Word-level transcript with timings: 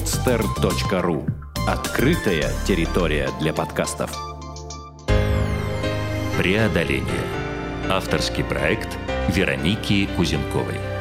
podster.ru 0.00 1.26
Открытая 1.68 2.50
территория 2.66 3.28
для 3.38 3.52
подкастов. 3.52 4.10
Преодоление. 6.38 7.04
Авторский 7.86 8.42
проект 8.42 8.96
Вероники 9.28 10.08
Кузенковой. 10.16 10.99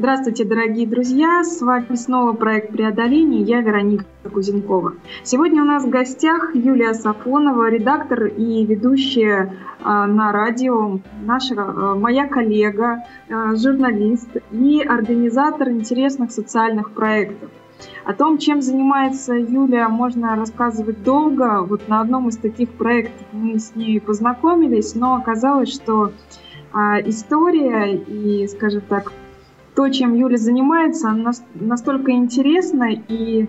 Здравствуйте, 0.00 0.46
дорогие 0.46 0.86
друзья! 0.86 1.44
С 1.44 1.60
вами 1.60 1.94
снова 1.94 2.32
проект 2.32 2.72
«Преодоление». 2.72 3.42
Я 3.42 3.60
Вероника 3.60 4.06
Кузенкова. 4.32 4.94
Сегодня 5.24 5.60
у 5.60 5.66
нас 5.66 5.84
в 5.84 5.90
гостях 5.90 6.54
Юлия 6.54 6.94
Сафонова, 6.94 7.68
редактор 7.68 8.24
и 8.24 8.64
ведущая 8.64 9.54
а, 9.82 10.06
на 10.06 10.32
радио, 10.32 11.00
наша, 11.26 11.54
а, 11.58 11.94
моя 11.96 12.26
коллега, 12.26 13.04
а, 13.28 13.54
журналист 13.56 14.30
и 14.52 14.80
организатор 14.80 15.68
интересных 15.68 16.32
социальных 16.32 16.92
проектов. 16.92 17.50
О 18.06 18.14
том, 18.14 18.38
чем 18.38 18.62
занимается 18.62 19.34
Юлия, 19.34 19.88
можно 19.88 20.34
рассказывать 20.34 21.02
долго. 21.02 21.62
Вот 21.62 21.88
на 21.88 22.00
одном 22.00 22.30
из 22.30 22.38
таких 22.38 22.70
проектов 22.70 23.26
мы 23.32 23.58
с 23.58 23.74
ней 23.74 24.00
познакомились, 24.00 24.94
но 24.94 25.16
оказалось, 25.16 25.70
что 25.70 26.12
история 27.04 27.96
и, 27.96 28.46
скажем 28.46 28.80
так, 28.88 29.12
то, 29.74 29.88
чем 29.88 30.14
Юля 30.14 30.36
занимается, 30.36 31.14
настолько 31.54 32.12
интересно 32.12 32.90
и, 32.92 33.48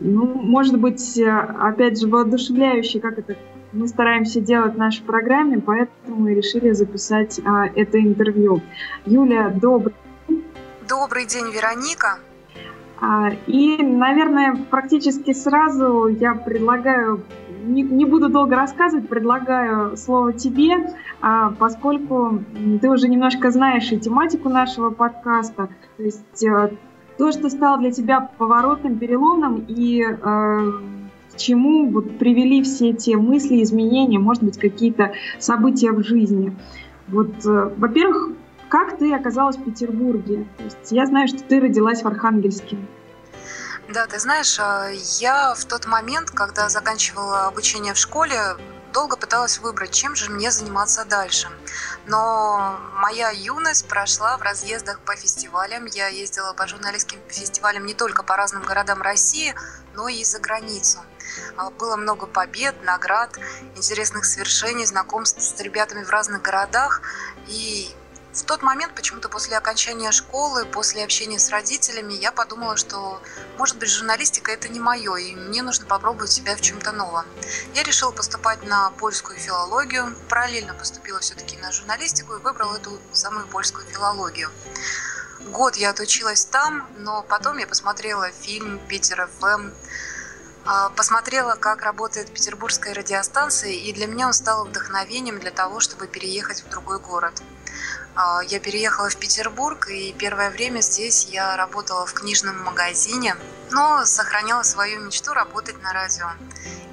ну, 0.00 0.26
может 0.26 0.78
быть, 0.78 1.20
опять 1.20 2.00
же, 2.00 2.08
воодушевляюще, 2.08 3.00
как 3.00 3.18
это 3.18 3.36
мы 3.72 3.88
стараемся 3.88 4.40
делать 4.40 4.74
в 4.74 4.78
нашей 4.78 5.02
программе, 5.02 5.58
поэтому 5.58 6.16
мы 6.16 6.34
решили 6.34 6.70
записать 6.70 7.40
а, 7.44 7.66
это 7.66 8.00
интервью. 8.00 8.62
Юля, 9.04 9.50
добрый 9.50 9.94
день. 10.28 10.44
Добрый 10.88 11.26
день, 11.26 11.50
Вероника. 11.52 12.18
А, 13.00 13.30
и, 13.46 13.82
наверное, 13.82 14.56
практически 14.70 15.32
сразу 15.32 16.06
я 16.06 16.34
предлагаю, 16.34 17.22
не, 17.66 17.82
не 17.82 18.04
буду 18.04 18.28
долго 18.28 18.56
рассказывать, 18.56 19.08
предлагаю 19.08 19.96
слово 19.96 20.32
тебе, 20.32 20.94
а, 21.20 21.50
поскольку 21.50 22.42
ты 22.80 22.90
уже 22.90 23.08
немножко 23.08 23.50
знаешь 23.50 23.90
и 23.92 23.98
тематику 23.98 24.48
нашего 24.48 24.90
подкаста, 24.90 25.68
то 25.96 26.02
есть 26.02 26.46
а, 26.46 26.70
то, 27.18 27.32
что 27.32 27.48
стало 27.48 27.78
для 27.78 27.90
тебя 27.90 28.30
поворотным, 28.38 28.98
переломным 28.98 29.64
и 29.68 30.02
а, 30.02 30.60
к 31.32 31.38
чему 31.38 31.90
вот 31.90 32.18
привели 32.18 32.62
все 32.62 32.92
те 32.92 33.16
мысли, 33.16 33.62
изменения, 33.62 34.18
может 34.18 34.42
быть, 34.42 34.58
какие-то 34.58 35.12
события 35.38 35.92
в 35.92 36.02
жизни. 36.02 36.56
Вот, 37.08 37.44
э, 37.44 37.70
во-первых, 37.76 38.30
как 38.68 38.96
ты 38.98 39.12
оказалась 39.12 39.56
в 39.56 39.64
Петербурге? 39.64 40.46
То 40.56 40.64
есть 40.64 40.92
я 40.92 41.06
знаю, 41.06 41.28
что 41.28 41.42
ты 41.42 41.60
родилась 41.60 42.02
в 42.02 42.06
Архангельске. 42.06 42.78
Да, 43.88 44.06
ты 44.06 44.18
знаешь, 44.18 44.58
а, 44.58 44.88
я 45.20 45.54
в 45.54 45.64
тот 45.64 45.86
момент, 45.86 46.30
когда 46.30 46.68
заканчивала 46.68 47.46
обучение 47.46 47.94
в 47.94 47.98
школе, 47.98 48.56
долго 48.92 49.16
пыталась 49.16 49.58
выбрать, 49.58 49.92
чем 49.92 50.16
же 50.16 50.28
мне 50.28 50.50
заниматься 50.50 51.04
дальше. 51.04 51.48
Но 52.06 52.78
моя 52.94 53.30
юность 53.30 53.86
прошла 53.86 54.36
в 54.38 54.42
разъездах 54.42 54.98
по 55.00 55.14
фестивалям. 55.14 55.84
Я 55.84 56.08
ездила 56.08 56.52
по 56.52 56.66
журналистским 56.66 57.20
фестивалям 57.28 57.86
не 57.86 57.94
только 57.94 58.24
по 58.24 58.36
разным 58.36 58.64
городам 58.64 59.02
России, 59.02 59.54
но 59.94 60.08
и 60.08 60.24
за 60.24 60.40
границу. 60.40 60.98
А, 61.56 61.70
было 61.70 61.96
много 61.96 62.26
побед, 62.26 62.82
наград, 62.82 63.38
интересных 63.76 64.24
свершений, 64.24 64.84
знакомств 64.84 65.40
с 65.40 65.60
ребятами 65.60 66.02
в 66.02 66.10
разных 66.10 66.42
городах. 66.42 67.02
И 67.46 67.94
в 68.36 68.44
тот 68.44 68.62
момент, 68.62 68.94
почему-то 68.94 69.28
после 69.28 69.56
окончания 69.56 70.12
школы, 70.12 70.64
после 70.66 71.04
общения 71.04 71.38
с 71.38 71.50
родителями, 71.50 72.12
я 72.14 72.32
подумала, 72.32 72.76
что, 72.76 73.20
может 73.58 73.78
быть, 73.78 73.90
журналистика 73.90 74.52
это 74.52 74.68
не 74.68 74.78
мое, 74.78 75.16
и 75.16 75.34
мне 75.34 75.62
нужно 75.62 75.86
попробовать 75.86 76.30
себя 76.30 76.54
в 76.56 76.60
чем-то 76.60 76.92
новом. 76.92 77.24
Я 77.74 77.82
решила 77.82 78.10
поступать 78.10 78.62
на 78.62 78.90
польскую 78.90 79.38
филологию, 79.38 80.14
параллельно 80.28 80.74
поступила 80.74 81.20
все-таки 81.20 81.56
на 81.56 81.72
журналистику 81.72 82.34
и 82.34 82.40
выбрала 82.40 82.76
эту 82.76 82.98
самую 83.12 83.46
польскую 83.46 83.86
филологию. 83.86 84.50
Год 85.46 85.76
я 85.76 85.90
отучилась 85.90 86.44
там, 86.44 86.88
но 86.98 87.22
потом 87.22 87.58
я 87.58 87.66
посмотрела 87.66 88.30
фильм 88.30 88.78
«Питер 88.88 89.28
ФМ», 89.38 89.70
а, 90.68 90.90
посмотрела, 90.90 91.54
как 91.54 91.82
работает 91.82 92.32
петербургская 92.32 92.92
радиостанция, 92.92 93.70
и 93.70 93.92
для 93.92 94.08
меня 94.08 94.26
он 94.26 94.32
стал 94.32 94.64
вдохновением 94.64 95.38
для 95.38 95.52
того, 95.52 95.78
чтобы 95.78 96.08
переехать 96.08 96.62
в 96.62 96.68
другой 96.68 96.98
город. 96.98 97.40
А, 98.18 98.40
я 98.42 98.60
переехала 98.60 99.10
в 99.10 99.16
Петербург, 99.16 99.88
и 99.88 100.14
первое 100.14 100.50
время 100.50 100.80
здесь 100.80 101.26
я 101.26 101.54
работала 101.54 102.06
в 102.06 102.14
книжном 102.14 102.62
магазине, 102.64 103.36
но 103.70 104.06
сохраняла 104.06 104.62
свою 104.62 105.00
мечту 105.00 105.34
работать 105.34 105.82
на 105.82 105.92
радио. 105.92 106.30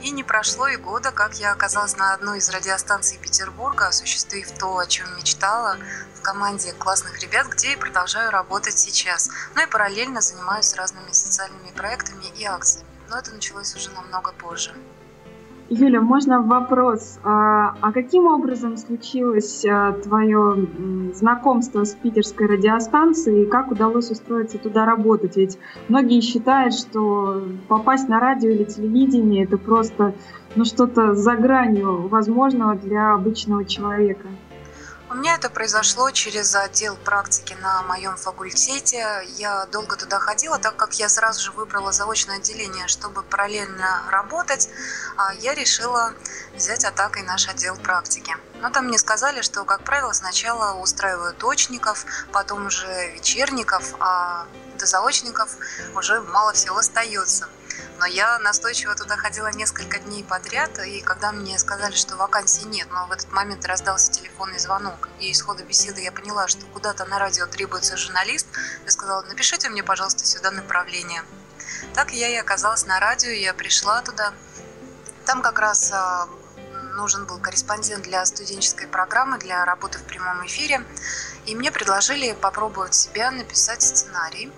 И 0.02 0.12
не 0.12 0.26
прошло 0.26 0.68
и 0.68 0.76
года, 0.76 1.12
как 1.12 1.36
я 1.36 1.54
оказалась 1.54 1.96
на 1.96 2.14
одной 2.14 2.40
из 2.40 2.50
радиостанций 2.50 3.18
Петербурга, 3.20 3.88
осуществив 3.88 4.52
то, 4.60 4.78
о 4.78 4.86
чем 4.86 5.16
мечтала, 5.16 5.78
в 6.14 6.22
команде 6.22 6.74
классных 6.74 7.18
ребят, 7.22 7.48
где 7.48 7.72
и 7.72 7.78
продолжаю 7.78 8.30
работать 8.30 8.78
сейчас. 8.78 9.30
Ну 9.56 9.64
и 9.64 9.66
параллельно 9.66 10.20
занимаюсь 10.20 10.74
разными 10.74 11.14
социальными 11.14 11.72
проектами 11.72 12.26
и 12.36 12.44
акциями. 12.44 12.90
Но 13.08 13.18
это 13.18 13.32
началось 13.32 13.74
уже 13.76 13.92
намного 13.92 14.34
позже. 14.34 14.76
Юля, 15.70 16.02
можно 16.02 16.42
вопрос? 16.42 17.20
А, 17.24 17.76
а 17.80 17.92
каким 17.92 18.28
образом 18.28 18.78
случилось 18.78 19.66
а, 19.66 19.94
твое 19.94 20.68
знакомство 21.14 21.84
с 21.84 21.96
питерской 21.96 22.48
радиостанцией 22.48 23.44
и 23.44 23.46
как 23.46 23.72
удалось 23.72 24.12
устроиться 24.12 24.58
туда 24.58 24.86
работать? 24.86 25.38
Ведь 25.38 25.58
многие 25.88 26.22
считают, 26.22 26.74
что 26.74 27.44
попасть 27.68 28.10
на 28.10 28.20
радио 28.20 28.50
или 28.50 28.66
телевидение 28.66 29.46
это 29.46 29.58
просто 29.58 30.14
ну, 30.56 30.66
что-то 30.66 31.16
за 31.16 31.36
гранью 31.36 32.08
возможного 32.08 32.76
для 32.76 33.14
обычного 33.14 33.66
человека. 33.66 34.28
У 35.14 35.16
меня 35.16 35.36
это 35.36 35.52
произошло 35.52 36.10
через 36.10 36.56
отдел 36.56 36.96
практики 36.96 37.56
на 37.62 37.84
моем 37.84 38.18
факультете. 38.18 39.22
Я 39.38 39.68
долго 39.68 39.96
туда 39.96 40.18
ходила, 40.18 40.58
так 40.58 40.76
как 40.76 40.96
я 40.96 41.08
сразу 41.08 41.40
же 41.40 41.52
выбрала 41.52 41.92
заочное 41.92 42.38
отделение, 42.38 42.88
чтобы 42.88 43.22
параллельно 43.22 44.02
работать, 44.10 44.70
а 45.16 45.32
я 45.36 45.54
решила 45.54 46.16
взять 46.56 46.84
атакой 46.84 47.22
наш 47.22 47.48
отдел 47.48 47.76
практики. 47.76 48.36
Но 48.60 48.72
там 48.72 48.86
мне 48.88 48.98
сказали, 48.98 49.44
что, 49.44 49.66
как 49.66 49.84
правило, 49.84 50.14
сначала 50.14 50.80
устраивают 50.82 51.38
точников, 51.38 52.08
потом 52.32 52.66
уже 52.66 53.12
вечерников, 53.12 53.94
а 54.00 54.48
до 54.80 54.88
заочников 54.88 55.58
уже 55.94 56.22
мало 56.22 56.54
всего 56.54 56.78
остается. 56.78 57.48
Но 58.00 58.06
я 58.06 58.40
настойчиво 58.40 58.96
туда 58.96 59.16
ходила 59.18 59.52
несколько 59.52 60.00
дней 60.00 60.24
подряд, 60.24 60.80
и 60.80 61.02
когда 61.02 61.32
мне 61.32 61.58
сказали, 61.60 61.94
что 61.96 62.16
вакансий 62.16 62.66
нет, 62.66 62.88
но 62.92 63.08
в 63.08 63.12
этот 63.12 63.32
момент 63.32 63.66
раздался 63.66 64.12
телефонный 64.12 64.60
звонок, 64.60 65.10
и 65.20 65.30
из 65.30 65.42
хода 65.42 65.64
беседы 65.64 66.02
я 66.02 66.12
поняла, 66.12 66.48
что 66.48 66.66
куда-то 66.68 67.06
на 67.06 67.20
радио 67.20 67.46
требуется 67.46 67.98
журналист, 67.98 68.48
я 68.86 68.92
сказала, 68.92 69.22
напишите 69.24 69.70
мне, 69.70 69.84
пожалуйста, 69.84 70.26
сюда 70.26 70.52
направление. 70.52 71.24
Так 71.94 72.12
я 72.12 72.30
и 72.30 72.36
оказалась 72.36 72.86
на 72.86 73.00
радио, 73.00 73.30
я 73.30 73.54
пришла 73.54 74.02
туда. 74.02 74.34
Там 75.26 75.42
как 75.42 75.60
раз 75.60 75.92
а, 75.94 76.28
нужен 76.96 77.26
был 77.26 77.40
корреспондент 77.40 78.04
для 78.04 78.26
студенческой 78.26 78.88
программы, 78.88 79.38
для 79.38 79.66
работы 79.66 80.00
в 80.00 80.04
прямом 80.04 80.46
эфире. 80.46 80.86
И 81.46 81.56
мне 81.56 81.72
предложили 81.72 82.34
попробовать 82.34 82.94
себя 82.94 83.32
написать 83.32 83.82
сценарий 83.82 84.52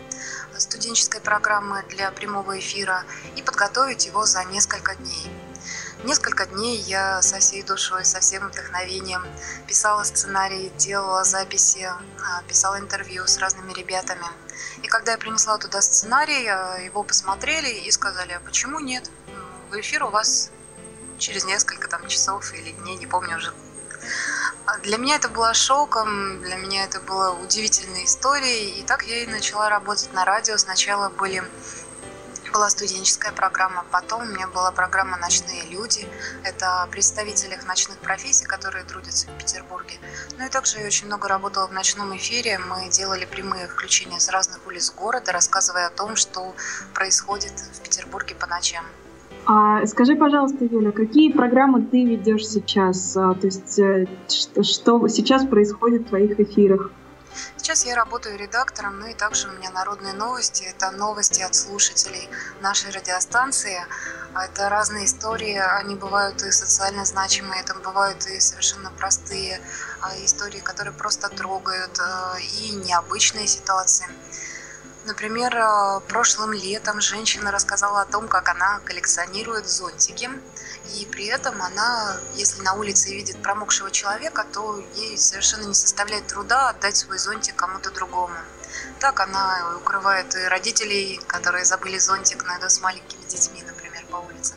студенческой 0.60 1.22
программы 1.22 1.84
для 1.90 2.12
прямого 2.12 2.60
эфира 2.60 3.04
и 3.36 3.42
подготовить 3.42 4.06
его 4.06 4.26
за 4.26 4.44
несколько 4.46 4.96
дней. 4.96 5.32
Несколько 6.04 6.46
дней 6.46 6.78
я 6.78 7.22
со 7.22 7.40
всей 7.40 7.64
душой, 7.64 8.06
со 8.06 8.20
всем 8.20 8.48
вдохновением 8.48 9.24
писала 9.68 10.04
сценарий, 10.04 10.72
делала 10.78 11.24
записи, 11.24 11.84
а, 11.84 12.44
писала 12.48 12.80
интервью 12.80 13.26
с 13.26 13.38
разными 13.40 13.74
ребятами. 13.74 14.28
И 14.84 14.88
когда 14.88 15.14
я 15.14 15.18
принесла 15.18 15.58
туда 15.58 15.82
сценарий, 15.82 16.48
а, 16.48 16.78
его 16.78 17.02
посмотрели 17.02 17.70
и 17.70 17.92
сказали, 17.92 18.34
а 18.34 18.40
почему 18.40 18.80
нет? 18.80 19.10
В 19.72 19.80
эфир 19.80 20.04
у 20.04 20.10
вас 20.10 20.52
через 21.18 21.46
несколько 21.46 21.88
там 21.88 22.08
часов 22.08 22.54
или 22.54 22.72
дней, 22.72 22.98
не 22.98 23.08
помню 23.08 23.38
уже. 23.38 23.52
А 24.66 24.78
для 24.80 24.98
меня 24.98 25.16
это 25.16 25.30
было 25.30 25.54
шоком, 25.54 26.42
для 26.42 26.56
меня 26.56 26.86
это 26.86 27.00
было 27.00 27.32
удивительной 27.32 28.06
историей, 28.06 28.80
и 28.80 28.84
так 28.84 29.04
я 29.04 29.24
и 29.24 29.28
начала 29.28 29.70
работать 29.70 30.12
на 30.14 30.26
радио. 30.26 30.58
Сначала 30.58 31.10
были 31.10 31.44
была 32.56 32.70
студенческая 32.70 33.34
программа, 33.34 33.86
потом 33.92 34.22
у 34.22 34.26
меня 34.26 34.48
была 34.48 34.72
программа 34.72 35.18
«Ночные 35.18 35.64
люди». 35.64 36.08
Это 36.44 36.84
о 36.84 36.88
представителях 36.88 37.66
ночных 37.66 37.98
профессий, 37.98 38.46
которые 38.46 38.86
трудятся 38.86 39.28
в 39.28 39.38
Петербурге. 39.38 40.00
Ну 40.38 40.46
и 40.46 40.50
также 40.50 40.80
я 40.80 40.86
очень 40.86 41.08
много 41.08 41.28
работала 41.28 41.68
в 41.68 41.74
ночном 41.74 42.16
эфире. 42.16 42.58
Мы 42.58 42.88
делали 42.90 43.26
прямые 43.26 43.68
включения 43.68 44.22
с 44.22 44.30
разных 44.30 44.66
улиц 44.66 44.90
города, 44.92 45.34
рассказывая 45.34 45.88
о 45.88 45.90
том, 45.90 46.16
что 46.16 46.56
происходит 46.94 47.52
в 47.52 47.82
Петербурге 47.82 48.36
по 48.36 48.48
ночам. 48.48 48.86
А 49.48 49.86
скажи, 49.86 50.16
пожалуйста, 50.16 50.66
Юля, 50.66 50.92
какие 50.92 51.32
программы 51.32 51.84
ты 51.84 52.04
ведешь 52.04 52.48
сейчас? 52.48 53.16
А, 53.16 53.36
то 53.36 53.46
есть, 53.46 53.78
э, 53.78 54.08
что, 54.28 54.64
что 54.64 55.08
сейчас 55.08 55.46
происходит 55.46 56.04
в 56.04 56.10
твоих 56.10 56.40
эфирах? 56.40 56.90
Сейчас 57.58 57.86
я 57.86 57.96
работаю 57.96 58.40
редактором, 58.40 59.00
ну 59.00 59.08
и 59.08 59.14
также 59.14 59.48
у 59.48 59.52
меня 59.52 59.70
народные 59.72 60.14
новости. 60.14 60.64
Это 60.64 60.90
новости 60.92 61.42
от 61.42 61.54
слушателей 61.54 62.28
нашей 62.62 62.92
радиостанции. 62.92 63.78
Это 64.36 64.68
разные 64.70 65.06
истории, 65.06 65.58
они 65.80 65.96
бывают 65.96 66.42
и 66.42 66.52
социально 66.52 67.06
значимые, 67.06 67.62
это 67.62 67.76
бывают 67.76 68.26
и 68.26 68.40
совершенно 68.40 68.92
простые 68.98 69.62
а, 70.02 70.14
истории, 70.26 70.60
которые 70.60 70.94
просто 70.94 71.30
трогают, 71.30 72.00
а, 72.00 72.38
и 72.40 72.72
необычные 72.72 73.48
ситуации. 73.48 74.08
Например, 75.06 75.56
а, 75.56 76.00
прошлым 76.00 76.52
летом 76.52 77.00
женщина 77.00 77.52
рассказала 77.52 78.02
о 78.02 78.06
том, 78.06 78.28
как 78.28 78.50
она 78.50 78.80
коллекционирует 78.86 79.70
зонтики. 79.70 80.32
И 80.96 81.06
при 81.06 81.26
этом 81.28 81.62
она, 81.62 82.18
если 82.34 82.64
на 82.64 82.74
улице 82.74 83.14
видит 83.14 83.40
промокшего 83.44 83.92
человека, 83.92 84.44
то 84.52 84.84
ей 84.96 85.16
совершенно 85.20 85.66
не 85.66 85.76
составляет 85.76 86.26
труда 86.26 86.70
отдать 86.70 86.96
свой 86.98 87.20
зонтик 87.20 87.56
кому-то 87.56 87.92
другому. 87.92 88.36
Так 89.00 89.20
она 89.20 89.76
укрывает 89.78 90.36
и 90.36 90.44
родителей, 90.46 91.22
которые 91.28 91.66
забыли 91.66 92.00
зонтик, 92.00 92.44
найдут 92.44 92.72
с 92.72 92.82
маленькими 92.82 93.24
детьми, 93.26 93.62
например 93.62 94.06
по 94.10 94.18
улице. 94.18 94.56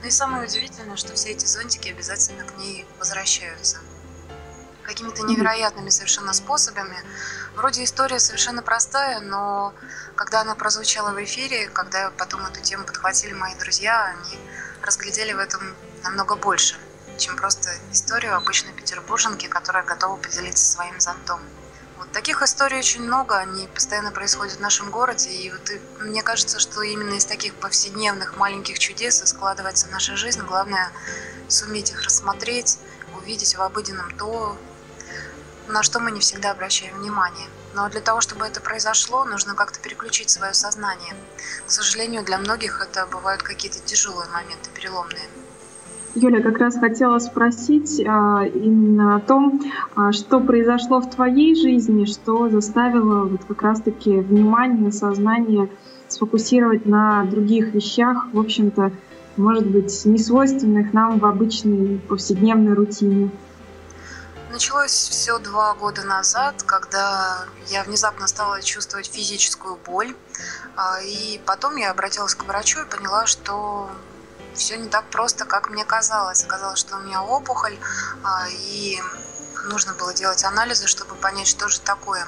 Ну 0.00 0.08
и 0.08 0.10
самое 0.10 0.44
удивительное, 0.44 0.96
что 0.96 1.14
все 1.14 1.30
эти 1.30 1.44
зонтики 1.44 1.88
обязательно 1.88 2.44
к 2.44 2.56
ней 2.56 2.86
возвращаются. 2.98 3.78
Какими-то 4.90 5.22
невероятными 5.22 5.88
совершенно 5.88 6.32
способами. 6.32 6.96
Вроде 7.54 7.84
история 7.84 8.18
совершенно 8.18 8.60
простая, 8.60 9.20
но 9.20 9.72
когда 10.16 10.40
она 10.40 10.56
прозвучала 10.56 11.12
в 11.12 11.22
эфире, 11.22 11.68
когда 11.68 12.10
потом 12.10 12.44
эту 12.44 12.60
тему 12.60 12.84
подхватили 12.84 13.32
мои 13.32 13.54
друзья, 13.54 14.06
они 14.06 14.36
разглядели 14.82 15.32
в 15.32 15.38
этом 15.38 15.62
намного 16.02 16.34
больше, 16.34 16.76
чем 17.18 17.36
просто 17.36 17.70
историю 17.92 18.34
обычной 18.34 18.72
петербурженки, 18.72 19.46
которая 19.46 19.84
готова 19.84 20.16
поделиться 20.16 20.64
своим 20.64 20.98
зонтом. 20.98 21.40
Вот 21.98 22.10
таких 22.10 22.42
историй 22.42 22.80
очень 22.80 23.04
много, 23.04 23.38
они 23.38 23.68
постоянно 23.68 24.10
происходят 24.10 24.54
в 24.56 24.60
нашем 24.60 24.90
городе, 24.90 25.30
и 25.30 25.52
вот 25.52 25.70
и, 25.70 25.80
мне 26.00 26.24
кажется, 26.24 26.58
что 26.58 26.82
именно 26.82 27.14
из 27.14 27.26
таких 27.26 27.54
повседневных 27.54 28.36
маленьких 28.36 28.80
чудес 28.80 29.22
и 29.22 29.26
складывается 29.26 29.86
наша 29.92 30.16
жизнь. 30.16 30.40
Главное 30.42 30.90
суметь 31.46 31.92
их 31.92 32.02
рассмотреть, 32.02 32.78
увидеть 33.16 33.54
в 33.54 33.62
обыденном 33.62 34.16
то, 34.16 34.58
на 35.68 35.82
что 35.82 36.00
мы 36.00 36.10
не 36.10 36.20
всегда 36.20 36.50
обращаем 36.50 36.98
внимание. 36.98 37.46
Но 37.74 37.88
для 37.88 38.00
того, 38.00 38.20
чтобы 38.20 38.46
это 38.46 38.60
произошло, 38.60 39.24
нужно 39.24 39.54
как-то 39.54 39.80
переключить 39.80 40.30
свое 40.30 40.54
сознание. 40.54 41.14
К 41.66 41.70
сожалению, 41.70 42.24
для 42.24 42.38
многих 42.38 42.80
это 42.80 43.06
бывают 43.06 43.42
какие-то 43.42 43.78
тяжелые 43.80 44.28
моменты, 44.30 44.70
переломные. 44.74 45.28
Юля, 46.16 46.42
как 46.42 46.58
раз 46.58 46.76
хотела 46.76 47.20
спросить 47.20 48.02
а, 48.04 48.44
именно 48.44 49.16
о 49.16 49.20
том, 49.20 49.60
а, 49.94 50.10
что 50.10 50.40
произошло 50.40 51.00
в 51.00 51.08
твоей 51.08 51.54
жизни, 51.54 52.04
что 52.04 52.48
заставило 52.48 53.26
вот 53.26 53.42
как 53.46 53.62
раз-таки 53.62 54.18
внимание, 54.18 54.90
сознание 54.90 55.68
сфокусировать 56.08 56.84
на 56.84 57.24
других 57.24 57.72
вещах, 57.72 58.26
в 58.32 58.40
общем-то, 58.40 58.90
может 59.36 59.66
быть, 59.66 60.04
не 60.04 60.18
свойственных 60.18 60.92
нам 60.92 61.20
в 61.20 61.24
обычной 61.24 62.00
повседневной 62.08 62.74
рутине. 62.74 63.30
Началось 64.50 64.90
все 64.90 65.38
два 65.38 65.74
года 65.74 66.02
назад, 66.02 66.64
когда 66.64 67.46
я 67.68 67.84
внезапно 67.84 68.26
стала 68.26 68.60
чувствовать 68.62 69.06
физическую 69.06 69.76
боль. 69.76 70.16
А, 70.74 71.00
и 71.00 71.38
потом 71.46 71.76
я 71.76 71.92
обратилась 71.92 72.34
к 72.34 72.42
врачу 72.42 72.80
и 72.80 72.84
поняла, 72.84 73.26
что 73.26 73.88
все 74.52 74.76
не 74.76 74.88
так 74.88 75.08
просто, 75.08 75.44
как 75.44 75.70
мне 75.70 75.84
казалось. 75.84 76.42
Казалось, 76.42 76.80
что 76.80 76.96
у 76.96 77.00
меня 77.00 77.22
опухоль, 77.22 77.78
а, 78.24 78.48
и 78.48 79.00
нужно 79.66 79.94
было 79.94 80.12
делать 80.14 80.42
анализы, 80.42 80.88
чтобы 80.88 81.14
понять, 81.14 81.46
что 81.46 81.68
же 81.68 81.78
такое. 81.78 82.26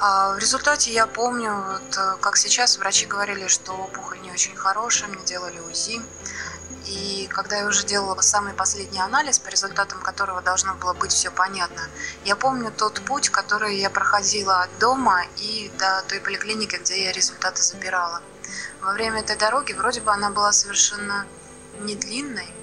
А, 0.00 0.34
в 0.34 0.38
результате 0.38 0.92
я 0.92 1.06
помню, 1.06 1.54
вот, 1.54 1.96
э, 1.96 2.16
как 2.20 2.36
сейчас 2.36 2.78
врачи 2.78 3.06
говорили, 3.06 3.46
что 3.46 3.72
опухоль 3.74 4.20
не 4.22 4.32
очень 4.32 4.56
хорошая, 4.56 5.08
мне 5.08 5.24
делали 5.24 5.60
УЗИ. 5.60 6.02
И 6.86 7.28
когда 7.32 7.58
я 7.58 7.66
уже 7.66 7.84
делала 7.84 8.20
самый 8.20 8.54
последний 8.54 9.00
анализ, 9.00 9.38
по 9.40 9.48
результатам 9.48 10.00
которого 10.00 10.40
должно 10.40 10.74
было 10.74 10.94
быть 10.94 11.12
все 11.12 11.30
понятно, 11.30 11.82
я 12.24 12.36
помню 12.36 12.70
тот 12.70 13.00
путь, 13.00 13.28
который 13.28 13.76
я 13.76 13.90
проходила 13.90 14.62
от 14.62 14.78
дома 14.78 15.24
и 15.38 15.70
до 15.78 16.04
той 16.08 16.20
поликлиники, 16.20 16.76
где 16.76 17.04
я 17.04 17.12
результаты 17.12 17.62
забирала. 17.62 18.22
Во 18.80 18.92
время 18.92 19.20
этой 19.20 19.36
дороги 19.36 19.72
вроде 19.72 20.00
бы 20.00 20.12
она 20.12 20.30
была 20.30 20.52
совершенно 20.52 21.26
не 21.80 21.96
длинной, 21.96 22.54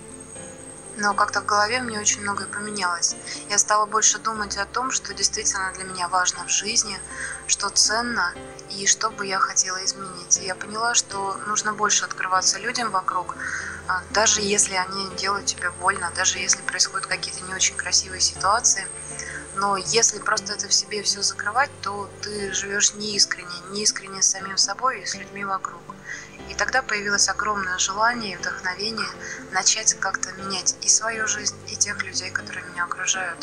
но 0.96 1.14
как-то 1.14 1.42
в 1.42 1.46
голове 1.46 1.81
мне 1.81 2.00
очень 2.00 2.22
многое 2.22 2.48
поменялось. 2.48 3.16
Я 3.50 3.58
стала 3.58 3.86
больше 3.86 4.19
думать 4.19 4.58
о 4.58 4.66
том, 4.66 4.92
что 4.92 5.14
действительно 5.14 5.74
для 5.74 5.84
меня 5.84 6.08
важно 6.08 6.46
в 6.46 6.50
жизни, 6.50 7.00
что 7.48 7.69
ценно 7.69 8.34
и 8.80 8.88
что 8.88 9.10
бы 9.10 9.25
я 9.25 9.40
хотела 9.40 9.84
изменить. 9.86 10.38
Я 10.38 10.56
поняла, 10.56 10.96
что 10.96 11.38
нужно 11.48 11.74
больше 11.74 12.06
открываться 12.06 12.60
людям 12.60 12.92
вокруг, 12.92 13.36
а, 13.88 14.02
даже 14.12 14.42
если 14.42 14.75
они 14.75 15.10
делают 15.16 15.46
тебе 15.46 15.70
больно, 15.72 16.12
даже 16.16 16.40
если 16.40 16.62
происходят 16.62 17.06
какие-то 17.08 17.42
не 17.46 17.54
очень 17.54 17.75
красивые 17.75 18.22
ситуации. 18.22 18.88
Но 19.56 19.78
если 19.78 20.20
просто 20.20 20.54
это 20.54 20.68
в 20.68 20.74
себе 20.74 21.04
все 21.04 21.22
закрывать, 21.22 21.70
то 21.81 22.10
ты 22.22 22.52
живешь 22.54 22.94
неискренне, 22.96 23.54
неискренне 23.72 24.22
с 24.22 24.28
самим 24.28 24.58
собой 24.58 25.02
и 25.02 25.06
с 25.06 25.16
людьми 25.16 25.46
вокруг. 25.46 25.81
И 26.50 26.56
тогда 26.56 26.81
появилось 26.81 27.30
огромное 27.30 27.78
желание 27.78 28.34
и 28.34 28.38
вдохновение 28.38 29.08
начать 29.52 29.94
как-то 30.00 30.31
менять 30.34 30.76
и 30.81 30.90
свою 30.90 31.28
жизнь, 31.28 31.56
и 31.68 31.76
тех 31.76 32.02
людей, 32.04 32.31
которые 32.31 32.66
меня 32.66 32.86
окружают. 32.86 33.40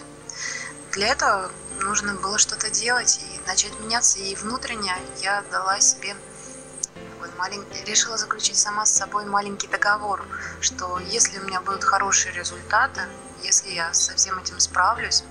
Для 0.92 1.08
этого 1.08 1.50
нужно 1.80 2.14
было 2.14 2.38
что-то 2.38 2.70
делать 2.70 3.20
и 3.22 3.48
начать 3.48 3.78
меняться. 3.80 4.18
И 4.18 4.34
внутренне 4.34 4.92
я 5.22 5.42
дала 5.50 5.80
себе 5.80 6.14
такой 7.12 7.30
маленький, 7.38 7.84
решила 7.84 8.16
заключить 8.16 8.56
сама 8.56 8.86
с 8.86 8.92
собой 8.92 9.26
маленький 9.26 9.68
договор, 9.68 10.24
что 10.60 10.98
если 10.98 11.38
у 11.38 11.44
меня 11.44 11.60
будут 11.60 11.84
хорошие 11.84 12.34
результаты, 12.34 13.02
если 13.42 13.70
я 13.70 13.92
со 13.92 14.14
всем 14.14 14.38
этим 14.38 14.60
справлюсь, 14.60 15.24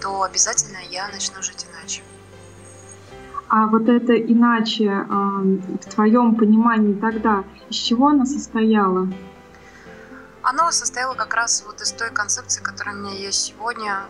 то 0.00 0.22
обязательно 0.22 0.78
я 0.90 1.08
начну 1.08 1.42
жить 1.42 1.66
иначе. 1.70 2.02
А 3.48 3.66
вот 3.66 3.88
это 3.88 4.14
иначе 4.14 4.88
в 4.88 5.90
твоем 5.90 6.36
понимании 6.36 6.94
тогда, 6.94 7.44
из 7.68 7.76
чего 7.76 8.08
оно 8.08 8.24
состояло? 8.24 9.08
Оно 10.42 10.70
состояло 10.72 11.14
как 11.14 11.34
раз 11.34 11.62
вот 11.66 11.80
из 11.82 11.92
той 11.92 12.10
концепции, 12.10 12.62
которая 12.62 12.96
у 12.96 12.98
меня 12.98 13.14
есть 13.14 13.38
сегодня. 13.38 14.06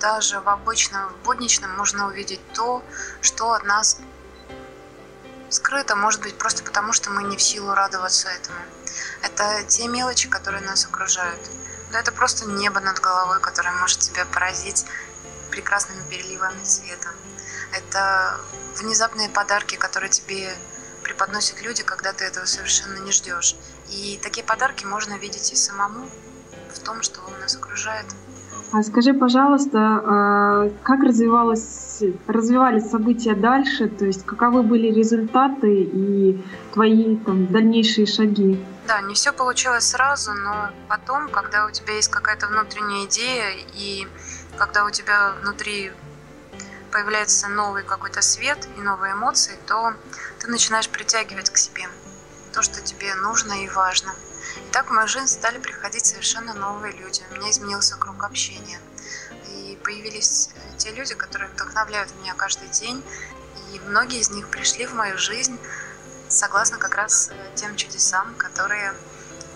Даже 0.00 0.40
в 0.40 0.48
обычном, 0.48 1.10
в 1.10 1.16
будничном 1.24 1.76
можно 1.76 2.06
увидеть 2.06 2.40
то, 2.54 2.82
что 3.20 3.52
от 3.52 3.64
нас 3.64 3.98
скрыто, 5.50 5.94
может 5.94 6.22
быть, 6.22 6.38
просто 6.38 6.62
потому, 6.62 6.94
что 6.94 7.10
мы 7.10 7.22
не 7.24 7.36
в 7.36 7.42
силу 7.42 7.74
радоваться 7.74 8.28
этому. 8.30 8.58
Это 9.22 9.62
те 9.64 9.88
мелочи, 9.88 10.28
которые 10.28 10.62
нас 10.62 10.86
окружают. 10.86 11.40
Да 11.92 12.00
это 12.00 12.12
просто 12.12 12.46
небо 12.46 12.80
над 12.80 12.98
головой, 13.00 13.40
которое 13.40 13.72
может 13.72 13.98
тебя 13.98 14.24
поразить 14.24 14.86
прекрасными 15.50 16.08
переливами 16.08 16.62
цвета. 16.64 17.10
Это 17.72 18.40
внезапные 18.76 19.28
подарки, 19.28 19.76
которые 19.76 20.10
тебе 20.10 20.56
преподносят 21.02 21.60
люди, 21.60 21.82
когда 21.82 22.14
ты 22.14 22.24
этого 22.24 22.46
совершенно 22.46 22.98
не 22.98 23.12
ждешь. 23.12 23.54
И 23.88 24.18
такие 24.22 24.44
подарки 24.46 24.86
можно 24.86 25.14
видеть 25.18 25.52
и 25.52 25.56
самому 25.56 26.08
в 26.74 26.78
том, 26.78 27.02
что 27.02 27.20
нас 27.40 27.54
окружает. 27.56 28.06
А 28.72 28.84
скажи, 28.84 29.12
пожалуйста, 29.12 29.78
а, 29.78 30.70
как 30.84 31.00
развивалось, 31.00 32.02
развивались 32.28 32.88
события 32.88 33.34
дальше? 33.34 33.88
То 33.88 34.04
есть 34.04 34.24
каковы 34.24 34.62
были 34.62 34.92
результаты 34.92 35.82
и 35.82 36.44
твои 36.72 37.16
там, 37.16 37.48
дальнейшие 37.48 38.06
шаги? 38.06 38.64
Да, 38.86 39.00
не 39.02 39.14
все 39.14 39.32
получилось 39.32 39.88
сразу, 39.88 40.32
но 40.34 40.70
потом, 40.88 41.28
когда 41.28 41.66
у 41.66 41.70
тебя 41.72 41.94
есть 41.94 42.10
какая-то 42.10 42.46
внутренняя 42.46 43.06
идея 43.06 43.56
и 43.74 44.06
когда 44.56 44.84
у 44.84 44.90
тебя 44.90 45.32
внутри 45.42 45.90
появляется 46.92 47.48
новый 47.48 47.82
какой-то 47.82 48.22
свет 48.22 48.68
и 48.78 48.80
новые 48.82 49.14
эмоции, 49.14 49.58
то 49.66 49.94
ты 50.38 50.48
начинаешь 50.48 50.88
притягивать 50.88 51.50
к 51.50 51.56
себе 51.56 51.88
то, 52.52 52.62
что 52.62 52.80
тебе 52.80 53.14
нужно 53.16 53.64
и 53.64 53.68
важно. 53.68 54.12
И 54.56 54.72
так 54.72 54.90
в 54.90 54.92
мою 54.92 55.08
жизнь 55.08 55.28
стали 55.28 55.58
приходить 55.58 56.04
совершенно 56.06 56.54
новые 56.54 56.92
люди. 56.96 57.22
У 57.30 57.34
меня 57.34 57.50
изменился 57.50 57.96
круг 57.96 58.24
общения. 58.24 58.78
И 59.48 59.78
появились 59.84 60.50
те 60.76 60.92
люди, 60.92 61.14
которые 61.14 61.50
вдохновляют 61.50 62.10
меня 62.20 62.34
каждый 62.34 62.68
день. 62.68 63.02
И 63.72 63.80
многие 63.80 64.20
из 64.20 64.30
них 64.30 64.48
пришли 64.48 64.86
в 64.86 64.94
мою 64.94 65.18
жизнь 65.18 65.58
согласно 66.28 66.78
как 66.78 66.94
раз 66.94 67.30
тем 67.54 67.76
чудесам, 67.76 68.34
которые 68.36 68.94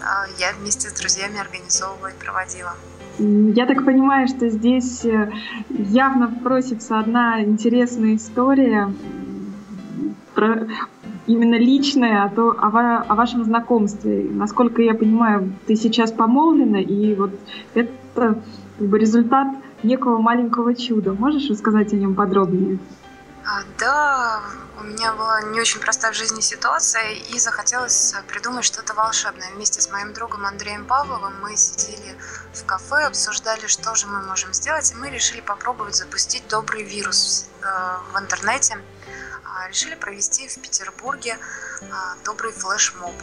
а, 0.02 0.26
я 0.38 0.52
вместе 0.52 0.88
с 0.88 0.92
друзьями 0.92 1.40
организовывала 1.40 2.08
и 2.08 2.14
проводила. 2.14 2.74
Я 3.18 3.66
так 3.66 3.84
понимаю, 3.84 4.26
что 4.26 4.48
здесь 4.48 5.04
э, 5.04 5.30
явно 5.68 6.28
просится 6.42 6.98
одна 6.98 7.42
интересная 7.42 8.16
история, 8.16 8.92
про, 10.34 10.66
именно 11.26 11.56
личная, 11.56 12.24
а 12.24 12.28
то 12.28 12.50
о, 12.50 13.02
о 13.02 13.14
вашем 13.14 13.44
знакомстве. 13.44 14.24
Насколько 14.30 14.82
я 14.82 14.94
понимаю, 14.94 15.52
ты 15.66 15.76
сейчас 15.76 16.12
помолвлена, 16.12 16.80
и 16.80 17.14
вот 17.14 17.30
это 17.74 17.90
как 18.14 18.88
бы 18.88 18.98
результат 18.98 19.48
некого 19.82 20.18
маленького 20.18 20.74
чуда. 20.74 21.12
Можешь 21.12 21.50
рассказать 21.50 21.92
о 21.92 21.96
нем 21.96 22.14
подробнее? 22.14 22.78
А, 23.46 23.60
да, 23.78 24.40
у 24.80 24.84
меня 24.84 25.12
была 25.12 25.42
не 25.42 25.60
очень 25.60 25.80
простая 25.80 26.12
в 26.12 26.16
жизни 26.16 26.40
ситуация, 26.40 27.12
и 27.12 27.38
захотелось 27.38 28.14
придумать 28.28 28.64
что-то 28.64 28.94
волшебное. 28.94 29.48
Вместе 29.54 29.80
с 29.80 29.90
моим 29.90 30.14
другом 30.14 30.46
Андреем 30.46 30.86
Павловым 30.86 31.32
мы 31.42 31.54
сидели 31.56 32.16
в 32.54 32.64
кафе, 32.64 33.06
обсуждали, 33.06 33.66
что 33.66 33.94
же 33.94 34.06
мы 34.06 34.22
можем 34.22 34.54
сделать, 34.54 34.90
и 34.92 34.94
мы 34.94 35.10
решили 35.10 35.42
попробовать 35.42 35.94
запустить 35.94 36.44
добрый 36.48 36.84
вирус 36.84 37.48
э, 37.62 37.66
в 38.14 38.18
интернете. 38.18 38.78
А, 39.56 39.68
решили 39.68 39.94
провести 39.94 40.49
в 40.49 40.58
Петербурге 40.58 41.38
а, 41.92 42.16
добрый 42.25 42.50
флешмоб. 42.52 43.14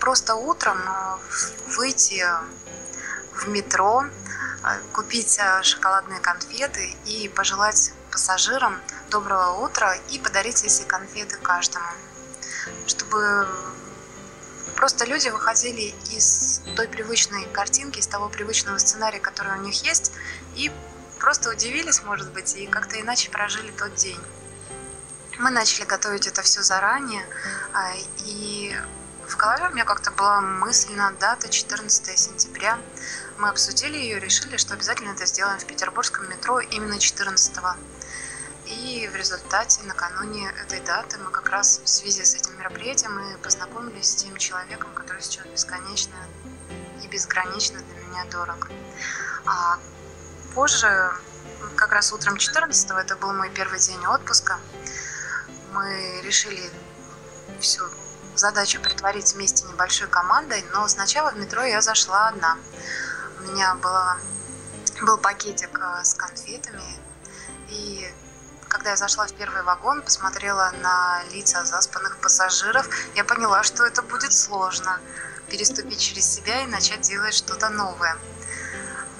Просто 0.00 0.34
утром 0.34 0.78
выйти 1.68 2.26
в 3.32 3.48
метро, 3.48 4.04
купить 4.92 5.38
шоколадные 5.62 6.20
конфеты 6.20 6.94
и 7.06 7.28
пожелать 7.28 7.92
пассажирам 8.10 8.80
доброго 9.10 9.64
утра 9.64 9.94
и 10.10 10.18
подарить 10.18 10.64
эти 10.64 10.82
конфеты 10.82 11.36
каждому. 11.38 11.86
Чтобы 12.86 13.46
просто 14.76 15.04
люди 15.04 15.28
выходили 15.28 15.94
из 16.10 16.60
той 16.76 16.88
привычной 16.88 17.46
картинки, 17.46 18.00
из 18.00 18.08
того 18.08 18.28
привычного 18.28 18.78
сценария, 18.78 19.20
который 19.20 19.58
у 19.58 19.62
них 19.62 19.84
есть, 19.84 20.12
и 20.56 20.72
просто 21.20 21.50
удивились, 21.50 22.02
может 22.02 22.32
быть, 22.32 22.56
и 22.56 22.66
как-то 22.66 23.00
иначе 23.00 23.30
прожили 23.30 23.70
тот 23.70 23.94
день. 23.94 24.20
Мы 25.38 25.50
начали 25.50 25.84
готовить 25.84 26.28
это 26.28 26.42
все 26.42 26.62
заранее, 26.62 27.26
а, 27.72 27.92
и 28.24 28.76
в 29.26 29.36
голове 29.36 29.68
у 29.68 29.72
меня 29.72 29.84
как-то 29.84 30.12
была 30.12 30.40
мысленно 30.40 31.12
дата 31.18 31.48
14 31.48 32.16
сентября. 32.16 32.78
Мы 33.38 33.48
обсудили 33.48 33.96
ее, 33.96 34.20
решили, 34.20 34.56
что 34.56 34.74
обязательно 34.74 35.10
это 35.10 35.26
сделаем 35.26 35.58
в 35.58 35.64
петербургском 35.64 36.28
метро 36.30 36.60
именно 36.60 37.00
14 37.00 37.56
-го. 37.56 37.76
И 38.66 39.10
в 39.12 39.16
результате 39.16 39.82
накануне 39.82 40.50
этой 40.62 40.80
даты 40.80 41.18
мы 41.18 41.30
как 41.30 41.48
раз 41.48 41.80
в 41.84 41.88
связи 41.88 42.24
с 42.24 42.34
этим 42.34 42.56
мероприятием 42.56 43.14
мы 43.14 43.36
познакомились 43.38 44.10
с 44.10 44.14
тем 44.14 44.36
человеком, 44.36 44.94
который 44.94 45.20
сейчас 45.20 45.46
бесконечно 45.46 46.16
и 47.02 47.08
безгранично 47.08 47.80
для 47.80 48.00
меня 48.06 48.24
дорог. 48.30 48.68
А 49.46 49.78
позже, 50.54 51.10
как 51.76 51.92
раз 51.92 52.12
утром 52.12 52.36
14 52.36 52.90
это 52.90 53.16
был 53.16 53.32
мой 53.32 53.50
первый 53.50 53.80
день 53.80 54.06
отпуска, 54.06 54.58
мы 55.74 56.20
решили 56.22 56.70
всю 57.60 57.84
задачу 58.36 58.80
притворить 58.80 59.34
вместе 59.34 59.66
небольшой 59.66 60.08
командой, 60.08 60.64
но 60.72 60.86
сначала 60.88 61.30
в 61.30 61.36
метро 61.36 61.62
я 61.64 61.80
зашла 61.82 62.28
одна. 62.28 62.56
У 63.38 63.42
меня 63.42 63.74
была, 63.74 64.16
был 65.02 65.18
пакетик 65.18 65.78
э, 65.78 66.04
с 66.04 66.14
конфетами, 66.14 66.98
и 67.68 68.12
когда 68.68 68.90
я 68.90 68.96
зашла 68.96 69.26
в 69.26 69.32
первый 69.34 69.62
вагон, 69.62 70.02
посмотрела 70.02 70.72
на 70.80 71.22
лица 71.32 71.64
заспанных 71.64 72.18
пассажиров, 72.18 72.88
я 73.14 73.24
поняла, 73.24 73.62
что 73.62 73.84
это 73.84 74.02
будет 74.02 74.32
сложно 74.32 75.00
переступить 75.48 76.00
через 76.00 76.34
себя 76.34 76.62
и 76.62 76.66
начать 76.66 77.02
делать 77.02 77.34
что-то 77.34 77.68
новое. 77.68 78.16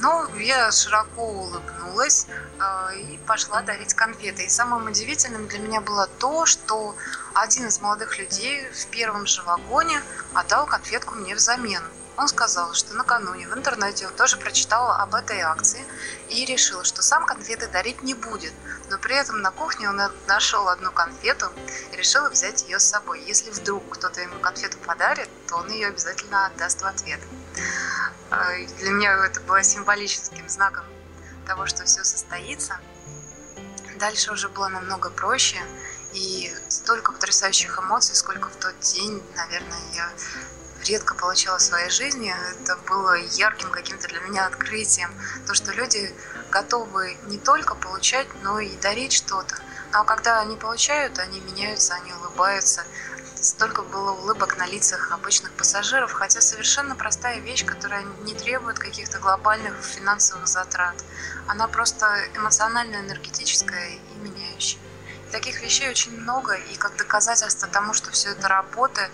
Но 0.05 0.29
я 0.39 0.71
широко 0.71 1.23
улыбнулась 1.23 2.27
э, 2.61 2.99
и 2.99 3.19
пошла 3.27 3.63
дарить 3.63 3.95
конфеты. 3.95 4.45
И 4.45 4.51
самым 4.51 4.87
удивительным 4.87 5.49
для 5.49 5.59
меня 5.59 5.81
было 5.81 6.07
то, 6.19 6.45
что 6.45 6.95
один 7.33 7.69
из 7.69 7.81
молодых 7.81 8.19
людей 8.19 8.69
в 8.69 8.87
первом 8.89 9.27
же 9.27 9.43
вагоне 9.45 10.03
отдал 10.35 10.67
конфетку 10.67 11.15
мне 11.15 11.35
взамен. 11.35 11.83
Он 12.19 12.29
сказал, 12.29 12.75
что 12.75 12.93
накануне 12.93 13.49
в 13.49 13.55
интернете 13.55 14.07
он 14.07 14.13
тоже 14.13 14.37
прочитал 14.37 14.91
об 14.91 15.15
этой 15.15 15.41
акции 15.41 15.83
и 16.29 16.45
решил, 16.45 16.85
что 16.85 17.01
сам 17.01 17.25
конфеты 17.25 17.67
дарить 17.69 18.03
не 18.03 18.13
будет, 18.13 18.53
но 18.91 18.99
при 18.99 19.17
этом 19.17 19.41
на 19.41 19.53
кухне 19.53 19.89
он 19.89 19.99
нашел 20.27 20.69
одну 20.69 20.93
конфету 20.93 21.47
и 21.93 21.97
решил 21.97 22.29
взять 22.29 22.65
ее 22.65 22.79
с 22.79 22.85
собой. 22.85 23.23
Если 23.23 23.51
вдруг 23.51 23.83
кто-то 23.89 24.21
ему 24.21 24.39
конфету 24.41 24.77
подарит, 24.87 25.31
то 25.49 25.57
он 25.57 25.71
ее 25.71 25.87
обязательно 25.87 26.45
отдаст 26.45 26.83
в 26.83 26.87
ответ. 26.87 27.21
А, 28.37 28.57
для 28.79 28.91
меня 28.91 29.25
это 29.25 29.41
было 29.41 29.62
символическим 29.62 30.49
знаком 30.49 30.85
того, 31.47 31.67
что 31.67 31.85
все 31.85 32.03
состоится. 32.03 32.79
Дальше 33.97 34.33
уже 34.33 34.49
было 34.49 34.67
намного 34.67 35.09
проще, 35.09 35.59
и 36.12 36.53
столько 36.69 37.12
потрясающих 37.12 37.79
эмоций, 37.79 38.17
сколько 38.17 38.49
в 38.49 38.57
тот 38.57 38.79
день, 38.81 39.23
наверное, 39.37 39.79
я 39.93 40.11
редко 40.85 41.14
получала 41.14 41.59
в 41.59 41.62
своей 41.62 41.91
жизни. 41.91 42.35
Это 42.61 42.76
было 42.88 43.14
ярким 43.14 43.71
каким-то 43.71 44.09
для 44.09 44.19
меня 44.21 44.47
открытием. 44.47 45.11
То, 45.47 45.55
что 45.55 45.71
люди 45.73 46.12
готовы 46.50 47.17
не 47.26 47.38
только 47.38 47.76
получать, 47.76 48.26
но 48.43 48.59
и 48.59 48.76
дарить 48.79 49.12
что-то. 49.12 49.57
Но 49.93 50.05
когда 50.05 50.41
они 50.41 50.57
получают, 50.57 51.21
они 51.21 51.41
меняются, 51.41 51.95
они 51.95 52.12
улыбаются. 52.14 52.85
Столько 53.45 53.83
было 53.83 54.13
улыбок 54.13 54.57
на 54.57 54.65
лицах 54.67 55.13
обычных 55.13 55.53
пассажиров, 55.53 56.13
хотя 56.13 56.41
совершенно 56.41 56.97
простая 56.97 57.41
вещь, 57.41 57.67
которая 57.67 58.03
не 58.23 58.35
требует 58.35 58.79
каких-то 58.79 59.19
глобальных 59.19 59.75
финансовых 59.83 60.47
затрат. 60.47 60.95
Она 61.47 61.69
просто 61.69 62.07
эмоционально-энергетическая 62.37 63.97
и 63.97 64.15
меняющая. 64.23 64.81
таких 65.31 65.61
вещей 65.61 65.91
очень 65.91 66.19
много, 66.19 66.55
и 66.55 66.77
как 66.77 66.97
доказательство 66.97 67.69
тому, 67.69 67.93
что 67.93 68.11
все 68.13 68.31
это 68.31 68.49
работает, 68.49 69.11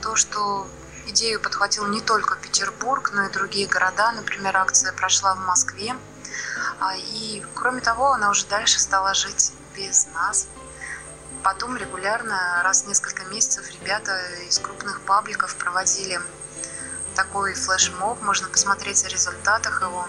то, 0.00 0.16
что 0.16 0.66
Идею 1.06 1.40
подхватил 1.40 1.86
не 1.86 2.00
только 2.00 2.34
Петербург, 2.34 3.12
но 3.12 3.26
и 3.26 3.32
другие 3.32 3.68
города. 3.68 4.10
Например, 4.10 4.56
акция 4.56 4.92
прошла 4.92 5.34
в 5.34 5.38
Москве. 5.38 5.94
А, 6.80 6.96
и, 6.96 7.44
кроме 7.54 7.80
того, 7.80 8.10
она 8.12 8.30
уже 8.30 8.46
дальше 8.46 8.80
стала 8.80 9.14
жить 9.14 9.52
без 9.76 10.06
нас. 10.14 10.48
Потом 11.42 11.76
регулярно, 11.76 12.62
раз 12.62 12.82
в 12.82 12.88
несколько 12.88 13.24
месяцев, 13.24 13.68
ребята 13.72 14.16
из 14.48 14.58
крупных 14.60 15.00
пабликов 15.00 15.56
проводили 15.56 16.20
такой 17.16 17.54
флешмоб. 17.54 18.22
Можно 18.22 18.48
посмотреть 18.48 19.04
о 19.04 19.08
результатах 19.08 19.82
его. 19.82 20.06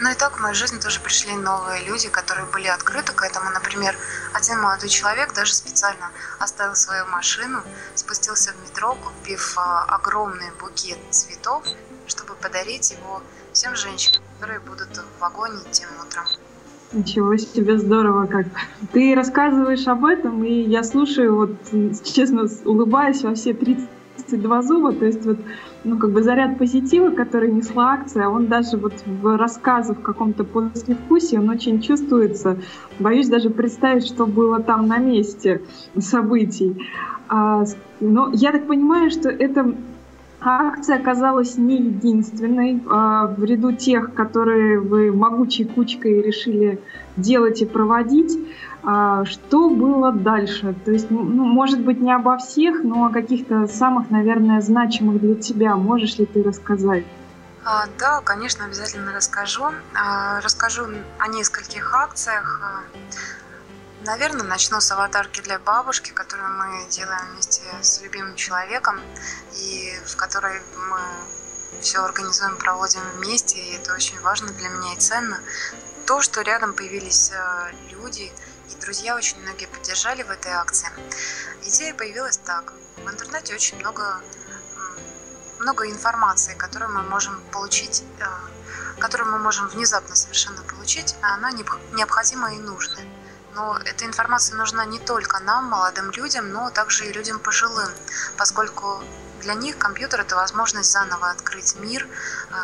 Но 0.00 0.10
и 0.10 0.14
так 0.14 0.36
в 0.36 0.40
мою 0.40 0.54
жизнь 0.54 0.80
тоже 0.80 1.00
пришли 1.00 1.34
новые 1.34 1.84
люди, 1.84 2.08
которые 2.08 2.46
были 2.46 2.68
открыты 2.68 3.12
к 3.12 3.22
этому. 3.22 3.50
Например, 3.50 3.94
один 4.32 4.60
молодой 4.60 4.88
человек 4.88 5.34
даже 5.34 5.52
специально 5.52 6.10
оставил 6.38 6.76
свою 6.76 7.04
машину, 7.06 7.62
спустился 7.94 8.52
в 8.52 8.62
метро, 8.62 8.94
купив 8.94 9.58
а, 9.58 9.84
огромный 9.84 10.50
букет 10.52 10.98
цветов, 11.10 11.64
чтобы 12.06 12.34
подарить 12.36 12.92
его 12.92 13.22
всем 13.52 13.74
женщинам, 13.74 14.22
которые 14.34 14.60
будут 14.60 14.96
в 14.96 15.18
вагоне 15.18 15.62
тем 15.72 15.88
утром. 16.00 16.26
Ничего 16.92 17.36
себе, 17.36 17.78
здорово 17.78 18.26
как. 18.26 18.46
Ты 18.92 19.14
рассказываешь 19.14 19.86
об 19.86 20.06
этом, 20.06 20.42
и 20.42 20.62
я 20.62 20.82
слушаю, 20.82 21.36
вот, 21.36 21.50
честно, 22.02 22.46
улыбаясь 22.64 23.22
во 23.22 23.34
все 23.34 23.52
32 23.52 24.62
зуба, 24.62 24.92
то 24.92 25.04
есть 25.04 25.24
вот 25.26 25.36
ну, 25.84 25.98
как 25.98 26.12
бы 26.12 26.22
заряд 26.22 26.58
позитива, 26.58 27.10
который 27.10 27.52
несла 27.52 27.92
акция, 27.92 28.28
он 28.28 28.46
даже 28.46 28.78
вот 28.78 28.94
в 29.04 29.36
рассказе 29.36 29.92
в 29.92 30.00
каком-то 30.00 30.44
послевкусии, 30.44 31.36
он 31.36 31.50
очень 31.50 31.82
чувствуется. 31.82 32.58
Боюсь 32.98 33.28
даже 33.28 33.50
представить, 33.50 34.06
что 34.06 34.26
было 34.26 34.60
там 34.60 34.88
на 34.88 34.98
месте 34.98 35.60
событий. 35.98 36.88
А, 37.28 37.64
но 38.00 38.30
я 38.32 38.52
так 38.52 38.66
понимаю, 38.66 39.10
что 39.10 39.28
это 39.28 39.74
акция 40.40 40.96
оказалась 40.96 41.56
не 41.56 41.76
единственной 41.76 42.82
а, 42.88 43.26
в 43.26 43.42
ряду 43.44 43.72
тех, 43.72 44.14
которые 44.14 44.80
вы 44.80 45.12
могучей 45.12 45.64
кучкой 45.64 46.22
решили 46.22 46.80
делать 47.16 47.60
и 47.62 47.66
проводить. 47.66 48.38
А, 48.82 49.24
что 49.24 49.70
было 49.70 50.12
дальше? 50.12 50.74
То 50.84 50.92
есть, 50.92 51.10
ну, 51.10 51.44
может 51.44 51.80
быть, 51.80 52.00
не 52.00 52.12
обо 52.12 52.38
всех, 52.38 52.84
но 52.84 53.06
о 53.06 53.10
каких-то 53.10 53.66
самых, 53.66 54.10
наверное, 54.10 54.60
значимых 54.60 55.20
для 55.20 55.34
тебя. 55.34 55.76
Можешь 55.76 56.18
ли 56.18 56.26
ты 56.26 56.42
рассказать? 56.42 57.04
А, 57.64 57.86
да, 57.98 58.20
конечно, 58.24 58.64
обязательно 58.64 59.12
расскажу. 59.12 59.64
А, 59.94 60.40
расскажу 60.40 60.84
о 61.18 61.28
нескольких 61.28 61.94
акциях. 61.94 62.62
Наверное, 64.04 64.46
начну 64.46 64.80
с 64.80 64.92
аватарки 64.92 65.40
для 65.40 65.58
бабушки, 65.58 66.12
которую 66.12 66.48
мы 66.50 66.88
делаем 66.88 67.32
вместе 67.32 67.62
с 67.82 68.00
любимым 68.00 68.36
человеком, 68.36 69.00
и 69.54 69.92
в 70.06 70.14
которой 70.16 70.62
мы 70.76 71.00
все 71.80 72.04
организуем, 72.04 72.56
проводим 72.58 73.00
вместе, 73.16 73.58
и 73.58 73.74
это 73.74 73.92
очень 73.94 74.20
важно 74.20 74.48
для 74.52 74.68
меня 74.68 74.94
и 74.94 74.98
ценно. 74.98 75.40
То, 76.06 76.22
что 76.22 76.42
рядом 76.42 76.74
появились 76.74 77.32
люди, 77.90 78.32
и 78.70 78.80
друзья 78.80 79.16
очень 79.16 79.40
многие 79.40 79.66
поддержали 79.66 80.22
в 80.22 80.30
этой 80.30 80.52
акции. 80.52 80.88
Идея 81.64 81.92
появилась 81.92 82.38
так. 82.38 82.72
В 83.04 83.10
интернете 83.10 83.54
очень 83.54 83.78
много, 83.78 84.20
много 85.58 85.90
информации, 85.90 86.54
которую 86.54 86.92
мы 86.92 87.02
можем 87.02 87.40
получить, 87.52 88.04
э, 88.20 89.00
которую 89.00 89.32
мы 89.32 89.38
можем 89.38 89.68
внезапно 89.68 90.14
совершенно 90.14 90.62
получить, 90.62 91.16
а 91.22 91.34
она 91.34 91.50
необходима 91.50 92.54
и 92.54 92.58
нужна. 92.58 92.96
Но 93.58 93.76
эта 93.84 94.04
информация 94.04 94.56
нужна 94.56 94.84
не 94.84 95.00
только 95.00 95.40
нам, 95.40 95.64
молодым 95.64 96.12
людям, 96.12 96.52
но 96.52 96.70
также 96.70 97.06
и 97.06 97.12
людям 97.12 97.40
пожилым, 97.40 97.90
поскольку 98.36 99.02
для 99.40 99.54
них 99.54 99.78
компьютер– 99.78 100.20
это 100.22 100.36
возможность 100.36 100.92
заново 100.92 101.30
открыть 101.30 101.74
мир, 101.74 102.06
э, 102.06 102.54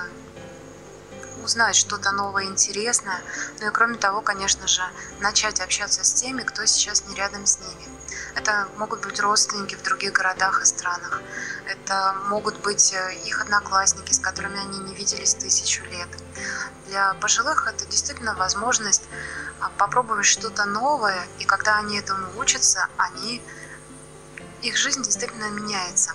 узнать 1.42 1.74
что-то 1.74 2.12
новое, 2.12 2.44
интересное. 2.44 3.20
Ну 3.60 3.66
и 3.66 3.70
кроме 3.70 3.96
того, 3.96 4.20
конечно 4.20 4.68
же, 4.68 4.82
начать 5.18 5.60
общаться 5.60 6.04
с 6.04 6.12
теми, 6.12 6.42
кто 6.42 6.64
сейчас 6.64 7.04
не 7.08 7.16
рядом 7.16 7.44
с 7.44 7.58
ними. 7.58 7.88
Это 8.36 8.68
могут 8.76 9.04
быть 9.04 9.18
родственники 9.18 9.74
в 9.74 9.82
других 9.82 10.12
городах 10.12 10.62
и 10.62 10.64
странах. 10.64 11.22
Это 11.66 12.14
могут 12.28 12.60
быть 12.60 12.92
э, 12.92 13.14
их 13.26 13.40
одноклассники, 13.40 14.12
с 14.12 14.20
которыми 14.20 14.60
они 14.60 14.78
не 14.78 14.94
виделись 14.94 15.34
тысячу 15.34 15.82
лет. 15.86 16.08
Для 16.86 17.14
пожилых 17.14 17.66
это 17.66 17.84
действительно 17.86 18.34
возможность 18.34 19.02
попробовать 19.76 20.26
что-то 20.26 20.64
новое, 20.64 21.26
и 21.38 21.44
когда 21.44 21.78
они 21.78 21.98
этому 21.98 22.26
учатся, 22.38 22.88
они, 22.96 23.42
их 24.62 24.76
жизнь 24.76 25.02
действительно 25.02 25.50
меняется. 25.50 26.12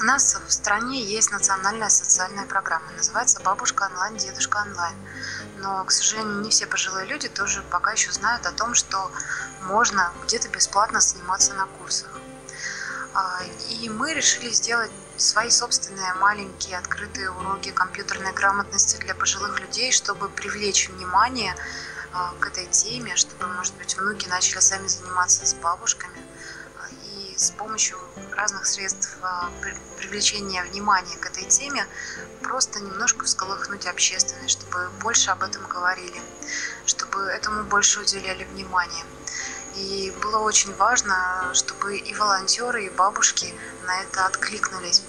У 0.00 0.04
нас 0.04 0.36
в 0.46 0.52
стране 0.52 1.02
есть 1.02 1.30
национальная 1.30 1.88
социальная 1.88 2.46
программа, 2.46 2.90
называется 2.96 3.40
«Бабушка 3.40 3.88
онлайн, 3.90 4.16
дедушка 4.16 4.58
онлайн». 4.58 4.96
Но, 5.58 5.84
к 5.84 5.90
сожалению, 5.92 6.40
не 6.42 6.50
все 6.50 6.66
пожилые 6.66 7.06
люди 7.06 7.28
тоже 7.28 7.62
пока 7.70 7.92
еще 7.92 8.12
знают 8.12 8.44
о 8.44 8.52
том, 8.52 8.74
что 8.74 9.10
можно 9.62 10.12
где-то 10.24 10.48
бесплатно 10.48 11.00
заниматься 11.00 11.54
на 11.54 11.66
курсах. 11.66 12.10
А, 13.14 13.40
и 13.70 13.88
мы 13.88 14.12
решили 14.12 14.50
сделать 14.50 14.90
свои 15.16 15.48
собственные 15.48 16.14
маленькие 16.14 16.76
открытые 16.76 17.30
уроки 17.30 17.70
компьютерной 17.70 18.32
грамотности 18.32 18.96
для 18.96 19.14
пожилых 19.14 19.60
людей, 19.60 19.92
чтобы 19.92 20.28
привлечь 20.28 20.88
внимание 20.88 21.54
а, 21.54 21.58
к 22.40 22.46
этой 22.46 22.66
теме, 22.66 23.16
чтобы, 23.16 23.46
может 23.46 23.74
быть, 23.74 23.96
внуки 23.96 24.28
начали 24.28 24.60
сами 24.60 24.86
заниматься 24.86 25.46
с 25.46 25.54
бабушками 25.54 26.18
а, 26.78 26.88
и 27.06 27.36
с 27.36 27.50
помощью 27.50 27.98
разных 28.32 28.66
средств 28.66 29.18
привлечения 29.98 30.62
внимания 30.64 31.16
к 31.16 31.26
этой 31.26 31.44
теме 31.44 31.86
просто 32.42 32.80
немножко 32.80 33.24
всколыхнуть 33.24 33.86
общественность, 33.86 34.58
чтобы 34.60 34.90
больше 35.00 35.30
об 35.30 35.42
этом 35.42 35.66
говорили, 35.66 36.20
чтобы 36.86 37.20
этому 37.22 37.64
больше 37.64 38.00
уделяли 38.00 38.44
внимание. 38.44 39.04
И 39.74 40.12
было 40.22 40.38
очень 40.38 40.74
важно, 40.76 41.50
чтобы 41.52 41.96
и 41.96 42.14
волонтеры, 42.14 42.86
и 42.86 42.90
бабушки 42.90 43.52
на 43.86 44.02
это 44.02 44.26
откликнулись. 44.26 45.02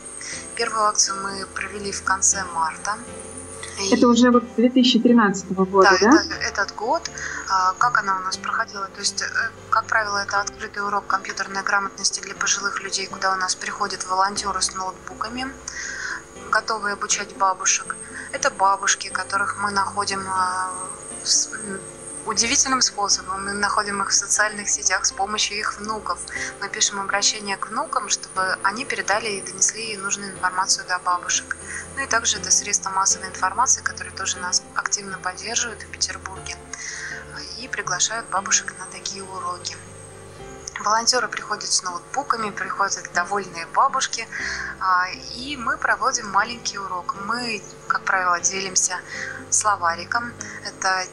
Первую 0.55 0.85
акцию 0.85 1.21
мы 1.21 1.45
провели 1.45 1.91
в 1.91 2.03
конце 2.03 2.43
марта. 2.45 2.97
Это 3.91 4.07
уже 4.07 4.31
вот 4.31 4.43
2013 4.55 5.51
года, 5.51 5.97
да? 6.01 6.11
Да, 6.11 6.23
это, 6.23 6.35
этот 6.35 6.75
год. 6.75 7.09
А, 7.49 7.73
как 7.77 7.97
она 7.97 8.17
у 8.17 8.23
нас 8.23 8.37
проходила? 8.37 8.85
То 8.87 8.99
есть, 8.99 9.21
э, 9.21 9.25
как 9.69 9.85
правило, 9.85 10.17
это 10.19 10.41
открытый 10.41 10.83
урок 10.83 11.07
компьютерной 11.07 11.63
грамотности 11.63 12.21
для 12.21 12.35
пожилых 12.35 12.81
людей, 12.81 13.07
куда 13.07 13.33
у 13.33 13.35
нас 13.37 13.55
приходят 13.55 14.05
волонтеры 14.07 14.61
с 14.61 14.73
ноутбуками, 14.73 15.47
готовые 16.51 16.93
обучать 16.93 17.35
бабушек. 17.37 17.95
Это 18.31 18.49
бабушки, 18.51 19.09
которых 19.09 19.57
мы 19.61 19.71
находим 19.71 20.21
а, 20.27 20.71
удивительным 22.25 22.81
способом. 22.81 23.45
Мы 23.45 23.53
находим 23.53 24.01
их 24.01 24.09
в 24.09 24.13
социальных 24.13 24.69
сетях 24.69 25.05
с 25.05 25.11
помощью 25.11 25.57
их 25.57 25.79
внуков. 25.79 26.19
Мы 26.59 26.69
пишем 26.69 26.99
обращение 26.99 27.57
к 27.57 27.67
внукам, 27.67 28.09
чтобы 28.09 28.57
они 28.63 28.85
передали 28.85 29.29
и 29.29 29.41
донесли 29.41 29.95
нужную 29.97 30.31
информацию 30.31 30.85
до 30.87 30.99
бабушек. 30.99 31.55
Ну 31.95 32.03
и 32.03 32.07
также 32.07 32.37
это 32.37 32.51
средства 32.51 32.89
массовой 32.89 33.27
информации, 33.27 33.81
которые 33.81 34.13
тоже 34.15 34.37
нас 34.39 34.63
активно 34.75 35.17
поддерживают 35.19 35.83
в 35.83 35.87
Петербурге 35.87 36.57
и 37.59 37.67
приглашают 37.67 38.27
бабушек 38.29 38.73
на 38.79 38.85
такие 38.87 39.23
уроки. 39.23 39.77
Волонтеры 40.83 41.27
приходят 41.29 41.71
с 41.71 41.83
ноутбуками, 41.83 42.49
приходят 42.49 43.09
довольные 43.13 43.65
бабушки, 43.67 44.27
а, 44.79 45.07
и 45.35 45.55
мы 45.55 45.77
проводим 45.77 46.29
маленький 46.29 46.77
урок. 46.77 47.15
Мы, 47.25 47.63
как 47.87 48.03
правило, 48.03 48.39
делимся 48.41 48.99
словариком. 49.49 50.33
Это 50.65 51.05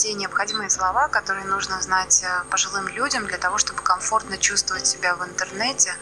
те 0.00 0.14
необходимые 0.14 0.70
слова, 0.70 1.08
которые 1.08 1.44
нужно 1.44 1.78
знать 1.82 2.22
э, 2.22 2.44
пожилым 2.50 2.88
людям 2.88 3.26
для 3.26 3.36
того, 3.36 3.58
чтобы 3.58 3.82
комфортно 3.82 4.38
чувствовать 4.38 4.86
себя 4.86 5.14
в 5.14 5.22
интернете, 5.22 5.92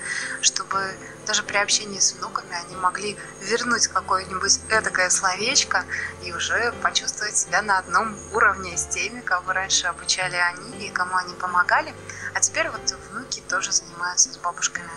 чтобы 0.41 0.97
даже 1.27 1.43
при 1.43 1.57
общении 1.57 1.99
с 1.99 2.13
внуками 2.13 2.55
они 2.55 2.77
могли 2.77 3.19
вернуть 3.41 3.89
какое-нибудь 3.89 4.61
этакое 4.69 5.11
словечко 5.11 5.85
и 6.23 6.33
уже 6.33 6.73
почувствовать 6.81 7.37
себя 7.37 7.61
на 7.61 7.79
одном 7.79 8.17
уровне 8.33 8.77
с 8.77 8.87
теми, 8.87 9.21
кого 9.21 9.53
раньше 9.53 9.89
обучали 9.89 10.37
они 10.37 10.87
и 10.87 10.91
кому 10.91 11.17
они 11.17 11.35
помогали. 11.35 11.93
А 12.35 12.41
теперь 12.41 12.71
вот 12.71 12.89
внуки 13.11 13.43
тоже 13.49 13.73
занимаются 13.73 14.33
с 14.33 14.37
бабушками. 14.37 14.91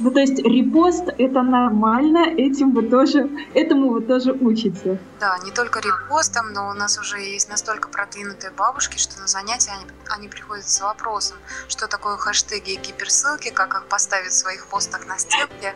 Ну, 0.00 0.12
то 0.12 0.20
есть 0.20 0.38
репост— 0.38 1.08
это 1.18 1.42
нормально, 1.42 2.18
этим 2.36 2.72
вы 2.72 2.88
тоже, 2.88 3.28
этому 3.54 3.90
вы 3.90 4.00
тоже 4.00 4.32
учите. 4.32 5.00
Да, 5.18 5.36
не 5.38 5.50
только 5.50 5.80
репостом, 5.80 6.52
но 6.52 6.68
у 6.70 6.72
нас 6.74 6.98
уже 6.98 7.20
есть 7.20 7.48
настолько 7.48 7.88
продвинутые 7.88 8.52
бабушки, 8.52 8.96
что 8.96 9.20
на 9.20 9.26
занятия 9.26 9.72
они, 9.72 9.90
они 10.08 10.28
приходят 10.28 10.68
с 10.68 10.80
вопросом, 10.80 11.36
что 11.68 11.88
такое 11.88 12.16
хэштеги 12.16 12.74
и 12.74 12.76
гиперссылки, 12.76 13.50
как 13.50 13.74
их 13.74 13.86
поставить 13.86 14.30
в 14.30 14.36
своих 14.36 14.66
постах 14.68 15.06
на 15.06 15.18
стенке. 15.18 15.74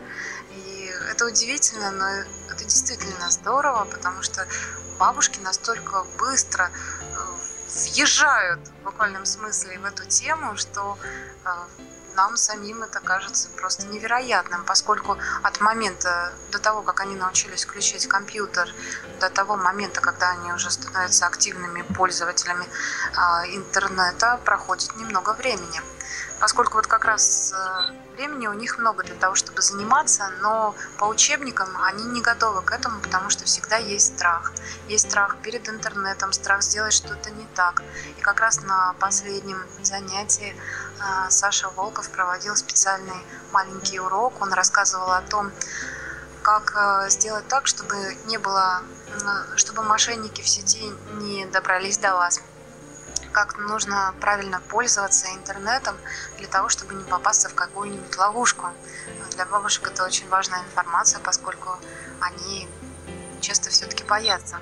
И 0.51 0.89
это 1.11 1.25
удивительно, 1.25 1.91
но 1.91 2.05
это 2.49 2.63
действительно 2.63 3.29
здорово, 3.29 3.85
потому 3.91 4.21
что 4.21 4.47
бабушки 4.99 5.39
настолько 5.43 6.05
быстро 6.17 6.69
э, 6.69 7.15
въезжают 7.73 8.61
в 8.67 8.85
буквальном 8.85 9.25
смысле 9.25 9.79
в 9.79 9.85
эту 9.85 10.07
тему, 10.07 10.55
что 10.55 10.97
э, 11.43 11.49
нам 12.15 12.37
самим 12.37 12.83
это 12.83 12.99
кажется 12.99 13.49
просто 13.57 13.87
невероятным, 13.87 14.63
поскольку 14.65 15.17
от 15.41 15.61
момента 15.61 16.33
до 16.51 16.59
того, 16.59 16.81
как 16.81 17.01
они 17.01 17.15
научились 17.15 17.65
включить 17.65 18.07
компьютер, 18.07 18.69
до 19.19 19.29
того 19.29 19.55
момента, 19.57 20.01
когда 20.01 20.31
они 20.31 20.53
уже 20.53 20.71
становятся 20.71 21.25
активными 21.27 21.81
пользователями 21.81 22.65
а, 23.15 23.45
интернета, 23.47 24.39
проходит 24.45 24.95
немного 24.95 25.33
времени. 25.33 25.81
Поскольку 26.39 26.75
вот 26.75 26.87
как 26.87 27.05
раз 27.05 27.53
э, 27.55 28.15
времени 28.15 28.47
у 28.47 28.53
них 28.53 28.77
много 28.77 29.03
для 29.03 29.15
того, 29.15 29.35
чтобы 29.35 29.61
заниматься, 29.61 30.29
но 30.41 30.75
по 30.97 31.05
учебникам 31.05 31.69
они 31.83 32.03
не 32.05 32.21
готовы 32.21 32.61
к 32.61 32.71
этому, 32.71 32.99
потому 33.01 33.29
что 33.29 33.45
всегда 33.45 33.77
есть 33.77 34.15
страх. 34.15 34.51
Есть 34.87 35.09
страх 35.09 35.37
перед 35.41 35.69
интернетом, 35.69 36.33
страх 36.33 36.61
сделать 36.61 36.93
что-то 36.93 37.29
не 37.31 37.45
так. 37.55 37.81
И 38.17 38.21
как 38.21 38.39
раз 38.39 38.61
на 38.61 38.93
последнем 38.99 39.57
занятии 39.81 40.55
а, 40.99 41.29
Саша 41.29 41.69
Волков 41.69 42.09
проводил 42.09 42.55
специальный 42.55 43.25
маленький 43.51 43.99
урок. 43.99 44.41
Он 44.41 44.51
рассказывал 44.53 45.11
о 45.11 45.21
том, 45.21 45.51
как 46.41 46.73
э, 46.75 47.09
сделать 47.09 47.47
так, 47.47 47.67
чтобы 47.67 47.95
не 48.25 48.37
было, 48.37 48.81
чтобы 49.55 49.83
мошенники 49.83 50.41
в 50.41 50.49
сети 50.49 50.91
не 51.13 51.45
добрались 51.45 51.97
до 51.97 52.15
вас. 52.15 52.41
Как 53.33 53.57
нужно 53.57 54.13
правильно 54.21 54.61
пользоваться 54.69 55.27
интернетом 55.33 55.97
для 56.37 56.47
того, 56.47 56.69
чтобы 56.69 56.93
не 56.93 57.03
попасться 57.03 57.49
в 57.49 57.55
какую-нибудь 57.55 58.15
ловушку. 58.17 58.67
Для 59.31 59.45
бабушек 59.45 59.87
это 59.87 60.05
очень 60.05 60.29
важная 60.29 60.61
информация, 60.61 61.19
поскольку 61.19 61.77
они 62.21 62.69
часто 63.41 63.69
все-таки 63.69 64.03
боятся, 64.03 64.59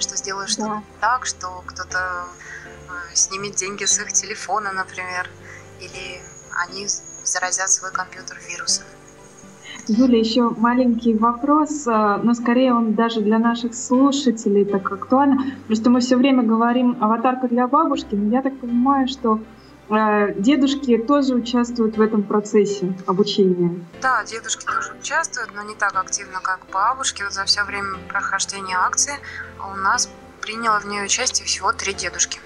что 0.00 0.16
сделают 0.16 0.50
что-то 0.50 0.68
да. 0.68 0.82
так, 1.00 1.26
что 1.26 1.62
кто-то 1.66 2.26
э, 2.88 3.14
снимет 3.14 3.54
деньги 3.54 3.84
с 3.84 3.98
их 3.98 4.12
телефона, 4.12 4.72
например 4.72 5.28
или 5.80 6.22
они 6.50 6.88
заразят 7.22 7.70
свой 7.70 7.92
компьютер 7.92 8.38
вирусом. 8.48 8.84
Юля, 9.88 10.18
еще 10.18 10.50
маленький 10.50 11.14
вопрос, 11.14 11.86
э, 11.86 12.20
но 12.22 12.34
скорее 12.34 12.74
он 12.74 12.94
даже 12.94 13.20
для 13.20 13.38
наших 13.38 13.74
слушателей 13.74 14.64
так 14.64 14.90
актуально. 14.90 15.44
Просто 15.66 15.90
мы 15.90 16.00
все 16.00 16.16
время 16.16 16.42
говорим 16.42 16.96
аватарка 17.00 17.46
для 17.48 17.68
бабушки, 17.68 18.14
но 18.14 18.30
я 18.34 18.42
так 18.42 18.58
понимаю, 18.58 19.06
что 19.06 19.40
э, 19.88 20.34
дедушки 20.40 20.98
тоже 20.98 21.34
участвуют 21.34 21.96
в 21.96 22.00
этом 22.00 22.24
процессе 22.24 22.92
обучения. 23.06 23.78
Да, 24.02 24.24
дедушки 24.24 24.64
тоже 24.64 24.92
участвуют, 24.98 25.50
но 25.54 25.62
не 25.62 25.74
так 25.76 25.94
активно, 25.94 26.40
как 26.42 26.60
бабушки. 26.72 27.22
Вот 27.22 27.32
за 27.32 27.44
все 27.44 27.62
время 27.64 27.96
прохождения 28.08 28.76
акции 28.76 29.14
у 29.72 29.76
нас 29.76 30.10
приняло 30.40 30.80
в 30.80 30.86
ней 30.86 31.04
участие 31.04 31.46
всего 31.46 31.72
три 31.72 31.94
дедушки. 31.94 32.40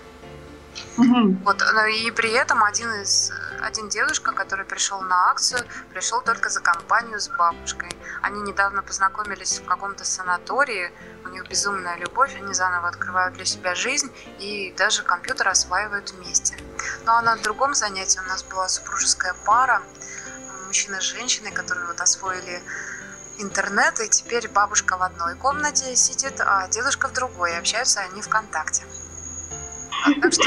Угу. 0.98 1.36
Вот, 1.44 1.62
и 2.04 2.10
при 2.10 2.30
этом 2.32 2.62
один 2.62 2.88
из 3.02 3.32
один 3.62 3.88
дедушка, 3.88 4.32
который 4.32 4.64
пришел 4.64 5.00
на 5.00 5.30
акцию, 5.30 5.60
пришел 5.92 6.20
только 6.22 6.48
за 6.48 6.60
компанию 6.60 7.20
с 7.20 7.28
бабушкой. 7.28 7.90
Они 8.22 8.40
недавно 8.42 8.82
познакомились 8.82 9.58
в 9.60 9.64
каком-то 9.64 10.04
санатории, 10.04 10.92
у 11.24 11.28
них 11.28 11.48
безумная 11.48 11.96
любовь, 11.96 12.34
они 12.36 12.52
заново 12.54 12.88
открывают 12.88 13.34
для 13.34 13.44
себя 13.44 13.74
жизнь 13.74 14.10
и 14.38 14.74
даже 14.76 15.02
компьютер 15.02 15.48
осваивают 15.48 16.10
вместе. 16.12 16.56
Ну 17.04 17.12
а 17.12 17.22
на 17.22 17.36
другом 17.36 17.74
занятии 17.74 18.18
у 18.18 18.28
нас 18.28 18.42
была 18.42 18.68
супружеская 18.68 19.34
пара, 19.44 19.82
мужчина 20.66 21.00
с 21.00 21.04
женщиной, 21.04 21.50
которые 21.50 21.86
вот 21.86 22.00
освоили 22.00 22.62
интернет, 23.38 24.00
и 24.00 24.08
теперь 24.08 24.48
бабушка 24.48 24.96
в 24.96 25.02
одной 25.02 25.34
комнате 25.34 25.96
сидит, 25.96 26.40
а 26.40 26.68
дедушка 26.68 27.08
в 27.08 27.12
другой, 27.12 27.52
и 27.52 27.56
общаются 27.56 28.00
они 28.00 28.22
ВКонтакте. 28.22 28.84
Так 30.22 30.32
что 30.32 30.42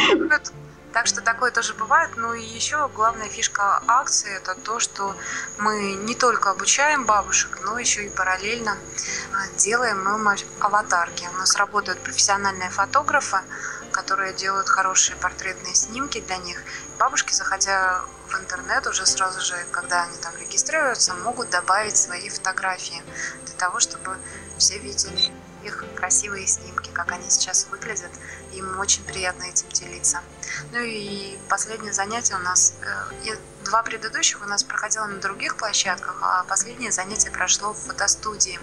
Так 0.94 1.08
что 1.08 1.22
такое 1.22 1.50
тоже 1.50 1.74
бывает. 1.74 2.12
Ну 2.18 2.34
и 2.34 2.44
еще 2.44 2.88
главная 2.90 3.28
фишка 3.28 3.82
акции– 3.88 4.32
это 4.38 4.54
то, 4.54 4.80
что 4.80 5.16
мы 5.58 5.96
не 5.96 6.14
только 6.14 6.52
обучаем 6.52 7.06
бабушек, 7.06 7.60
но 7.64 7.80
еще 7.80 8.06
и 8.06 8.10
параллельно 8.10 8.78
а, 9.34 9.48
делаем 9.58 10.08
им 10.08 10.38
аватарки. 10.60 11.28
У 11.34 11.38
нас 11.38 11.56
работают 11.56 12.00
профессиональные 12.00 12.70
фотографы, 12.70 13.40
которые 13.92 14.34
делают 14.34 14.70
хорошие 14.70 15.16
портретные 15.16 15.74
снимки 15.74 16.22
для 16.22 16.38
них. 16.38 16.62
Бабушки, 17.00 17.34
заходя 17.34 18.02
в 18.28 18.36
интернет 18.36 18.86
уже 18.86 19.08
сразу 19.08 19.42
же, 19.42 19.56
когда 19.72 20.04
они 20.04 20.18
там 20.18 20.36
регистрируются, 20.38 21.16
могут 21.16 21.50
добавить 21.50 21.98
свои 21.98 22.30
фотографии 22.30 23.02
для 23.46 23.56
того, 23.56 23.80
чтобы 23.80 24.16
все 24.60 24.78
видели 24.78 25.32
их 25.64 25.84
красивые 25.96 26.48
снимки, 26.48 26.90
как 26.94 27.12
они 27.12 27.30
сейчас 27.30 27.68
выглядят. 27.72 28.12
Им 28.52 28.80
очень 28.80 29.04
приятно 29.04 29.44
этим 29.44 29.70
делиться. 29.70 30.22
Ну 30.72 30.80
и 30.80 31.38
последнее 31.50 31.94
занятие 31.94 32.36
у 32.36 32.40
нас, 32.40 32.76
э, 32.82 33.36
два 33.64 33.84
предыдущих 33.84 34.42
у 34.42 34.46
нас 34.46 34.64
проходило 34.64 35.06
на 35.06 35.20
других 35.20 35.58
площадках, 35.58 36.18
а 36.22 36.44
последнее 36.44 36.92
занятие 36.92 37.32
прошло 37.32 37.74
в 37.74 37.78
фотостудии. 37.78 38.60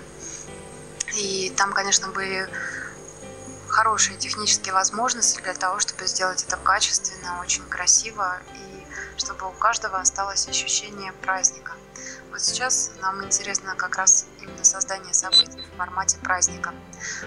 И 1.16 1.52
там, 1.56 1.72
конечно, 1.72 2.08
были 2.08 2.48
хорошие 3.68 4.16
технические 4.18 4.74
возможности 4.74 5.40
для 5.40 5.54
того, 5.54 5.78
чтобы 5.78 6.06
сделать 6.06 6.44
это 6.44 6.56
качественно, 6.56 7.40
очень 7.40 7.64
красиво 7.68 8.38
и 8.54 8.86
чтобы 9.16 9.48
у 9.48 9.52
каждого 9.52 9.98
осталось 9.98 10.48
ощущение 10.48 11.12
праздника. 11.12 11.72
Вот 12.30 12.40
сейчас 12.40 12.92
нам 13.00 13.24
интересно 13.24 13.74
как 13.74 13.96
раз 13.96 14.24
именно 14.40 14.62
создание 14.62 15.12
событий 15.12 15.60
в 15.72 15.76
формате 15.76 16.16
праздника, 16.22 16.72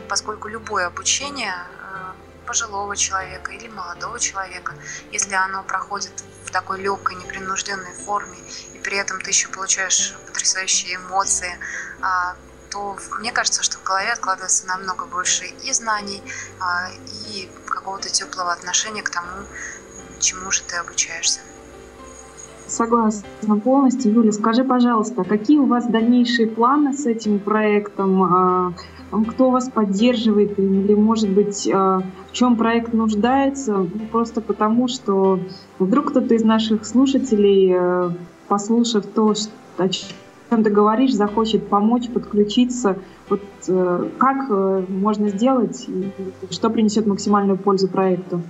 поскольку 0.08 0.48
любое 0.48 0.88
обучение 0.88 1.54
э, 1.54 2.14
пожилого 2.46 2.96
человека 2.96 3.52
или 3.52 3.68
молодого 3.68 4.18
человека, 4.18 4.76
если 5.12 5.34
оно 5.34 5.64
проходит 5.64 6.24
в 6.46 6.52
такой 6.52 6.82
легкой, 6.82 7.18
непринужденной 7.18 7.94
форме, 7.94 8.38
и 8.74 8.80
при 8.80 8.98
этом 8.98 9.20
ты 9.20 9.32
еще 9.32 9.50
получаешь 9.50 10.16
потрясающие 10.28 10.96
эмоции, 10.96 11.60
а, 12.02 12.36
то 12.72 12.98
мне 13.20 13.32
кажется, 13.32 13.62
что 13.62 13.80
в 13.80 13.84
голове 13.84 14.14
откладывается 14.14 14.68
намного 14.68 15.06
больше 15.06 15.46
и 15.46 15.74
знаний, 15.74 16.24
а, 16.62 16.90
и 17.28 17.52
какого-то 17.68 18.10
теплого 18.10 18.54
отношения 18.54 19.04
к 19.04 19.10
тому, 19.10 19.46
чему 20.20 20.50
же 20.50 20.64
ты 20.64 20.78
обучаешься. 20.78 21.42
Согласна 22.68 23.60
полностью. 23.64 24.14
Юля, 24.14 24.32
скажи, 24.32 24.64
пожалуйста, 24.64 25.24
какие 25.24 25.58
у 25.58 25.66
вас 25.66 25.86
дальнейшие 25.88 26.48
планы 26.48 26.94
с 26.94 27.06
этим 27.06 27.40
проектом? 27.40 28.24
А, 28.24 28.74
кто 29.30 29.50
вас 29.50 29.70
поддерживает? 29.70 30.58
Или, 30.58 30.94
может 30.94 31.30
быть, 31.30 31.70
а, 31.72 32.02
в 32.30 32.32
чем 32.32 32.56
проект 32.56 32.94
нуждается? 32.94 33.88
Просто 34.12 34.42
потому, 34.42 34.88
что 34.88 35.40
вдруг 35.78 36.12
кто-то 36.12 36.34
из 36.34 36.44
наших 36.44 36.86
слушателей, 36.86 38.14
послушав 38.48 39.06
то, 39.06 39.34
о 39.78 39.90
чем 39.90 40.64
ты 40.64 40.70
говоришь, 40.70 41.14
захочет 41.14 41.68
помочь, 41.68 42.10
подключиться. 42.10 42.98
Вот 43.30 43.42
э, 43.68 44.10
как 44.20 44.38
э, 44.50 44.86
можно 44.90 45.30
сделать 45.30 45.88
что 46.52 46.70
принесет 46.70 47.08
максимальную 47.08 47.58
пользу 47.58 47.88
проекту? 47.88 48.42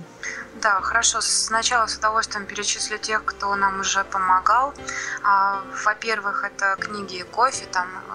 Да, 0.60 0.80
хорошо. 0.80 1.20
Сначала 1.20 1.86
с 1.86 1.96
удовольствием 1.98 2.46
перечислю 2.46 2.98
тех, 2.98 3.24
кто 3.24 3.54
нам 3.54 3.80
уже 3.80 4.02
помогал. 4.04 4.72
А, 5.22 5.60
во-первых, 5.84 6.42
это 6.44 6.76
книги 6.80 7.16
и 7.18 7.22
кофе, 7.22 7.66
там 7.70 7.86
э, 7.86 8.12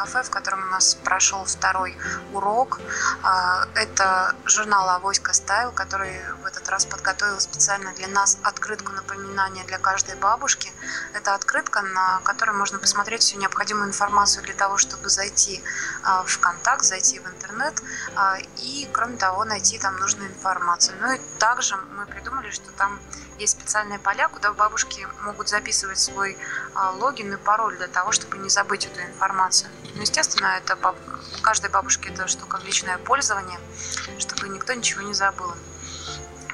кафе, 0.00 0.22
в 0.22 0.30
котором 0.30 0.62
у 0.62 0.70
нас 0.70 0.94
прошел 0.94 1.44
второй 1.44 1.94
урок. 2.32 2.80
А, 3.22 3.66
это 3.74 4.34
журнал 4.46 4.88
«Авоська 4.88 5.34
Стайл», 5.34 5.72
который 5.72 6.22
в 6.42 6.46
этот 6.46 6.68
раз 6.70 6.86
подготовил 6.86 7.38
специально 7.38 7.92
для 7.92 8.08
нас 8.08 8.38
открытку 8.42 8.92
напоминания 8.92 9.64
для 9.64 9.78
каждой 9.78 10.16
бабушки. 10.16 10.72
Это 11.12 11.34
открытка, 11.34 11.82
на 11.82 12.20
которой 12.24 12.56
можно 12.56 12.78
посмотреть 12.78 13.20
всю 13.20 13.38
необходимую 13.38 13.88
информацию 13.88 14.42
для 14.42 14.54
того, 14.54 14.78
чтобы 14.78 15.10
зайти 15.10 15.62
а, 16.02 16.22
в 16.24 16.38
контакт, 16.38 16.84
зайти 16.84 17.18
в 17.18 17.26
интернет 17.26 17.82
а, 18.16 18.38
и, 18.56 18.88
кроме 18.92 19.18
того, 19.18 19.44
найти 19.44 19.78
там 19.78 19.96
нужную 19.96 20.30
информацию. 20.30 20.96
Ну 21.02 21.12
и 21.12 21.20
также 21.38 21.76
мы 21.76 22.06
придумали, 22.06 22.50
что 22.50 22.70
там 22.72 22.98
есть 23.40 23.58
специальные 23.58 23.98
поля, 23.98 24.28
куда 24.28 24.52
бабушки 24.52 25.08
могут 25.22 25.48
записывать 25.48 25.98
свой 25.98 26.36
логин 26.98 27.32
и 27.32 27.36
пароль 27.36 27.76
для 27.76 27.88
того, 27.88 28.12
чтобы 28.12 28.38
не 28.38 28.50
забыть 28.50 28.86
эту 28.86 29.00
информацию. 29.00 29.70
Ну, 29.94 30.02
естественно, 30.02 30.58
это 30.58 30.76
баб... 30.76 30.96
каждой 31.42 31.70
бабушке 31.70 32.10
это 32.10 32.28
штука 32.28 32.58
в 32.58 32.64
личное 32.64 32.98
пользование, 32.98 33.58
чтобы 34.18 34.48
никто 34.48 34.74
ничего 34.74 35.02
не 35.02 35.14
забыл. 35.14 35.52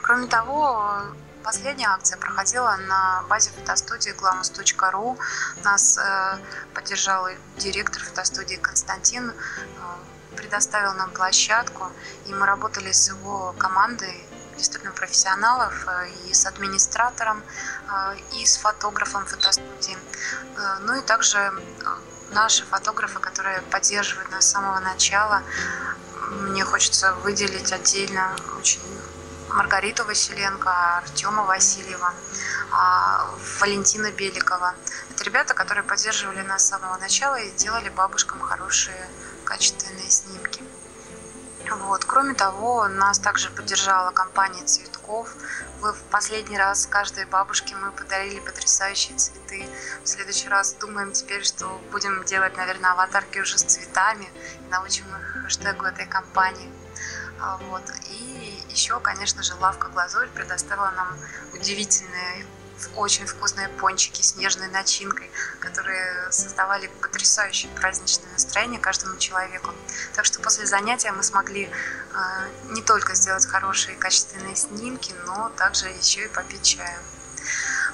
Кроме 0.02 0.28
того, 0.28 1.02
последняя 1.42 1.88
акция 1.88 2.18
проходила 2.18 2.76
на 2.76 3.22
базе 3.28 3.50
фотостудии 3.50 4.12
glamus.ru. 4.12 5.18
Нас 5.64 5.98
э, 5.98 6.38
поддержал 6.74 7.28
директор 7.56 8.02
фотостудии 8.02 8.56
Константин, 8.56 9.30
э, 9.30 10.36
предоставил 10.36 10.94
нам 10.94 11.10
площадку, 11.10 11.90
и 12.26 12.34
мы 12.34 12.46
работали 12.46 12.92
с 12.92 13.08
его 13.08 13.54
командой 13.58 14.25
действительно 14.56 14.92
профессионалов, 14.92 15.86
э, 15.86 16.08
и 16.26 16.34
с 16.34 16.46
администратором, 16.46 17.42
э, 17.90 18.16
и 18.32 18.46
с 18.46 18.56
фотографом 18.56 19.26
фотостудии. 19.26 19.96
Э, 20.56 20.78
ну 20.80 20.94
и 20.98 21.02
также 21.02 21.52
наши 22.30 22.64
фотографы, 22.64 23.20
которые 23.20 23.62
поддерживают 23.62 24.30
нас 24.30 24.46
с 24.46 24.52
самого 24.52 24.80
начала. 24.80 25.42
Мне 26.30 26.64
хочется 26.64 27.14
выделить 27.14 27.72
отдельно 27.72 28.34
очень 28.58 28.80
Маргариту 29.48 30.04
Василенко, 30.04 30.98
Артема 30.98 31.44
Васильева, 31.44 32.12
а, 32.72 33.30
Валентина 33.60 34.10
Беликова. 34.10 34.74
Это 35.10 35.24
ребята, 35.24 35.54
которые 35.54 35.84
поддерживали 35.84 36.42
нас 36.42 36.64
с 36.64 36.68
самого 36.68 36.96
начала 36.98 37.36
и 37.36 37.50
делали 37.52 37.88
бабушкам 37.88 38.40
хорошие 38.40 39.08
качественные 39.44 40.10
снимки. 40.10 40.62
Вот. 41.70 42.04
Кроме 42.04 42.34
того, 42.34 42.86
нас 42.88 43.18
также 43.18 43.50
поддержала 43.50 44.10
компания 44.12 44.64
цветков. 44.64 45.34
В 45.80 45.94
последний 46.10 46.58
раз 46.58 46.86
каждой 46.86 47.26
бабушке 47.26 47.74
мы 47.76 47.90
подарили 47.92 48.40
потрясающие 48.40 49.16
цветы. 49.16 49.66
В 50.02 50.06
следующий 50.06 50.48
раз 50.48 50.74
думаем 50.74 51.12
теперь, 51.12 51.44
что 51.44 51.80
будем 51.90 52.24
делать, 52.24 52.56
наверное, 52.56 52.92
аватарки 52.92 53.38
уже 53.38 53.58
с 53.58 53.62
цветами. 53.62 54.28
Научим 54.70 55.06
их 55.08 55.44
хэштегу 55.44 55.84
этой 55.84 56.06
компании. 56.06 56.70
А, 57.40 57.56
вот. 57.68 57.82
И 58.10 58.64
еще, 58.70 59.00
конечно 59.00 59.42
же, 59.42 59.54
лавка 59.54 59.88
Глазурь 59.88 60.28
предоставила 60.28 60.92
нам 60.96 61.16
удивительные 61.52 62.46
очень 62.94 63.26
вкусные 63.26 63.68
пончики 63.68 64.22
с 64.22 64.36
нежной 64.36 64.68
начинкой, 64.68 65.30
которые 65.60 66.30
создавали 66.30 66.88
потрясающее 67.00 67.70
праздничное 67.72 68.30
настроение 68.32 68.80
каждому 68.80 69.16
человеку. 69.18 69.70
Так 70.14 70.24
что 70.24 70.40
после 70.40 70.66
занятия 70.66 71.12
мы 71.12 71.22
смогли 71.22 71.64
э, 71.64 72.18
не 72.70 72.82
только 72.82 73.14
сделать 73.14 73.46
хорошие 73.46 73.96
качественные 73.96 74.56
снимки, 74.56 75.14
но 75.26 75.50
также 75.56 75.88
еще 75.88 76.24
и 76.24 76.28
попить 76.28 76.62
чаю. 76.62 76.98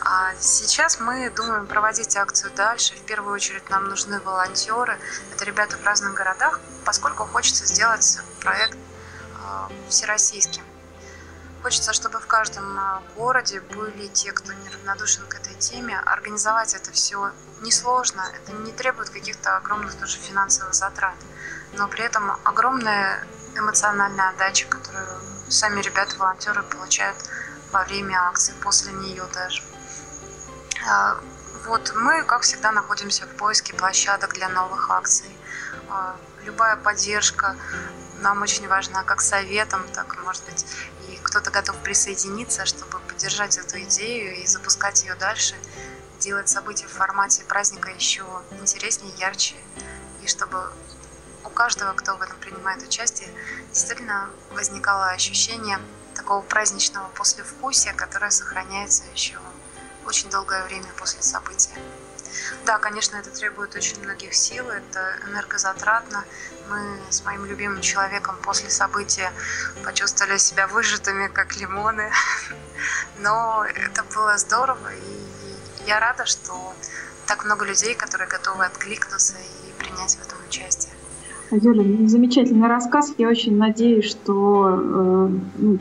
А 0.04 0.34
сейчас 0.40 0.98
мы 0.98 1.30
думаем 1.30 1.66
проводить 1.66 2.16
акцию 2.16 2.52
дальше. 2.54 2.94
В 2.94 3.02
первую 3.02 3.34
очередь 3.34 3.68
нам 3.70 3.88
нужны 3.88 4.18
волонтеры. 4.20 4.98
Это 5.32 5.44
ребята 5.44 5.76
в 5.76 5.84
разных 5.84 6.14
городах, 6.14 6.60
поскольку 6.84 7.24
хочется 7.24 7.66
сделать 7.66 8.18
проект 8.40 8.76
э, 8.76 9.68
всероссийским. 9.88 10.64
Хочется, 11.62 11.92
чтобы 11.92 12.18
в 12.18 12.26
каждом 12.26 12.76
а, 12.76 13.02
городе 13.16 13.60
были 13.60 14.08
те, 14.08 14.32
кто 14.32 14.52
неравнодушен 14.52 15.24
к 15.28 15.34
этой 15.36 15.54
теме. 15.54 15.96
Организовать 16.00 16.74
это 16.74 16.90
все 16.90 17.30
несложно, 17.60 18.24
это 18.34 18.52
не 18.52 18.72
требует 18.72 19.10
каких-то 19.10 19.56
огромных 19.56 19.94
тоже 19.94 20.18
финансовых 20.18 20.74
затрат, 20.74 21.14
но 21.74 21.86
при 21.86 22.04
этом 22.04 22.32
огромная 22.42 23.24
эмоциональная 23.54 24.30
отдача, 24.30 24.66
которую 24.66 25.06
сами 25.48 25.80
ребята-волонтеры 25.80 26.64
получают 26.64 27.16
во 27.70 27.84
время 27.84 28.16
акции, 28.28 28.54
после 28.60 28.92
нее 28.92 29.22
даже. 29.32 29.62
А, 30.88 31.20
вот 31.66 31.92
мы, 31.94 32.24
как 32.24 32.42
всегда, 32.42 32.72
находимся 32.72 33.24
в 33.26 33.36
поиске 33.36 33.72
площадок 33.74 34.34
для 34.34 34.48
новых 34.48 34.90
акций. 34.90 35.30
А, 35.88 36.16
любая 36.44 36.76
поддержка 36.76 37.56
нам 38.22 38.40
очень 38.40 38.68
важна 38.68 39.02
как 39.02 39.20
советом, 39.20 39.86
так, 39.92 40.16
может 40.24 40.44
быть, 40.44 40.64
кто-то 41.22 41.50
готов 41.50 41.76
присоединиться, 41.78 42.64
чтобы 42.66 42.98
поддержать 43.00 43.58
эту 43.58 43.80
идею 43.82 44.36
и 44.36 44.46
запускать 44.46 45.02
ее 45.02 45.14
дальше, 45.16 45.54
делать 46.20 46.48
события 46.48 46.86
в 46.86 46.92
формате 46.92 47.42
праздника 47.44 47.90
еще 47.90 48.24
интереснее, 48.60 49.12
ярче, 49.18 49.56
и 50.22 50.28
чтобы 50.28 50.72
у 51.44 51.48
каждого, 51.50 51.92
кто 51.94 52.16
в 52.16 52.22
этом 52.22 52.38
принимает 52.38 52.82
участие, 52.82 53.28
действительно 53.72 54.30
возникало 54.52 55.10
ощущение 55.10 55.78
такого 56.14 56.42
праздничного 56.42 57.08
послевкусия, 57.08 57.92
которое 57.92 58.30
сохраняется 58.30 59.02
еще 59.14 59.38
очень 60.06 60.30
долгое 60.30 60.64
время 60.64 60.86
после 60.96 61.22
события. 61.22 61.74
Да, 62.66 62.78
конечно, 62.78 63.16
это 63.16 63.30
требует 63.30 63.74
очень 63.74 64.02
многих 64.02 64.34
сил, 64.34 64.68
это 64.68 65.16
энергозатратно. 65.28 66.24
Мы 66.70 66.78
с 67.10 67.24
моим 67.24 67.44
любимым 67.44 67.80
человеком 67.80 68.36
после 68.42 68.70
события 68.70 69.32
почувствовали 69.84 70.38
себя 70.38 70.66
выжатыми, 70.66 71.28
как 71.28 71.56
лимоны. 71.56 72.10
Но 73.20 73.64
это 73.64 74.04
было 74.14 74.36
здорово, 74.38 74.92
и 74.94 75.86
я 75.86 76.00
рада, 76.00 76.26
что 76.26 76.74
так 77.26 77.44
много 77.44 77.64
людей, 77.64 77.94
которые 77.94 78.28
готовы 78.28 78.64
откликнуться 78.64 79.34
и 79.38 79.72
принять 79.78 80.16
в 80.16 80.26
этом 80.26 80.38
участие. 80.46 80.92
Юля, 81.50 82.08
замечательный 82.08 82.68
рассказ. 82.68 83.12
Я 83.18 83.28
очень 83.28 83.58
надеюсь, 83.58 84.06
что 84.06 84.80
э, 84.80 85.28
ну, 85.58 85.78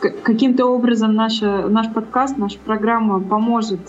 каким-то 0.00 0.66
образом 0.66 1.14
наша, 1.14 1.68
наш 1.68 1.92
подкаст, 1.92 2.36
наша 2.36 2.58
программа 2.58 3.20
поможет 3.20 3.80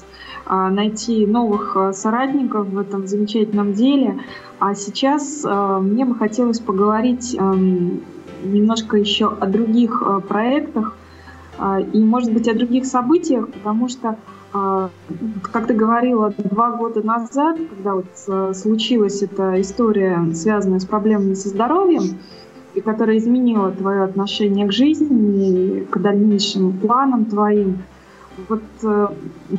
найти 0.47 1.25
новых 1.25 1.75
а, 1.75 1.93
соратников 1.93 2.67
в 2.67 2.77
этом 2.77 3.07
замечательном 3.07 3.73
деле. 3.73 4.19
А 4.59 4.75
сейчас 4.75 5.43
а, 5.45 5.79
мне 5.79 6.05
бы 6.05 6.15
хотелось 6.15 6.59
поговорить 6.59 7.35
немножко 8.43 8.97
еще 8.97 9.27
о 9.27 9.47
других 9.47 10.03
проектах 10.27 10.95
и, 11.93 12.03
может 12.03 12.31
быть, 12.31 12.47
о 12.47 12.53
других 12.53 12.85
событиях, 12.85 13.49
потому 13.49 13.87
что, 13.87 14.19
как 14.51 15.67
ты 15.67 15.73
говорила, 15.73 16.31
два 16.37 16.71
года 16.71 17.01
назад, 17.01 17.57
когда 17.69 17.95
вот 17.95 18.55
случилась 18.55 19.23
эта 19.23 19.59
история, 19.61 20.31
связанная 20.35 20.79
с 20.79 20.85
проблемами 20.85 21.33
со 21.33 21.49
здоровьем, 21.49 22.19
и 22.75 22.81
которая 22.81 23.17
изменила 23.17 23.71
твое 23.71 24.03
отношение 24.03 24.67
к 24.67 24.73
жизни, 24.73 25.87
к 25.89 25.97
дальнейшим 25.97 26.73
планам 26.73 27.25
твоим, 27.25 27.79
вот 28.47 28.61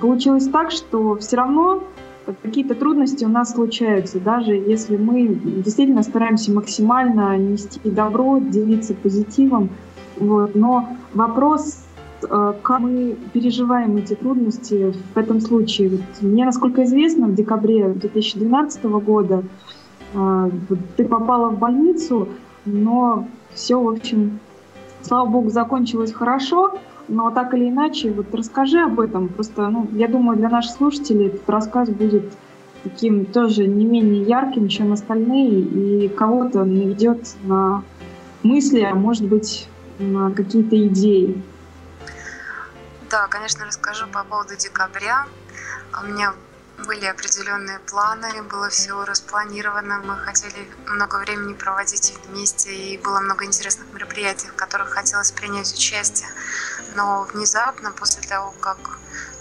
получилось 0.01 0.49
так, 0.49 0.70
что 0.70 1.16
все 1.16 1.37
равно 1.37 1.83
какие-то 2.42 2.75
трудности 2.75 3.25
у 3.25 3.29
нас 3.29 3.53
случаются, 3.53 4.18
даже 4.18 4.53
если 4.53 4.96
мы 4.96 5.29
действительно 5.29 6.03
стараемся 6.03 6.53
максимально 6.53 7.37
нести 7.37 7.81
добро, 7.85 8.38
делиться 8.38 8.94
позитивом. 8.94 9.70
Вот. 10.18 10.55
Но 10.55 10.88
вопрос, 11.14 11.85
э, 12.22 12.55
как 12.62 12.81
мы 12.81 13.16
переживаем 13.33 13.96
эти 13.96 14.14
трудности 14.14 14.92
в 15.14 15.16
этом 15.16 15.40
случае. 15.40 15.90
Вот 15.90 16.01
мне, 16.20 16.44
насколько 16.44 16.85
известно, 16.85 17.27
в 17.29 17.35
декабре 17.35 17.88
2012 17.90 18.85
года 18.85 19.44
э, 20.14 20.51
ты 20.96 21.05
попала 21.05 21.51
в 21.51 21.59
больницу, 21.59 22.29
но 22.64 23.29
все, 23.55 23.81
в 23.81 23.88
общем, 23.88 24.40
слава 25.03 25.29
богу, 25.29 25.51
закончилось 25.51 26.12
хорошо. 26.12 26.79
Но 27.09 27.31
так 27.31 27.55
или 27.55 27.69
иначе, 27.69 28.11
вот 28.12 28.35
расскажи 28.35 28.81
об 28.81 28.99
этом. 29.01 29.29
Просто, 29.29 29.69
ну, 29.69 29.88
я 29.92 30.09
думаю, 30.09 30.38
для 30.38 30.49
наших 30.49 30.77
слушателей 30.77 31.29
этот 31.29 31.49
рассказ 31.49 31.88
будет 31.88 32.25
таким 32.83 33.27
тоже 33.27 33.66
не 33.66 33.85
менее 33.85 34.23
ярким, 34.23 34.69
чем 34.69 34.92
остальные, 34.92 35.61
и 35.61 36.09
кого-то 36.09 36.64
наведет 36.64 37.35
на 37.42 37.83
мысли, 38.42 38.81
а 38.81 38.95
может 38.95 39.25
быть, 39.25 39.69
на 39.99 40.31
какие-то 40.31 40.77
идеи. 40.88 41.42
Да, 43.11 43.27
конечно, 43.29 43.64
расскажу 43.66 44.07
по 44.12 44.25
поводу 44.25 44.57
декабря. 44.57 45.27
У 46.03 46.07
меня 46.07 46.33
были 46.87 47.07
определенные 47.07 47.79
планы, 47.81 48.42
было 48.51 48.69
все 48.69 49.05
распланировано, 49.05 50.03
мы 50.05 50.16
хотели 50.16 50.69
много 50.87 51.16
времени 51.16 51.55
проводить 51.55 52.14
вместе, 52.29 52.75
и 52.75 52.99
было 52.99 53.21
много 53.21 53.45
интересных 53.45 53.87
мероприятий, 53.95 54.49
в 54.49 54.55
которых 54.55 54.90
хотелось 54.90 55.33
принять 55.33 55.73
участие. 55.73 56.29
Но 56.96 57.24
внезапно, 57.24 57.92
после 57.92 58.22
того, 58.22 58.54
как 58.61 58.78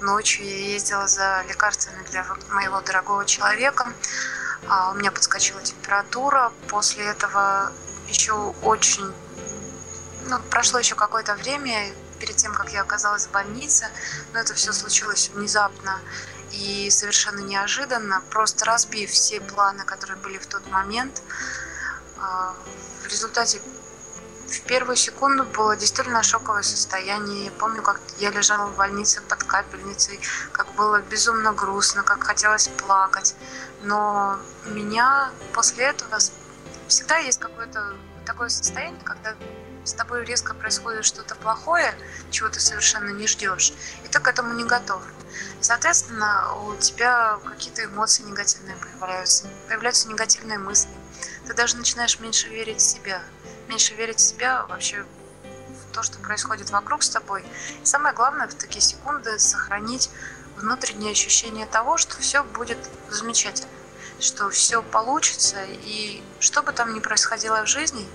ночью 0.02 0.46
я 0.46 0.74
ездила 0.74 1.08
за 1.08 1.42
лекарствами 1.48 2.06
для 2.12 2.26
моего 2.50 2.82
дорогого 2.82 3.26
человека, 3.26 3.94
а, 4.68 4.92
у 4.92 4.96
меня 4.96 5.10
подскочила 5.10 5.62
температура. 5.62 6.52
После 6.68 7.06
этого 7.06 7.72
еще 8.10 8.34
очень... 8.62 9.10
Ну, 10.28 10.40
прошло 10.50 10.80
еще 10.80 10.96
какое-то 10.96 11.36
время 11.36 11.94
перед 12.20 12.36
тем, 12.36 12.54
как 12.54 12.74
я 12.74 12.82
оказалась 12.82 13.28
в 13.28 13.32
больнице, 13.32 13.88
но 14.34 14.40
это 14.40 14.54
все 14.54 14.74
случилось 14.74 15.30
внезапно 15.34 16.02
и 16.52 16.90
совершенно 16.90 17.40
неожиданно, 17.40 18.22
просто 18.32 18.66
разбив 18.66 19.12
все 19.12 19.40
планы, 19.40 19.86
которые 19.86 20.18
были 20.18 20.38
в 20.40 20.46
тот 20.48 20.68
момент. 20.68 21.22
А, 22.18 22.54
в 23.02 23.08
результате 23.08 23.62
в 24.48 24.62
первую 24.62 24.96
секунду 24.96 25.44
было 25.44 25.76
действительно 25.76 26.22
шоковое 26.24 26.64
состояние. 26.64 27.46
Я 27.46 27.52
помню, 27.52 27.82
как 27.82 28.00
я 28.20 28.30
лежала 28.32 28.68
в 28.68 28.76
больнице 28.76 29.22
под 29.22 29.44
капельницей, 29.44 30.20
как 30.52 30.72
было 30.76 31.02
безумно 31.02 31.52
грустно, 31.54 32.04
как 32.04 32.24
хотелось 32.24 32.68
плакать. 32.68 33.36
Но 33.84 34.38
меня 34.66 35.32
после 35.54 35.86
этого 35.86 36.18
всегда 36.88 37.18
есть 37.18 37.40
какое-то 37.40 37.96
такое 38.26 38.50
состояние, 38.50 39.02
когда 39.04 39.36
с 39.84 39.94
тобой 39.94 40.26
резко 40.26 40.54
происходит 40.54 41.06
что-то 41.06 41.36
плохое, 41.36 41.94
чего 42.32 42.50
ты 42.50 42.60
совершенно 42.60 43.12
не 43.12 43.28
ждешь, 43.28 43.72
и 44.04 44.08
ты 44.08 44.20
к 44.20 44.28
этому 44.28 44.54
не 44.54 44.64
готов. 44.64 45.02
Соответственно, 45.62 46.56
у 46.66 46.76
тебя 46.78 47.40
какие-то 47.46 47.86
эмоции 47.86 48.24
негативные 48.24 48.76
появляются, 48.78 49.48
появляются 49.68 50.08
негативные 50.08 50.58
мысли. 50.58 50.90
Ты 51.46 51.54
даже 51.54 51.78
начинаешь 51.78 52.20
меньше 52.20 52.50
верить 52.50 52.80
в 52.80 52.82
себя, 52.82 53.22
меньше 53.68 53.94
верить 53.96 54.20
в 54.20 54.22
себя 54.22 54.66
вообще 54.68 55.04
в 55.04 55.94
то, 55.94 56.04
что 56.04 56.18
происходит 56.20 56.70
вокруг 56.70 57.04
с 57.04 57.10
тобой. 57.10 57.44
И 57.82 57.86
самое 57.86 58.14
главное 58.14 58.48
в 58.48 58.56
такие 58.56 58.82
секунды 58.82 59.40
сохранить 59.40 60.10
внутреннее 60.58 61.12
ощущение 61.12 61.66
того, 61.66 61.98
что 61.98 62.18
все 62.20 62.44
будет 62.44 62.78
замечательно, 63.10 63.70
что 64.20 64.50
все 64.50 64.82
получится, 64.82 65.58
и 65.66 66.24
что 66.40 66.64
бы 66.64 66.72
там 66.72 66.94
ни 66.94 67.00
происходило 67.00 67.64
в 67.64 67.68
жизни, 67.68 68.08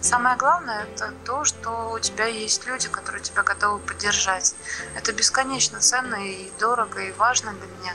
Самое 0.00 0.34
главное 0.36 0.84
это 0.84 1.12
то, 1.26 1.44
что 1.44 1.90
у 1.92 1.98
тебя 1.98 2.24
есть 2.24 2.66
люди, 2.66 2.88
которые 2.88 3.22
тебя 3.22 3.42
готовы 3.42 3.78
поддержать. 3.80 4.54
Это 4.96 5.12
бесконечно 5.12 5.78
ценно 5.80 6.14
и 6.14 6.50
дорого 6.58 7.02
и 7.02 7.12
важно 7.12 7.52
для 7.52 7.66
меня. 7.66 7.94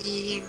И 0.00 0.44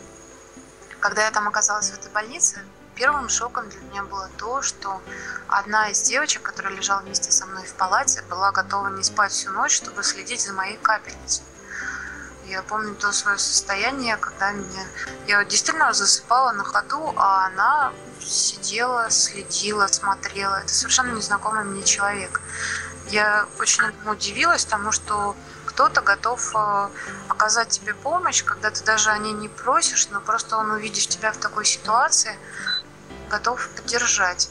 когда 0.99 1.23
я 1.23 1.31
там 1.31 1.47
оказалась 1.47 1.89
в 1.89 1.97
этой 1.97 2.11
больнице, 2.11 2.59
первым 2.99 3.29
шоком 3.29 3.69
для 3.69 3.79
меня 3.79 4.03
было 4.03 4.29
то, 4.37 4.61
что 4.61 5.01
одна 5.47 5.89
из 5.89 6.01
девочек, 6.01 6.41
которая 6.41 6.73
лежала 6.73 6.99
вместе 6.99 7.31
со 7.31 7.45
мной 7.45 7.65
в 7.65 7.73
палате, 7.75 8.21
была 8.29 8.51
готова 8.51 8.89
не 8.89 9.03
спать 9.03 9.31
всю 9.31 9.51
ночь, 9.51 9.71
чтобы 9.71 10.03
следить 10.03 10.41
за 10.41 10.51
моей 10.53 10.77
капельницей. 10.77 11.43
Я 12.45 12.61
помню 12.61 12.95
то 12.95 13.11
свое 13.13 13.37
состояние, 13.37 14.17
когда 14.17 14.51
меня... 14.51 14.85
Я 15.27 15.45
действительно 15.45 15.93
засыпала 15.93 16.51
на 16.51 16.63
ходу, 16.63 17.13
а 17.15 17.45
она 17.45 17.93
сидела, 18.19 19.09
следила, 19.09 19.87
смотрела. 19.87 20.55
Это 20.55 20.73
совершенно 20.73 21.11
незнакомый 21.11 21.63
мне 21.63 21.83
человек. 21.83 22.41
Я 23.07 23.45
очень 23.59 23.83
удивилась 24.05 24.65
тому, 24.65 24.91
что 24.91 25.35
кто-то 25.65 26.01
готов 26.01 26.55
э, 26.55 26.89
оказать 27.29 27.69
тебе 27.69 27.93
помощь, 27.93 28.43
когда 28.43 28.69
ты 28.69 28.83
даже 28.83 29.11
о 29.11 29.17
ней 29.17 29.31
не 29.31 29.47
просишь, 29.47 30.09
но 30.09 30.19
просто 30.19 30.57
он, 30.57 30.71
увидев 30.71 31.07
тебя 31.07 31.31
в 31.31 31.37
такой 31.37 31.65
ситуации, 31.65 32.37
готов 33.29 33.69
поддержать. 33.69 34.49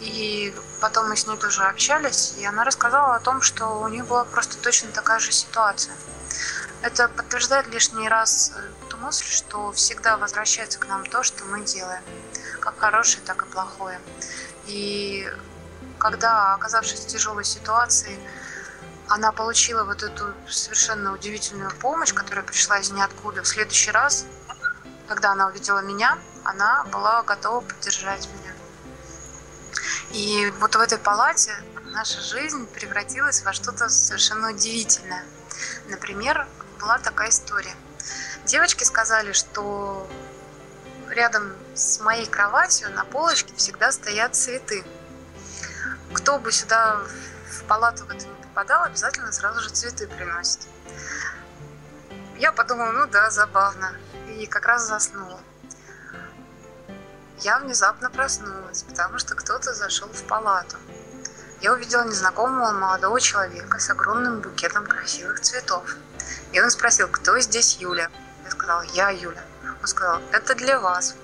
И 0.00 0.54
потом 0.80 1.08
мы 1.08 1.16
с 1.16 1.26
ней 1.26 1.38
тоже 1.38 1.62
общались, 1.64 2.34
и 2.36 2.44
она 2.44 2.64
рассказала 2.64 3.14
о 3.16 3.20
том, 3.20 3.40
что 3.40 3.66
у 3.80 3.88
нее 3.88 4.04
была 4.04 4.24
просто 4.24 4.58
точно 4.58 4.90
такая 4.92 5.18
же 5.18 5.32
ситуация. 5.32 5.94
Это 6.82 7.08
подтверждает 7.08 7.66
лишний 7.68 8.08
раз 8.08 8.52
э, 8.54 8.60
ту 8.90 8.98
мысль, 8.98 9.24
что 9.24 9.72
всегда 9.72 10.18
возвращается 10.18 10.78
к 10.78 10.86
нам 10.86 11.06
то, 11.06 11.22
что 11.22 11.44
мы 11.46 11.64
делаем, 11.64 12.02
как 12.60 12.78
хорошее, 12.78 13.22
так 13.24 13.42
и 13.42 13.46
плохое. 13.46 13.98
И 14.66 15.26
когда, 15.98 16.54
оказавшись 16.54 17.00
в 17.00 17.06
тяжелой 17.06 17.44
ситуации, 17.44 18.18
она 19.08 19.32
получила 19.32 19.84
вот 19.84 20.02
эту 20.02 20.34
совершенно 20.48 21.12
удивительную 21.12 21.70
помощь, 21.76 22.12
которая 22.12 22.44
пришла 22.44 22.78
из 22.78 22.90
ниоткуда. 22.90 23.42
В 23.42 23.48
следующий 23.48 23.92
раз, 23.92 24.26
когда 25.06 25.32
она 25.32 25.46
увидела 25.46 25.78
меня, 25.78 26.18
она 26.46 26.84
была 26.84 27.22
готова 27.22 27.60
поддержать 27.60 28.28
меня. 28.28 28.52
И 30.10 30.52
вот 30.60 30.76
в 30.76 30.80
этой 30.80 30.98
палате 30.98 31.52
наша 31.92 32.20
жизнь 32.20 32.66
превратилась 32.68 33.42
во 33.42 33.52
что-то 33.52 33.88
совершенно 33.88 34.50
удивительное. 34.50 35.24
Например, 35.88 36.46
была 36.80 36.98
такая 36.98 37.30
история. 37.30 37.74
Девочки 38.44 38.84
сказали, 38.84 39.32
что 39.32 40.08
рядом 41.10 41.52
с 41.74 41.98
моей 42.00 42.26
кроватью 42.26 42.90
на 42.92 43.04
полочке 43.04 43.52
всегда 43.56 43.90
стоят 43.90 44.36
цветы. 44.36 44.84
Кто 46.14 46.38
бы 46.38 46.52
сюда 46.52 47.02
в 47.50 47.64
палату 47.64 48.04
в 48.04 48.10
это 48.10 48.24
не 48.24 48.34
попадал, 48.44 48.84
обязательно 48.84 49.32
сразу 49.32 49.60
же 49.60 49.70
цветы 49.70 50.06
приносит. 50.06 50.60
Я 52.38 52.52
подумала, 52.52 52.92
ну 52.92 53.06
да, 53.06 53.30
забавно. 53.30 53.92
И 54.38 54.46
как 54.46 54.66
раз 54.66 54.86
заснула. 54.86 55.35
Я 57.38 57.58
внезапно 57.58 58.10
проснулась, 58.10 58.82
потому 58.82 59.18
что 59.18 59.34
кто-то 59.34 59.74
зашел 59.74 60.08
в 60.08 60.22
палату. 60.24 60.76
Я 61.60 61.72
увидела 61.72 62.04
незнакомого 62.04 62.72
молодого 62.72 63.20
человека 63.20 63.78
с 63.78 63.90
огромным 63.90 64.40
букетом 64.40 64.86
красивых 64.86 65.40
цветов. 65.40 65.96
И 66.52 66.60
он 66.60 66.70
спросил, 66.70 67.08
кто 67.08 67.38
здесь 67.40 67.76
Юля? 67.78 68.10
Я 68.44 68.50
сказала, 68.50 68.82
я 68.94 69.10
Юля. 69.10 69.42
Он 69.80 69.86
сказал, 69.86 70.20
это 70.32 70.54
для 70.54 70.80
вас. 70.80 71.14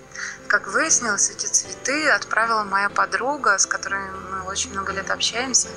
Как 0.49 0.67
выяснилось, 0.67 1.31
эти 1.31 1.47
цветы 1.47 2.11
отправила 2.11 2.63
моя 2.65 2.91
подруга, 2.91 3.57
с 3.57 3.67
которой 3.67 4.11
мы 4.11 4.43
очень 4.43 4.71
много 4.73 4.93
лет 4.93 5.11
общаемся. 5.11 5.69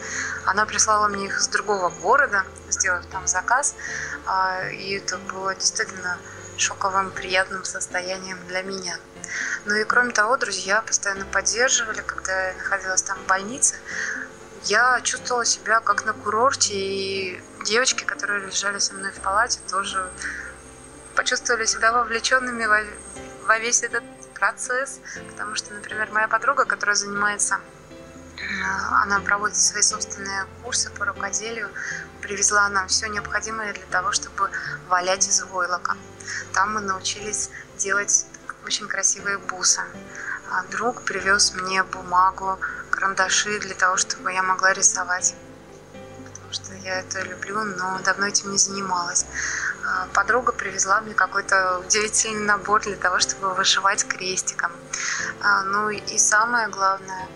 Она 0.45 0.65
прислала 0.65 1.07
мне 1.07 1.25
их 1.25 1.37
из 1.37 1.47
другого 1.47 1.89
города, 1.89 2.43
сделав 2.69 3.05
там 3.05 3.25
заказ. 3.27 3.75
А, 4.25 4.67
и 4.67 4.97
это 4.97 5.17
было 5.17 5.55
действительно 5.55 6.17
шоковым, 6.57 7.11
приятным 7.11 7.63
состоянием 7.63 8.37
для 8.47 8.63
меня. 8.63 8.97
Ну 9.65 9.73
и 9.75 9.83
кроме 9.83 10.11
того, 10.11 10.37
друзья 10.37 10.81
постоянно 10.83 11.25
поддерживали, 11.25 12.01
когда 12.01 12.49
я 12.49 12.53
находилась 12.53 13.01
там 13.01 13.17
в 13.17 13.25
больнице. 13.25 13.75
Я 14.65 15.01
чувствовала 15.01 15.43
себя 15.43 15.79
как 15.79 16.05
на 16.05 16.13
курорте, 16.13 16.73
и 16.75 17.43
девочки, 17.65 18.03
которые 18.03 18.45
лежали 18.45 18.77
со 18.77 18.93
мной 18.93 19.11
в 19.11 19.19
палате, 19.21 19.59
тоже 19.69 20.07
почувствовали 21.15 21.65
себя 21.65 21.91
вовлеченными 21.91 22.65
во, 22.65 22.79
во 23.47 23.57
весь 23.57 23.81
этот 23.81 24.03
процесс, 24.35 24.99
потому 25.31 25.55
что, 25.55 25.73
например, 25.73 26.11
моя 26.11 26.27
подруга, 26.27 26.65
которая 26.65 26.95
занимается, 26.95 27.55
э, 27.55 28.41
она 29.01 29.19
проводит 29.19 29.57
свои 29.57 29.81
собственные 29.81 30.45
курсы 30.63 30.91
по 30.91 31.05
рукоделию, 31.05 31.69
привезла 32.21 32.69
нам 32.69 32.87
все 32.87 33.07
необходимое 33.07 33.73
для 33.73 33.85
того, 33.85 34.11
чтобы 34.11 34.51
валять 34.89 35.27
из 35.27 35.41
войлока. 35.43 35.95
Там 36.53 36.73
мы 36.73 36.81
научились 36.81 37.49
делать 37.77 38.27
очень 38.65 38.87
красивые 38.87 39.37
бусы. 39.37 39.81
А 40.51 40.63
друг 40.63 41.03
привез 41.03 41.53
мне 41.53 41.83
бумагу, 41.83 42.59
карандаши 42.89 43.59
для 43.59 43.75
того, 43.75 43.97
чтобы 43.97 44.33
я 44.33 44.41
могла 44.43 44.73
рисовать. 44.73 45.35
Потому 46.25 46.51
что 46.53 46.73
я 46.73 46.99
это 46.99 47.21
люблю, 47.21 47.63
но 47.63 47.99
давно 48.03 48.27
этим 48.27 48.51
не 48.51 48.57
занималась. 48.57 49.25
А, 49.85 50.07
подруга 50.13 50.51
привезла 50.51 51.01
мне 51.01 51.13
какой-то 51.13 51.79
удивительный 51.79 52.45
набор 52.45 52.81
для 52.81 52.95
того, 52.95 53.19
чтобы 53.19 53.53
вышивать 53.53 54.07
крестиком. 54.07 54.71
А, 55.41 55.61
ну 55.63 55.89
и 55.89 56.17
самое 56.17 56.67
главное, 56.67 57.27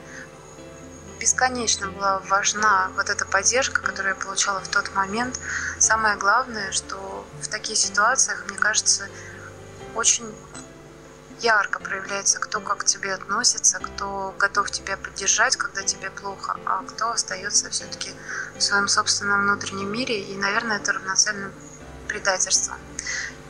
бесконечно 1.19 1.87
была 1.89 2.19
важна 2.19 2.91
вот 2.95 3.09
эта 3.09 3.25
поддержка, 3.25 3.81
которую 3.81 4.15
я 4.15 4.21
получала 4.21 4.61
в 4.61 4.67
тот 4.67 4.93
момент. 4.95 5.39
Самое 5.77 6.15
главное, 6.15 6.71
что 6.71 7.27
в 7.41 7.47
таких 7.49 7.77
ситуациях, 7.77 8.45
мне 8.47 8.57
кажется, 8.57 9.07
очень 9.95 10.33
ярко 11.41 11.79
проявляется, 11.79 12.39
кто 12.39 12.59
как 12.59 12.79
к 12.79 12.85
тебе 12.85 13.13
относится, 13.13 13.79
кто 13.79 14.33
готов 14.37 14.71
тебя 14.71 14.97
поддержать, 14.97 15.55
когда 15.55 15.83
тебе 15.83 16.09
плохо, 16.11 16.57
а 16.65 16.83
кто 16.83 17.11
остается 17.11 17.69
все-таки 17.69 18.11
в 18.57 18.61
своем 18.61 18.87
собственном 18.87 19.43
внутреннем 19.43 19.91
мире. 19.91 20.21
И, 20.21 20.35
наверное, 20.35 20.77
это 20.77 20.93
равноценно 20.93 21.51
предательство. 22.07 22.75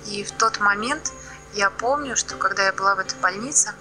И 0.06 0.24
в 0.24 0.32
тот 0.32 0.60
момент 0.60 1.12
я 1.54 1.70
помню, 1.70 2.16
что 2.16 2.36
когда 2.36 2.64
я 2.66 2.74
была 2.74 2.96
в 2.96 3.00
этой 3.00 3.18
больнице, 3.20 3.74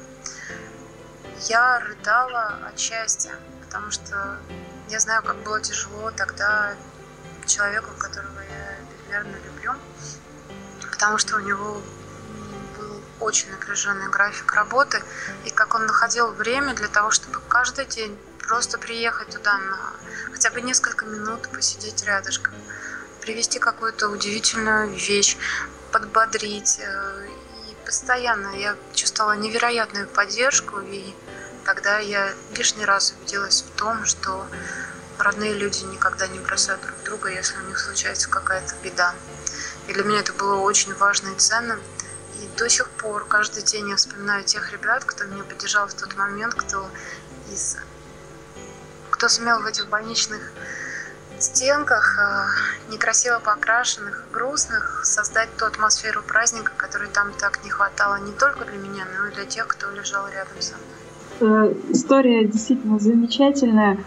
я 1.49 1.79
рыдала 1.79 2.59
от 2.67 2.79
счастья, 2.79 3.35
потому 3.65 3.91
что 3.91 4.39
я 4.89 4.99
знаю, 5.01 5.23
как 5.23 5.37
было 5.43 5.61
тяжело 5.61 6.11
тогда 6.11 6.75
человеку, 7.47 7.91
которого 7.99 8.41
я 8.41 8.77
безмерно 8.91 9.37
люблю, 9.45 9.75
потому 10.91 11.19
что 11.19 11.37
у 11.37 11.41
него 11.41 11.81
очень 13.21 13.51
напряженный 13.51 14.09
график 14.09 14.53
работы, 14.53 15.03
и 15.45 15.51
как 15.51 15.75
он 15.75 15.87
находил 15.87 16.33
время 16.33 16.75
для 16.75 16.89
того, 16.89 17.11
чтобы 17.11 17.41
каждый 17.49 17.87
день 17.87 18.17
просто 18.39 18.79
приехать 18.79 19.29
туда 19.29 19.59
на 19.59 19.79
хотя 20.33 20.51
бы 20.51 20.61
несколько 20.61 21.05
минут, 21.05 21.49
посидеть 21.49 22.05
рядышком, 22.05 22.55
привести 23.21 23.59
какую-то 23.59 24.09
удивительную 24.09 24.89
вещь, 24.95 25.37
подбодрить. 25.93 26.79
Э, 26.81 27.27
и 27.69 27.85
постоянно 27.85 28.57
я 28.57 28.77
чувствовала 28.95 29.33
невероятную 29.33 30.07
поддержку, 30.07 30.79
и 30.79 31.15
тогда 31.65 31.99
я 31.99 32.33
лишний 32.57 32.85
раз 32.85 33.15
убедилась 33.19 33.63
в 33.63 33.77
том, 33.77 34.05
что 34.07 34.47
родные 35.19 35.55
люди 35.55 35.85
никогда 35.85 36.27
не 36.29 36.39
бросают 36.39 36.81
друг 36.83 37.03
друга, 37.05 37.29
если 37.31 37.57
у 37.59 37.67
них 37.67 37.79
случается 37.79 38.29
какая-то 38.29 38.75
беда. 38.83 39.15
И 39.89 39.93
для 39.93 40.05
меня 40.05 40.21
это 40.21 40.33
было 40.33 40.61
очень 40.61 40.95
важно 40.95 41.29
и 41.31 41.39
ценно. 41.39 41.79
И 42.41 42.59
до 42.59 42.69
сих 42.69 42.89
пор 42.91 43.27
каждый 43.27 43.63
день 43.63 43.89
я 43.89 43.97
вспоминаю 43.97 44.45
тех 44.45 44.73
ребят, 44.73 45.05
кто 45.05 45.25
меня 45.25 45.43
поддержал 45.45 45.89
в 45.89 45.95
тот 45.95 46.17
момент, 46.17 46.55
кто 46.55 46.89
из 47.53 47.77
кто 49.11 49.29
сумел 49.29 49.61
в 49.61 49.67
этих 49.67 49.89
больничных 49.89 50.53
стенках, 51.41 52.19
э, 52.21 52.93
некрасиво 52.93 53.41
покрашенных, 53.41 54.27
грустных, 54.33 55.03
создать 55.05 55.49
ту 55.57 55.67
атмосферу 55.67 56.23
праздника, 56.23 56.73
которой 56.77 57.09
там 57.09 57.33
так 57.39 57.65
не 57.65 57.71
хватало 57.71 58.21
не 58.21 58.33
только 58.33 58.65
для 58.65 58.79
меня, 58.79 59.05
но 59.19 59.27
и 59.27 59.35
для 59.35 59.45
тех, 59.45 59.67
кто 59.67 59.91
лежал 59.91 60.29
рядом 60.29 60.61
со 60.61 60.75
мной. 60.77 61.71
Э, 61.71 61.75
история 61.91 62.45
действительно 62.45 62.99
замечательная. 62.99 63.99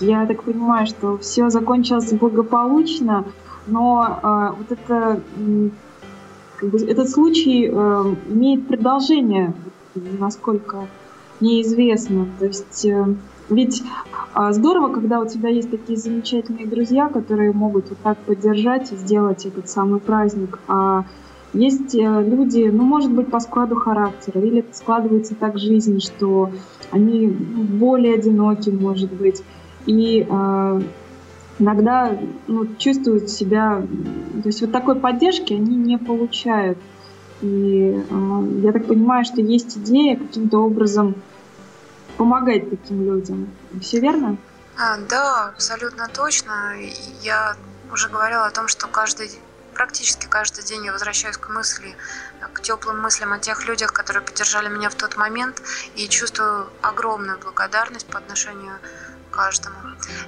Я 0.00 0.26
так 0.26 0.44
понимаю, 0.44 0.86
что 0.86 1.18
все 1.18 1.50
закончилось 1.50 2.12
благополучно, 2.12 3.26
но 3.66 4.20
э, 4.22 4.56
вот 4.56 4.72
это, 4.72 5.20
этот 6.72 7.08
случай 7.10 7.68
э, 7.70 8.14
имеет 8.28 8.66
продолжение, 8.68 9.54
насколько 9.94 10.86
неизвестно. 11.40 12.26
То 12.38 12.46
есть 12.46 12.84
э, 12.84 13.14
ведь 13.50 13.82
а, 14.32 14.52
здорово, 14.52 14.92
когда 14.92 15.20
у 15.20 15.28
тебя 15.28 15.50
есть 15.50 15.70
такие 15.70 15.98
замечательные 15.98 16.66
друзья, 16.66 17.08
которые 17.08 17.52
могут 17.52 17.90
вот 17.90 17.98
так 18.02 18.18
поддержать 18.18 18.90
и 18.92 18.96
сделать 18.96 19.44
этот 19.44 19.68
самый 19.68 20.00
праздник. 20.00 20.58
А 20.66 21.04
есть 21.52 21.94
э, 21.94 21.98
люди, 21.98 22.70
ну, 22.72 22.82
может 22.82 23.12
быть, 23.12 23.30
по 23.30 23.38
складу 23.40 23.76
характера, 23.76 24.40
или 24.40 24.64
складывается 24.72 25.34
так 25.34 25.58
жизнь, 25.58 26.00
что 26.00 26.50
они 26.90 27.28
более 27.28 28.14
одиноки, 28.14 28.70
может 28.70 29.12
быть, 29.12 29.42
и 29.86 30.26
э, 30.28 30.80
иногда 31.58 32.16
ну, 32.46 32.74
чувствуют 32.76 33.30
себя, 33.30 33.82
то 34.42 34.48
есть 34.48 34.60
вот 34.60 34.72
такой 34.72 34.96
поддержки 34.96 35.52
они 35.52 35.76
не 35.76 35.98
получают. 35.98 36.78
И 37.40 38.04
э, 38.08 38.60
я 38.62 38.72
так 38.72 38.86
понимаю, 38.86 39.24
что 39.24 39.40
есть 39.40 39.76
идея 39.76 40.16
каким-то 40.16 40.58
образом 40.58 41.14
помогать 42.16 42.70
таким 42.70 43.04
людям. 43.04 43.50
Все 43.80 44.00
верно? 44.00 44.36
А, 44.78 44.98
да, 45.08 45.48
абсолютно 45.48 46.08
точно. 46.08 46.74
Я 47.22 47.56
уже 47.92 48.08
говорила 48.08 48.46
о 48.46 48.50
том, 48.50 48.68
что 48.68 48.86
каждый 48.86 49.30
практически 49.74 50.26
каждый 50.26 50.64
день 50.64 50.84
я 50.84 50.92
возвращаюсь 50.92 51.36
к 51.36 51.48
мысли, 51.48 51.96
к 52.52 52.60
теплым 52.62 53.00
мыслям 53.02 53.32
о 53.32 53.38
тех 53.38 53.66
людях, 53.66 53.92
которые 53.92 54.22
поддержали 54.22 54.68
меня 54.68 54.88
в 54.88 54.94
тот 54.94 55.16
момент, 55.16 55.60
и 55.96 56.08
чувствую 56.08 56.68
огромную 56.80 57.38
благодарность 57.38 58.06
по 58.06 58.18
отношению 58.18 58.74
к 58.74 59.13
каждому. 59.34 59.76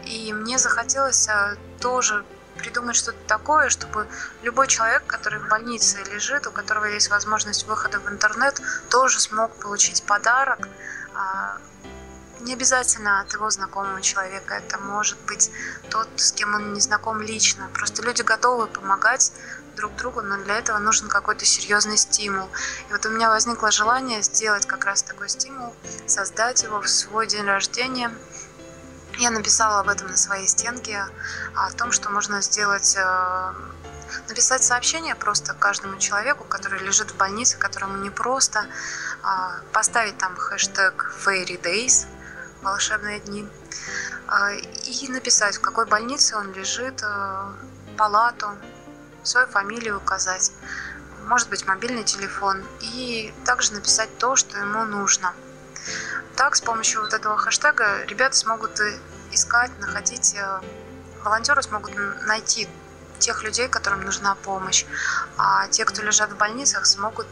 И 0.04 0.32
мне 0.32 0.58
захотелось 0.58 1.28
а, 1.28 1.56
тоже 1.80 2.24
придумать 2.58 2.96
что-то 2.96 3.18
такое, 3.26 3.68
чтобы 3.68 4.06
любой 4.42 4.66
человек, 4.66 5.06
который 5.06 5.38
в 5.38 5.48
больнице 5.48 6.02
лежит, 6.10 6.46
у 6.46 6.50
которого 6.50 6.86
есть 6.86 7.10
возможность 7.10 7.66
выхода 7.66 8.00
в 8.00 8.08
интернет, 8.08 8.60
тоже 8.90 9.20
смог 9.20 9.54
получить 9.56 10.02
подарок 10.04 10.68
а, 11.14 11.58
не 12.40 12.52
обязательно 12.52 13.20
от 13.20 13.32
его 13.32 13.50
знакомого 13.50 14.00
человека, 14.02 14.54
это 14.54 14.78
может 14.78 15.18
быть 15.26 15.50
тот, 15.90 16.08
с 16.16 16.32
кем 16.32 16.54
он 16.54 16.74
не 16.74 16.80
знаком 16.80 17.20
лично. 17.20 17.68
Просто 17.74 18.02
люди 18.02 18.22
готовы 18.22 18.68
помогать 18.68 19.32
друг 19.74 19.94
другу, 19.96 20.22
но 20.22 20.36
для 20.38 20.58
этого 20.58 20.78
нужен 20.78 21.08
какой-то 21.08 21.44
серьезный 21.44 21.96
стимул. 21.96 22.48
И 22.88 22.92
вот 22.92 23.04
у 23.04 23.10
меня 23.10 23.28
возникло 23.28 23.70
желание 23.70 24.22
сделать 24.22 24.66
как 24.66 24.84
раз 24.84 25.02
такой 25.02 25.28
стимул, 25.28 25.74
создать 26.06 26.62
его 26.62 26.80
в 26.80 26.88
свой 26.88 27.26
день 27.26 27.44
рождения. 27.44 28.10
Я 29.18 29.30
написала 29.30 29.80
об 29.80 29.88
этом 29.88 30.08
на 30.08 30.16
своей 30.16 30.46
стенке, 30.46 31.04
о 31.54 31.70
том, 31.72 31.90
что 31.90 32.10
можно 32.10 32.42
сделать 32.42 32.96
э, 32.96 33.52
написать 34.28 34.62
сообщение 34.62 35.14
просто 35.14 35.54
каждому 35.54 35.98
человеку, 35.98 36.44
который 36.44 36.80
лежит 36.80 37.12
в 37.12 37.16
больнице, 37.16 37.56
которому 37.56 37.96
не 37.98 38.10
просто 38.10 38.66
а, 39.22 39.56
поставить 39.72 40.18
там 40.18 40.36
хэштег 40.36 41.12
Fairy 41.24 41.60
Days, 41.60 42.06
волшебные 42.62 43.20
дни, 43.20 43.48
а, 44.26 44.52
и 44.52 45.08
написать, 45.08 45.56
в 45.56 45.60
какой 45.60 45.86
больнице 45.86 46.36
он 46.36 46.52
лежит, 46.52 47.02
а, 47.02 47.54
палату, 47.96 48.48
свою 49.22 49.46
фамилию 49.46 49.96
указать, 49.96 50.52
может 51.26 51.48
быть 51.48 51.66
мобильный 51.66 52.04
телефон, 52.04 52.64
и 52.80 53.34
также 53.44 53.72
написать 53.72 54.16
то, 54.18 54.36
что 54.36 54.58
ему 54.58 54.84
нужно. 54.84 55.32
Так, 56.36 56.56
с 56.56 56.60
помощью 56.60 57.00
вот 57.02 57.14
этого 57.14 57.36
хэштега 57.36 58.04
ребята 58.04 58.36
смогут 58.36 58.80
искать, 59.32 59.70
находить, 59.78 60.34
э, 60.34 60.60
волонтеры 61.24 61.62
смогут 61.62 61.94
найти 62.26 62.68
тех 63.18 63.42
людей, 63.42 63.68
которым 63.68 64.02
нужна 64.02 64.34
помощь, 64.34 64.84
а 65.36 65.68
те, 65.68 65.84
кто 65.84 66.02
лежат 66.02 66.30
в 66.32 66.36
больницах, 66.36 66.86
смогут 66.86 67.26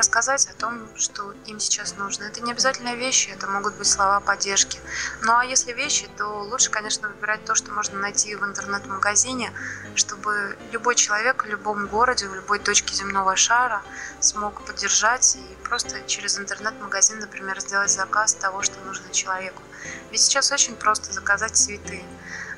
рассказать 0.00 0.48
о 0.48 0.54
том, 0.54 0.88
что 0.96 1.34
им 1.44 1.60
сейчас 1.60 1.96
нужно. 1.98 2.24
Это 2.24 2.40
не 2.40 2.52
обязательно 2.52 2.94
вещи, 2.94 3.28
это 3.28 3.46
могут 3.46 3.74
быть 3.74 3.86
слова 3.86 4.20
поддержки. 4.20 4.80
Ну 5.20 5.36
а 5.36 5.44
если 5.44 5.74
вещи, 5.74 6.08
то 6.16 6.26
лучше, 6.42 6.70
конечно, 6.70 7.08
выбирать 7.08 7.44
то, 7.44 7.54
что 7.54 7.70
можно 7.70 7.98
найти 7.98 8.34
в 8.34 8.42
интернет-магазине, 8.42 9.52
чтобы 9.94 10.56
любой 10.72 10.94
человек 10.94 11.44
в 11.44 11.46
любом 11.46 11.86
городе, 11.86 12.28
в 12.28 12.34
любой 12.34 12.58
точке 12.60 12.94
земного 12.94 13.36
шара 13.36 13.82
смог 14.20 14.64
поддержать 14.64 15.36
и 15.36 15.64
просто 15.64 16.00
через 16.06 16.38
интернет-магазин, 16.38 17.18
например, 17.20 17.60
сделать 17.60 17.90
заказ 17.90 18.32
того, 18.32 18.62
что 18.62 18.80
нужно 18.86 19.12
человеку. 19.12 19.62
Ведь 20.10 20.22
сейчас 20.22 20.50
очень 20.50 20.76
просто 20.76 21.12
заказать 21.12 21.56
цветы, 21.56 22.02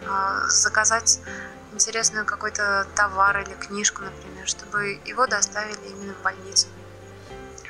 а, 0.07 0.47
заказать 0.49 1.19
интересную 1.73 2.25
какой-то 2.25 2.87
товар 2.95 3.41
или 3.41 3.55
книжку, 3.55 4.03
например, 4.03 4.47
чтобы 4.47 5.01
его 5.05 5.27
доставили 5.27 5.89
именно 5.89 6.15
в 6.15 6.23
больницу. 6.23 6.69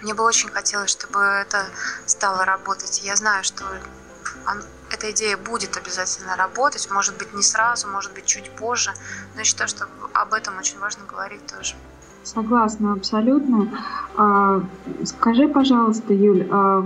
Мне 0.03 0.15
бы 0.15 0.25
очень 0.25 0.49
хотелось, 0.49 0.91
чтобы 0.91 1.21
это 1.21 1.67
стало 2.07 2.45
работать. 2.45 3.03
Я 3.05 3.15
знаю, 3.15 3.45
что 3.45 3.65
он, 4.49 4.63
эта 4.91 5.13
идея 5.13 5.37
будет 5.37 5.77
обязательно 5.77 6.35
работать, 6.37 6.89
может 6.91 7.17
быть 7.19 7.33
не 7.33 7.43
сразу, 7.43 7.89
может 7.89 8.13
быть 8.13 8.27
чуть 8.27 8.51
позже, 8.51 8.91
но 9.35 9.41
я 9.41 9.45
считаю, 9.45 9.69
что 9.69 9.87
об 10.13 10.35
этом 10.35 10.59
очень 10.59 10.79
важно 10.81 11.05
говорить 11.07 11.47
тоже. 11.47 11.75
Согласна 12.25 12.93
абсолютно. 12.93 13.69
А, 14.17 14.63
скажи, 15.05 15.49
пожалуйста, 15.49 16.13
Юль, 16.13 16.49
а, 16.51 16.85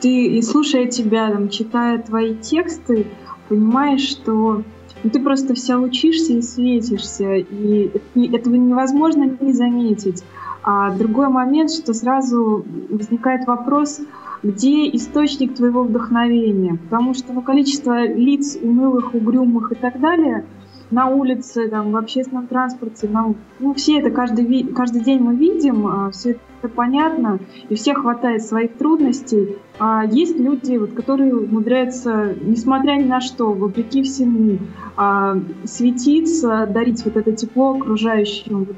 ты, 0.00 0.26
и 0.26 0.42
слушая 0.42 0.86
тебя, 0.86 1.30
там, 1.30 1.48
читая 1.48 1.98
твои 2.02 2.36
тексты, 2.36 3.06
понимаешь, 3.48 4.08
что 4.08 4.64
ну, 5.04 5.10
ты 5.10 5.20
просто 5.20 5.54
вся 5.54 5.78
учишься 5.78 6.32
и 6.32 6.42
светишься, 6.42 7.34
и 7.34 7.90
этого 8.14 8.54
невозможно 8.54 9.36
не 9.40 9.52
заметить. 9.52 10.24
А 10.62 10.90
другой 10.90 11.28
момент, 11.28 11.70
что 11.70 11.94
сразу 11.94 12.64
возникает 12.90 13.46
вопрос, 13.46 14.00
где 14.42 14.88
источник 14.94 15.54
твоего 15.54 15.82
вдохновения? 15.82 16.76
Потому 16.76 17.14
что 17.14 17.32
ну, 17.32 17.42
количество 17.42 18.06
лиц 18.06 18.56
унылых, 18.60 19.14
угрюмых 19.14 19.72
и 19.72 19.74
так 19.74 20.00
далее– 20.00 20.44
на 20.90 21.08
улице, 21.08 21.68
там, 21.68 21.92
в 21.92 21.96
общественном 21.96 22.46
транспорте. 22.46 23.08
Нам, 23.08 23.36
ну, 23.60 23.74
все 23.74 23.98
это 23.98 24.10
каждый, 24.10 24.64
каждый 24.72 25.02
день 25.02 25.20
мы 25.20 25.34
видим, 25.34 25.86
а, 25.86 26.10
все 26.10 26.38
это 26.62 26.72
понятно, 26.72 27.38
и 27.68 27.74
всех 27.74 27.98
хватает 27.98 28.42
своих 28.42 28.76
трудностей. 28.76 29.58
А 29.78 30.04
есть 30.04 30.38
люди, 30.38 30.76
вот, 30.76 30.92
которые 30.92 31.36
умудряются, 31.36 32.34
несмотря 32.42 32.92
ни 32.92 33.04
на 33.04 33.20
что, 33.20 33.52
вопреки 33.52 34.02
всему, 34.02 34.58
а, 34.96 35.38
светиться, 35.64 36.66
дарить 36.66 37.04
вот 37.04 37.16
это 37.16 37.32
тепло 37.32 37.76
окружающим. 37.76 38.64
Вот, 38.64 38.76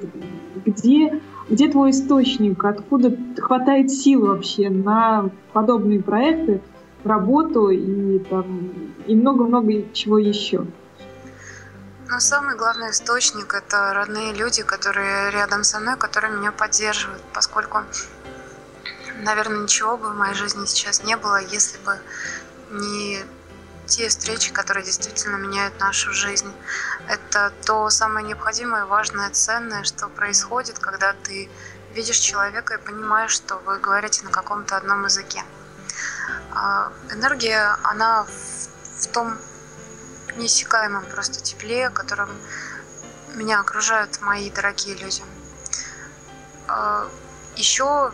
где, 0.67 1.21
где 1.51 1.69
твой 1.69 1.91
источник? 1.91 2.65
Откуда 2.65 3.15
хватает 3.39 3.91
сил 3.91 4.27
вообще 4.27 4.71
на 4.71 5.31
подобные 5.53 6.01
проекты, 6.01 6.63
работу 7.05 7.71
и 7.71 8.19
там 8.21 8.95
и 9.07 9.15
много-много 9.15 9.93
чего 9.93 10.19
еще? 10.19 10.65
Но 12.09 12.19
самый 12.19 12.57
главный 12.57 12.91
источник– 12.91 13.55
это 13.55 13.93
родные 13.95 14.33
люди, 14.33 14.63
которые 14.63 15.31
рядом 15.31 15.65
со 15.65 15.81
мной, 15.81 15.97
которые 15.97 16.37
меня 16.37 16.51
поддерживают, 16.51 17.23
поскольку, 17.33 17.79
наверное, 19.23 19.63
ничего 19.63 19.97
бы 19.97 20.09
в 20.11 20.17
моей 20.17 20.35
жизни 20.35 20.65
сейчас 20.67 21.05
не 21.05 21.17
было, 21.17 21.41
если 21.41 21.79
бы 21.85 21.99
не 22.73 23.19
те 23.91 24.09
встречи, 24.09 24.53
которые 24.53 24.85
действительно 24.85 25.37
меняют 25.37 25.79
нашу 25.81 26.13
жизнь. 26.13 26.51
Это 27.09 27.53
то 27.67 27.91
самое 27.91 28.25
необходимое, 28.27 28.87
важное, 28.87 29.31
ценное, 29.31 29.83
что 29.83 30.09
происходит, 30.09 30.79
когда 30.79 31.13
ты 31.13 31.51
видишь 31.93 32.19
человека 32.19 32.75
и 32.75 32.79
понимаешь, 32.79 33.33
что 33.33 33.57
вы 33.57 33.79
говорите 33.79 34.25
на 34.25 34.31
каком-то 34.31 34.77
одном 34.77 35.05
языке. 35.05 35.43
А, 36.53 36.93
энергия, 37.11 37.77
она 37.83 38.25
в 38.25 39.07
том 39.09 39.37
неиссякаемом 40.37 41.05
просто 41.07 41.43
тепле, 41.43 41.91
которым 41.91 42.31
меня 43.35 43.61
окружают 43.61 44.21
мои 44.21 44.51
дорогие 44.51 44.95
люди. 44.97 45.23
А, 46.69 47.09
Еще 47.57 48.13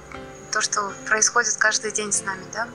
то, 0.53 0.61
что 0.62 0.91
происходит 1.07 1.55
каждый 1.59 1.93
день 1.93 2.12
с 2.12 2.22
нами, 2.22 2.45
да. 2.55 2.66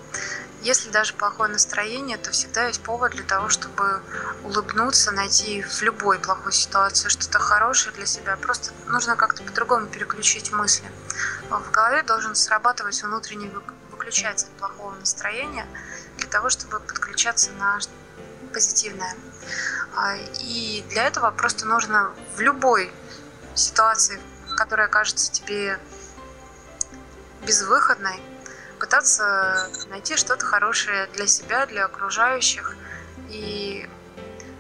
Если 0.62 0.92
даже 0.92 1.14
плохое 1.14 1.52
настроение, 1.52 2.18
то 2.18 2.32
всегда 2.32 2.68
есть 2.68 2.84
повод 2.84 3.14
для 3.14 3.24
того, 3.24 3.50
чтобы 3.50 4.04
улыбнуться, 4.44 5.12
найти 5.12 5.64
в 5.64 5.82
любой 5.82 6.20
плохой 6.20 6.54
ситуации 6.54 7.10
что-то 7.10 7.40
хорошее 7.40 7.96
для 7.96 8.06
себя. 8.06 8.38
Просто 8.38 8.72
нужно 8.88 9.16
как-то 9.16 9.42
по-другому 9.42 9.88
переключить 9.88 10.52
мысли. 10.52 10.86
В 11.50 11.72
голове 11.72 12.04
должен 12.04 12.36
срабатывать 12.36 13.02
внутренний 13.02 13.52
выключатель 13.90 14.50
плохого 14.60 14.94
настроения 14.96 15.66
для 16.18 16.28
того, 16.28 16.50
чтобы 16.52 16.80
подключаться 16.80 17.52
на 17.54 17.80
позитивное. 18.54 19.16
А, 19.96 20.16
и 20.16 20.86
для 20.90 21.08
этого 21.08 21.32
просто 21.32 21.66
нужно 21.66 22.12
в 22.36 22.40
любой 22.40 22.94
ситуации, 23.56 24.22
которая 24.58 24.88
кажется 24.88 25.32
тебе 25.32 25.80
безвыходной, 27.46 28.22
пытаться 28.82 29.70
найти 29.90 30.18
что-то 30.18 30.44
хорошее 30.44 31.08
для 31.14 31.28
себя, 31.28 31.68
для 31.68 31.86
окружающих. 31.86 32.76
И 33.30 33.88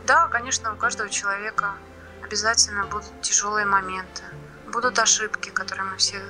да, 0.05 0.27
конечно, 0.27 0.73
у 0.73 0.77
каждого 0.77 1.09
человека 1.09 1.73
обязательно 2.23 2.85
будут 2.85 3.19
тяжелые 3.21 3.65
моменты, 3.65 4.21
будут 4.71 4.99
ошибки, 4.99 5.49
которые 5.49 5.85
мы 5.85 5.97
все 5.97 6.21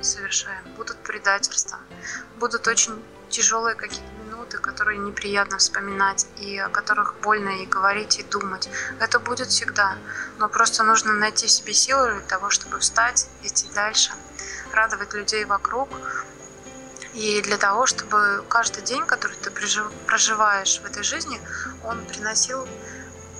совершаем, 0.00 0.62
будут 0.76 0.98
предательства, 0.98 1.78
будут 2.38 2.68
очень 2.68 3.02
тяжелые 3.28 3.74
какие-то 3.74 4.12
минуты, 4.24 4.58
которые 4.58 4.98
неприятно 4.98 5.58
вспоминать 5.58 6.28
и 6.36 6.56
о 6.58 6.68
которых 6.68 7.16
больно 7.22 7.60
и 7.60 7.66
говорить, 7.66 8.20
и 8.20 8.22
думать. 8.22 8.68
Это 9.00 9.18
будет 9.18 9.48
всегда. 9.48 9.96
Но 10.38 10.48
просто 10.48 10.84
нужно 10.84 11.12
найти 11.12 11.48
себе 11.48 11.74
силы 11.74 12.12
для 12.12 12.20
того, 12.20 12.50
чтобы 12.50 12.78
встать, 12.78 13.28
идти 13.42 13.66
дальше, 13.74 14.12
радовать 14.72 15.12
людей 15.12 15.44
вокруг. 15.44 15.88
И 17.16 17.40
для 17.40 17.56
того, 17.56 17.86
чтобы 17.86 18.44
каждый 18.46 18.84
день, 18.84 19.06
который 19.06 19.38
ты 19.38 19.50
проживаешь 20.06 20.80
в 20.82 20.84
этой 20.84 21.02
жизни, 21.02 21.40
он 21.82 22.04
приносил 22.04 22.68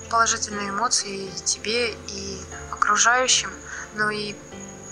положительные 0.09 0.69
эмоции 0.69 1.29
тебе, 1.45 1.91
и 1.91 2.41
окружающим, 2.71 3.51
но 3.93 4.09
и 4.09 4.33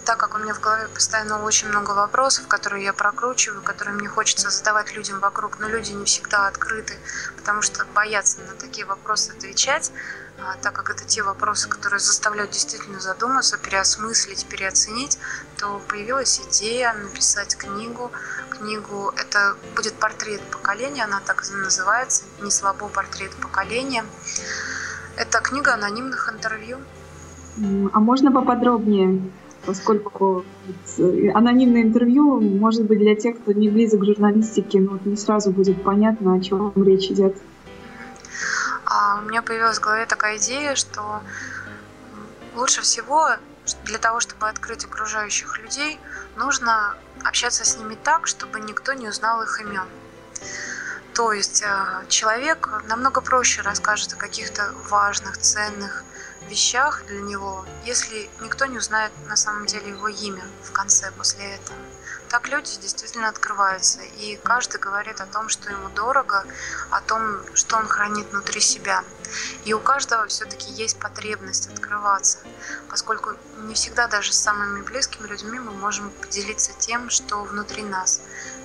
так 0.05 0.17
как 0.17 0.35
у 0.35 0.37
меня 0.37 0.53
в 0.53 0.59
голове 0.59 0.87
постоянно 0.87 1.43
очень 1.43 1.67
много 1.67 1.91
вопросов, 1.91 2.47
которые 2.47 2.85
я 2.85 2.93
прокручиваю, 2.93 3.63
которые 3.63 3.95
мне 3.95 4.07
хочется 4.07 4.51
задавать 4.51 4.95
людям 4.95 5.19
вокруг, 5.19 5.59
но 5.59 5.67
люди 5.67 5.91
не 5.91 6.05
всегда 6.05 6.47
открыты, 6.47 6.93
потому 7.35 7.61
что 7.63 7.85
боятся 7.95 8.39
на 8.41 8.53
такие 8.53 8.85
вопросы 8.85 9.31
отвечать, 9.31 9.91
а, 10.37 10.55
так 10.61 10.73
как 10.73 10.91
это 10.91 11.05
те 11.05 11.23
вопросы, 11.23 11.67
которые 11.67 11.99
заставляют 11.99 12.51
действительно 12.51 12.99
задуматься, 12.99 13.57
переосмыслить, 13.57 14.45
переоценить, 14.45 15.17
то 15.57 15.81
появилась 15.87 16.39
идея 16.49 16.93
написать 16.93 17.55
книгу. 17.55 18.11
Книгу 18.49 19.11
это 19.17 19.55
будет 19.75 19.95
портрет 19.95 20.41
поколения, 20.51 21.03
она 21.03 21.19
так 21.25 21.43
и 21.49 21.53
называется, 21.53 22.25
не 22.41 22.51
слабо 22.51 22.89
портрет 22.89 23.31
поколения. 23.37 24.05
Это 25.17 25.39
книга 25.39 25.73
анонимных 25.73 26.31
интервью. 26.31 26.77
А 27.93 27.99
можно 27.99 28.31
поподробнее? 28.31 29.31
Поскольку 29.65 30.45
анонимное 31.33 31.81
интервью 31.81 32.39
может 32.39 32.83
быть 32.83 32.99
для 32.99 33.15
тех, 33.15 33.37
кто 33.39 33.51
не 33.51 33.69
близок 33.69 34.01
к 34.01 34.05
журналистике, 34.05 34.79
но 34.79 34.99
не 35.05 35.17
сразу 35.17 35.51
будет 35.51 35.83
понятно, 35.83 36.35
о 36.35 36.39
чем 36.39 36.71
речь 36.83 37.11
идет. 37.11 37.35
А 38.85 39.19
у 39.19 39.29
меня 39.29 39.41
появилась 39.41 39.77
в 39.77 39.81
голове 39.81 40.05
такая 40.05 40.37
идея, 40.37 40.75
что 40.75 41.21
лучше 42.55 42.81
всего 42.81 43.29
для 43.83 43.97
того, 43.97 44.19
чтобы 44.19 44.47
открыть 44.47 44.85
окружающих 44.85 45.57
людей, 45.59 45.99
нужно 46.37 46.95
общаться 47.23 47.65
с 47.65 47.77
ними 47.77 47.97
так, 48.03 48.27
чтобы 48.27 48.59
никто 48.59 48.93
не 48.93 49.07
узнал 49.07 49.41
их 49.41 49.59
имен. 49.61 49.87
То 51.13 51.31
есть 51.31 51.63
э, 51.63 52.05
человек 52.09 52.69
намного 52.87 53.21
проще 53.21 53.61
расскажет 53.61 54.13
о 54.13 54.17
каких-то 54.17 54.71
важных, 54.89 55.37
ценных 55.37 56.03
вещах 56.49 57.05
для 57.05 57.21
него, 57.21 57.65
если 57.83 58.29
никто 58.41 58.65
не 58.65 58.77
узнает 58.77 59.11
на 59.27 59.35
самом 59.35 59.65
деле 59.65 59.89
его 59.89 60.07
имя 60.07 60.43
в 60.63 60.71
конце 60.71 61.11
после 61.11 61.55
этого. 61.55 61.77
Так 62.29 62.47
люди 62.47 62.77
действительно 62.81 63.29
открываются, 63.29 64.01
и 64.01 64.39
каждый 64.43 64.79
говорит 64.79 65.21
о 65.21 65.25
том, 65.25 65.47
что 65.47 65.69
ему 65.69 65.89
дорого, 65.89 66.45
о 66.89 66.99
том, 67.01 67.39
что 67.55 67.77
он 67.77 67.87
хранит 67.87 68.27
внутри 68.31 68.61
себя. 68.61 69.03
И 69.63 69.73
у 69.73 69.79
каждого 69.79 70.27
все-таки 70.27 70.71
есть 70.71 70.99
потребность 70.99 71.67
открываться, 71.67 72.39
поскольку 72.89 73.31
не 73.59 73.73
всегда 73.73 74.07
даже 74.07 74.33
с 74.33 74.39
самыми 74.39 74.81
близкими 74.81 75.27
людьми 75.27 75.59
мы 75.59 75.71
можем 75.71 76.09
поделиться 76.09 76.73
тем, 76.73 77.09
что 77.09 77.43
внутри 77.43 77.83
нас. 77.83 78.21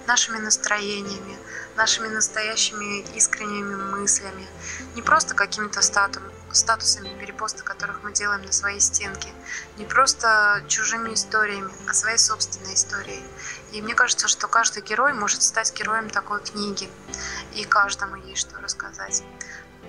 нашими 0.07 0.39
настроениями, 0.39 1.39
нашими 1.77 2.09
настоящими 2.09 3.01
искренними 3.15 3.77
мыслями, 3.77 4.49
не 4.97 5.03
просто 5.03 5.35
какими-то 5.35 5.83
статусами, 5.83 6.33
статусами 6.57 7.09
перепоста, 7.19 7.63
которых 7.63 8.03
мы 8.03 8.13
делаем 8.13 8.43
на 8.43 8.53
своей 8.53 8.81
стенке, 8.81 9.29
не 9.77 9.85
просто 9.85 10.65
чужими 10.69 11.15
историями, 11.15 11.71
а 11.89 11.95
своей 11.95 12.19
собственной 12.19 12.75
историей. 12.75 13.25
И 13.73 13.83
мне 13.83 13.95
кажется, 13.95 14.29
что 14.29 14.49
каждый 14.49 14.83
герой 14.83 15.13
может 15.13 15.43
стать 15.43 15.73
героем 15.79 16.11
такой 16.11 16.41
книги, 16.43 16.91
и 17.55 17.65
каждому 17.65 18.17
есть 18.17 18.41
что 18.43 18.61
рассказать. 18.61 19.23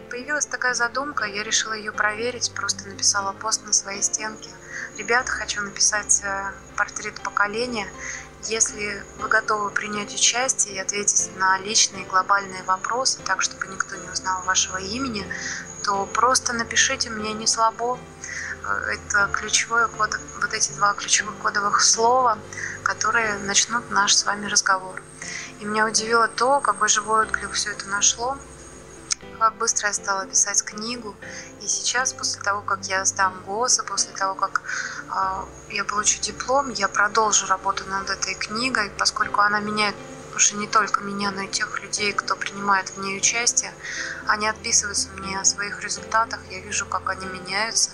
Появилась 0.10 0.46
такая 0.46 0.74
задумка, 0.74 1.24
я 1.24 1.42
решила 1.42 1.74
ее 1.74 1.94
проверить, 1.94 2.52
просто 2.54 2.88
написала 2.90 3.32
пост 3.32 3.64
на 3.66 3.72
своей 3.72 4.02
стенке. 4.02 4.50
Ребята, 4.98 5.32
хочу 5.32 5.62
написать 5.62 6.22
э, 6.24 6.52
портрет 6.76 7.22
поколения. 7.22 7.88
Если 8.44 9.04
вы 9.20 9.30
готовы 9.30 9.70
принять 9.70 10.14
участие 10.14 10.76
и 10.76 10.80
ответить 10.80 11.30
на 11.38 11.58
личные 11.60 12.06
глобальные 12.06 12.64
вопросы, 12.64 13.20
так, 13.26 13.42
чтобы 13.42 13.68
никто 13.68 13.96
не 13.96 14.10
узнал 14.10 14.42
вашего 14.44 14.78
имени, 14.78 15.26
то 15.84 16.06
просто 16.06 16.54
напишите 16.54 17.10
мне 17.10 17.34
не 17.34 17.48
слабо. 17.48 17.98
Э, 18.64 18.94
это 18.94 19.30
ключевое 19.34 19.88
код, 19.88 20.20
вот 20.42 20.54
эти 20.54 20.72
два 20.74 20.94
ключевых 20.94 21.38
кодовых 21.40 21.82
слова, 21.82 22.38
которые 22.84 23.38
начнут 23.40 23.90
наш 23.92 24.16
с 24.16 24.26
вами 24.26 24.46
разговор. 24.48 25.02
И 25.60 25.66
меня 25.66 25.86
удивило 25.86 26.28
то, 26.28 26.60
какой 26.60 26.90
живой 26.90 27.24
отклик 27.24 27.52
все 27.52 27.72
это 27.72 27.88
нашло, 27.88 28.38
как 29.40 29.56
быстро 29.56 29.88
я 29.88 29.94
стала 29.94 30.26
писать 30.26 30.64
книгу. 30.64 31.16
И 31.62 31.68
сейчас, 31.68 32.14
после 32.14 32.42
того, 32.42 32.62
как 32.62 32.86
я 32.86 33.06
сдам 33.06 33.42
ГОСы, 33.46 33.84
после 33.84 34.14
того, 34.14 34.36
как 34.36 34.62
э, 35.10 35.74
я 35.74 35.84
получу 35.84 36.22
диплом, 36.22 36.70
я 36.70 36.88
продолжу 36.88 37.48
работу 37.48 37.84
над 37.86 38.10
этой 38.10 38.36
книгой, 38.36 38.92
поскольку 38.98 39.42
она 39.42 39.60
меняет 39.60 39.96
уже 40.36 40.56
не 40.56 40.68
только 40.68 41.02
меня, 41.02 41.32
но 41.32 41.42
и 41.42 41.48
тех 41.48 41.82
людей, 41.82 42.14
кто 42.14 42.36
принимает 42.36 42.90
в 42.90 42.98
ней 43.00 43.18
участие. 43.18 43.74
Они 44.28 44.48
отписываются 44.48 45.10
мне 45.10 45.40
о 45.40 45.46
своих 45.46 45.82
результатах, 45.82 46.40
я 46.50 46.60
вижу, 46.60 46.86
как 46.86 47.10
они 47.10 47.26
меняются, 47.26 47.92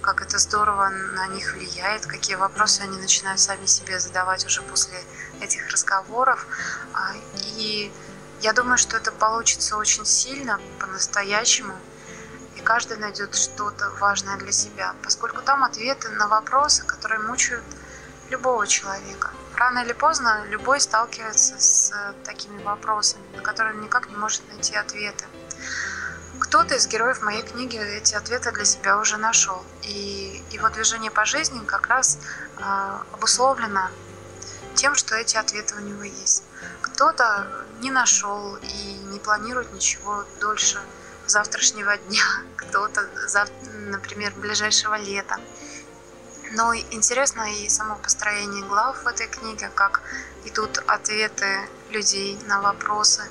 как 0.00 0.20
это 0.20 0.38
здорово 0.38 0.88
на 0.90 1.26
них 1.28 1.54
влияет, 1.54 2.06
какие 2.06 2.36
вопросы 2.36 2.82
они 2.82 2.98
начинают 2.98 3.40
сами 3.40 3.66
себе 3.66 3.98
задавать 3.98 4.44
уже 4.44 4.62
после 4.62 5.02
этих 5.40 5.70
разговоров. 5.70 6.46
А, 6.92 7.12
и 7.56 7.92
я 8.40 8.52
думаю, 8.52 8.76
что 8.76 8.96
это 8.96 9.10
получится 9.12 9.76
очень 9.76 10.04
сильно, 10.04 10.60
по-настоящему, 10.78 11.74
и 12.56 12.60
каждый 12.60 12.98
найдет 12.98 13.34
что-то 13.34 13.90
важное 13.98 14.36
для 14.36 14.52
себя, 14.52 14.94
поскольку 15.02 15.40
там 15.42 15.64
ответы 15.64 16.10
на 16.10 16.28
вопросы, 16.28 16.84
которые 16.84 17.20
мучают 17.20 17.64
любого 18.28 18.66
человека. 18.66 19.30
Рано 19.56 19.80
или 19.80 19.92
поздно 19.92 20.44
любой 20.48 20.80
сталкивается 20.80 21.54
с 21.58 21.92
такими 22.24 22.60
вопросами, 22.62 23.24
на 23.36 23.42
которые 23.42 23.74
он 23.74 23.82
никак 23.82 24.08
не 24.08 24.16
может 24.16 24.46
найти 24.48 24.74
ответы. 24.74 25.24
Кто-то 26.40 26.74
из 26.74 26.88
героев 26.88 27.22
моей 27.22 27.42
книги 27.42 27.78
эти 27.78 28.14
ответы 28.14 28.50
для 28.50 28.64
себя 28.64 28.98
уже 28.98 29.16
нашел. 29.16 29.64
И 29.82 30.44
его 30.50 30.68
движение 30.70 31.10
по 31.10 31.24
жизни 31.24 31.64
как 31.64 31.86
раз 31.86 32.18
э, 32.58 32.62
обусловлено 33.12 33.90
тем, 34.74 34.94
что 34.96 35.14
эти 35.14 35.36
ответы 35.36 35.76
у 35.76 35.80
него 35.80 36.02
есть. 36.02 36.44
Кто-то 36.82 37.46
не 37.80 37.90
нашел 37.90 38.56
и 38.56 39.00
не 39.04 39.20
планирует 39.20 39.72
ничего 39.72 40.24
дольше 40.40 40.80
завтрашнего 41.26 41.96
дня, 41.96 42.24
кто-то, 42.56 43.08
например, 43.72 44.32
ближайшего 44.36 44.96
лета. 44.96 45.38
Но 46.54 46.72
интересно 46.72 47.42
и 47.52 47.68
само 47.68 47.96
построение 47.96 48.64
глав 48.64 49.02
в 49.02 49.06
этой 49.08 49.26
книге, 49.26 49.70
как 49.74 50.02
идут 50.44 50.78
ответы 50.86 51.68
людей 51.90 52.38
на 52.46 52.60
вопросы, 52.60 53.22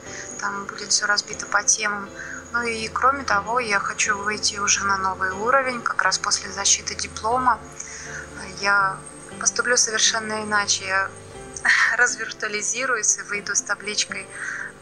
там 0.42 0.66
будет 0.66 0.90
все 0.90 1.06
разбито 1.06 1.46
по 1.46 1.64
темам. 1.64 2.10
Ну 2.52 2.62
и 2.64 2.90
кроме 2.90 3.24
того, 3.24 3.62
я 3.62 3.80
хочу 3.80 4.18
выйти 4.18 4.58
уже 4.58 4.84
на 4.84 4.98
новый 4.98 5.32
уровень, 5.32 5.82
как 5.82 6.02
раз 6.02 6.18
после 6.18 6.52
защиты 6.52 6.96
диплома. 6.96 7.60
Я 8.60 8.98
поступлю 9.40 9.78
совершенно 9.78 10.44
иначе. 10.44 10.86
Я 10.86 11.10
развиртуализируюсь 11.98 13.18
и 13.18 13.22
выйду 13.22 13.56
с 13.56 13.62
табличкой 13.62 14.28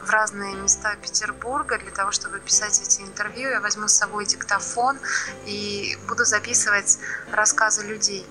в 0.03 0.09
разные 0.09 0.55
места 0.55 0.95
Петербурга 0.95 1.77
для 1.77 1.91
того, 1.91 2.11
чтобы 2.11 2.39
писать 2.39 2.81
эти 2.81 3.01
интервью. 3.01 3.49
Я 3.49 3.61
возьму 3.61 3.87
с 3.87 3.93
собой 3.93 4.25
диктофон 4.25 4.99
и 5.45 5.97
буду 6.07 6.25
записывать 6.25 6.97
рассказы 7.31 7.83
людей. 7.83 8.27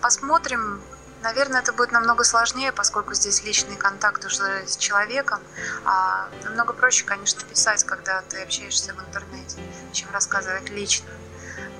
Посмотрим. 0.00 0.80
Наверное, 1.22 1.60
это 1.60 1.72
будет 1.72 1.92
намного 1.92 2.24
сложнее, 2.24 2.72
поскольку 2.72 3.14
здесь 3.14 3.42
личный 3.42 3.76
контакт 3.76 4.24
уже 4.24 4.66
с 4.66 4.76
человеком. 4.76 5.40
А 5.84 6.28
намного 6.44 6.72
проще, 6.72 7.04
конечно, 7.04 7.42
писать, 7.42 7.84
когда 7.84 8.22
ты 8.22 8.42
общаешься 8.42 8.94
в 8.94 9.00
интернете, 9.00 9.58
чем 9.92 10.08
рассказывать 10.12 10.68
лично. 10.70 11.08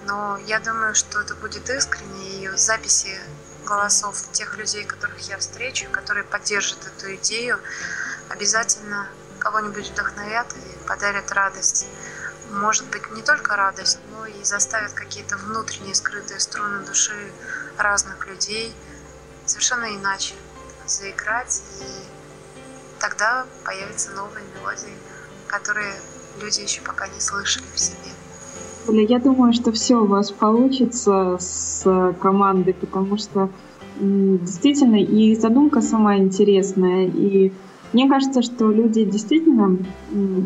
Но 0.07 0.39
я 0.47 0.59
думаю, 0.59 0.95
что 0.95 1.21
это 1.21 1.35
будет 1.35 1.69
искренне, 1.69 2.45
и 2.45 2.49
записи 2.57 3.21
голосов 3.67 4.33
тех 4.33 4.57
людей, 4.57 4.85
которых 4.85 5.19
я 5.29 5.37
встречу, 5.39 5.87
которые 5.91 6.25
поддержат 6.25 6.79
эту 6.87 7.15
идею, 7.17 7.61
обязательно 8.29 9.09
кого-нибудь 9.39 9.91
вдохновят 9.91 10.47
и 10.55 10.89
подарят 10.89 11.31
радость. 11.33 11.87
Может 12.51 12.87
быть, 12.91 13.03
не 13.15 13.23
только 13.23 13.57
радость, 13.57 13.99
но 14.13 14.27
и 14.27 14.45
заставят 14.45 14.93
какие-то 14.93 15.37
внутренние 15.37 15.95
скрытые 15.95 16.41
струны 16.41 16.85
души 16.87 17.33
разных 17.77 18.27
людей 18.29 18.73
совершенно 19.45 19.87
иначе 19.95 20.35
заиграть, 20.87 21.63
и 21.81 23.01
тогда 23.01 23.47
появятся 23.65 24.11
новые 24.13 24.45
мелодии, 24.59 24.95
которые 25.47 25.95
люди 26.41 26.61
еще 26.61 26.81
пока 26.83 27.09
не 27.09 27.21
слышали 27.21 27.65
в 27.75 27.79
себе. 27.79 28.11
Я 28.89 29.19
думаю, 29.19 29.53
что 29.53 29.73
все 29.73 29.97
у 29.97 30.07
вас 30.07 30.31
получится 30.31 31.37
с 31.41 32.15
командой, 32.21 32.75
потому 32.75 33.19
что 33.19 33.51
действительно 33.99 35.03
и 35.03 35.35
задумка 35.35 35.81
сама 35.81 36.17
интересная, 36.19 37.07
и 37.07 37.53
мне 37.97 38.11
кажется, 38.11 38.43
что 38.43 38.71
люди 38.71 39.05
действительно, 39.05 39.79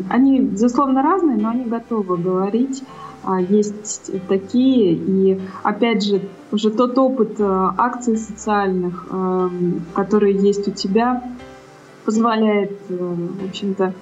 они, 0.09 0.39
безусловно, 0.39 1.03
разные, 1.03 1.35
но 1.35 1.49
они 1.49 1.65
готовы 1.65 2.15
говорить. 2.15 2.81
А, 3.25 3.41
есть 3.41 4.09
такие, 4.29 4.93
и 4.93 5.41
опять 5.61 6.01
же, 6.01 6.21
уже 6.53 6.71
тот 6.71 6.97
опыт 6.97 7.41
э, 7.41 7.71
акций 7.77 8.15
социальных, 8.15 9.05
эм, 9.11 9.81
которые 9.93 10.33
есть 10.33 10.65
у 10.69 10.71
тебя, 10.71 11.21
позволяет, 12.05 12.71
в 12.87 13.45
общем-то, 13.49 13.95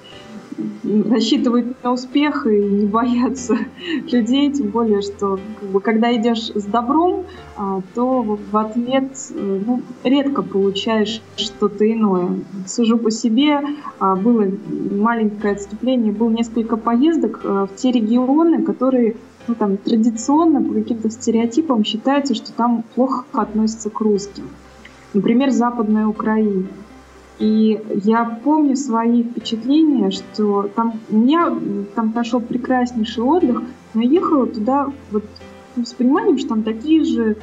рассчитывать 0.84 1.84
на 1.84 1.94
успех 1.94 2.48
и 2.48 2.58
не 2.58 2.86
бояться 2.86 3.58
людей, 4.12 4.52
тем 4.52 4.70
более, 4.70 5.02
что 5.02 5.40
как 5.60 5.70
бы, 5.70 5.82
когда 5.82 6.16
идешь 6.16 6.52
с 6.54 6.66
добром, 6.66 7.26
а, 7.56 7.82
то 7.94 8.22
в 8.22 8.58
ответ 8.58 9.12
э, 9.32 9.62
ну, 9.66 9.82
редко 10.04 10.42
получаешь 10.42 11.22
что-то 11.36 11.92
иное. 11.92 12.40
Сужу 12.68 12.98
по 12.98 13.12
себе, 13.12 13.60
а, 14.00 14.16
было 14.16 14.48
маленькое 14.92 15.54
отступление, 15.54 16.14
было 16.14 16.30
несколько 16.30 16.78
поездок 16.78 17.42
э, 17.44 17.68
в 17.70 17.76
те 17.76 17.92
регионы, 17.92 18.64
которые 18.64 19.16
ну, 19.48 19.56
там, 19.56 19.78
традиционно 19.78 20.62
по 20.62 20.74
каким-то 20.74 21.10
стереотипам 21.10 21.84
считается, 21.84 22.36
что 22.36 22.54
там 22.54 22.84
плохо 22.96 23.26
относятся 23.34 23.90
к 23.90 24.00
русским. 24.00 24.44
Например, 25.14 25.50
Западная 25.50 26.06
Украина. 26.06 26.68
И 27.40 27.82
я 28.04 28.26
помню 28.44 28.76
свои 28.76 29.24
впечатления, 29.24 30.12
что 30.12 30.70
там 30.76 31.00
у 31.10 31.18
меня 31.18 31.58
там 31.96 32.12
прошел 32.12 32.42
прекраснейший 32.42 33.24
отдых, 33.24 33.62
но 33.94 34.02
я 34.02 34.10
ехала 34.10 34.46
туда 34.46 34.92
вот 35.12 35.24
ну, 35.76 35.86
с 35.86 35.94
пониманием, 35.94 36.38
что 36.38 36.50
там 36.50 36.64
такие 36.64 37.06
же 37.06 37.38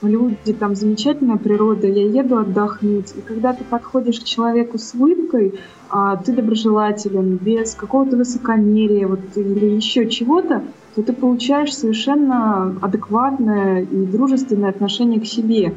люди, 0.00 0.52
там 0.52 0.74
замечательная 0.74 1.36
природа, 1.36 1.86
я 1.86 2.06
еду 2.06 2.38
отдохнуть. 2.38 3.12
И 3.16 3.20
когда 3.20 3.52
ты 3.52 3.62
подходишь 3.64 4.20
к 4.20 4.24
человеку 4.24 4.78
с 4.78 4.94
улыбкой, 4.94 5.60
а 5.90 6.16
ты 6.16 6.32
доброжелателен, 6.32 7.36
без 7.36 7.74
какого-то 7.74 8.16
высокомерия 8.16 9.06
вот, 9.06 9.20
или 9.36 9.66
еще 9.66 10.08
чего-то, 10.08 10.64
то 10.94 11.02
ты 11.02 11.12
получаешь 11.12 11.74
совершенно 11.74 12.76
адекватное 12.80 13.82
и 13.82 14.06
дружественное 14.06 14.70
отношение 14.70 15.20
к 15.20 15.26
себе. 15.26 15.74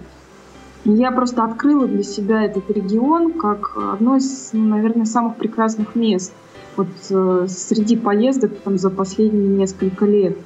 Я 0.86 1.12
просто 1.12 1.44
открыла 1.44 1.88
для 1.88 2.04
себя 2.04 2.44
этот 2.44 2.70
регион 2.70 3.34
как 3.34 3.76
одно 3.76 4.18
из, 4.18 4.52
ну, 4.54 4.66
наверное, 4.66 5.06
самых 5.06 5.36
прекрасных 5.36 5.96
мест 5.96 6.32
вот 6.78 6.88
э, 7.10 7.48
среди 7.50 7.96
поездок 7.96 8.52
там, 8.64 8.78
за 8.78 8.90
последние 8.90 9.48
несколько 9.48 10.06
лет. 10.06 10.38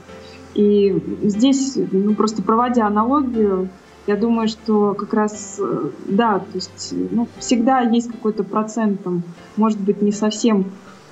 И 0.53 0.97
здесь, 1.23 1.77
ну, 1.91 2.13
просто 2.15 2.41
проводя 2.41 2.87
аналогию, 2.87 3.69
я 4.07 4.15
думаю, 4.15 4.47
что 4.47 4.93
как 4.93 5.13
раз, 5.13 5.57
э, 5.59 5.89
да, 6.07 6.39
то 6.39 6.55
есть, 6.55 6.93
ну, 7.11 7.27
всегда 7.37 7.81
есть 7.81 8.09
какой-то 8.09 8.43
процент, 8.43 9.03
там, 9.03 9.23
может 9.57 9.79
быть, 9.79 10.01
не 10.01 10.11
совсем 10.11 10.65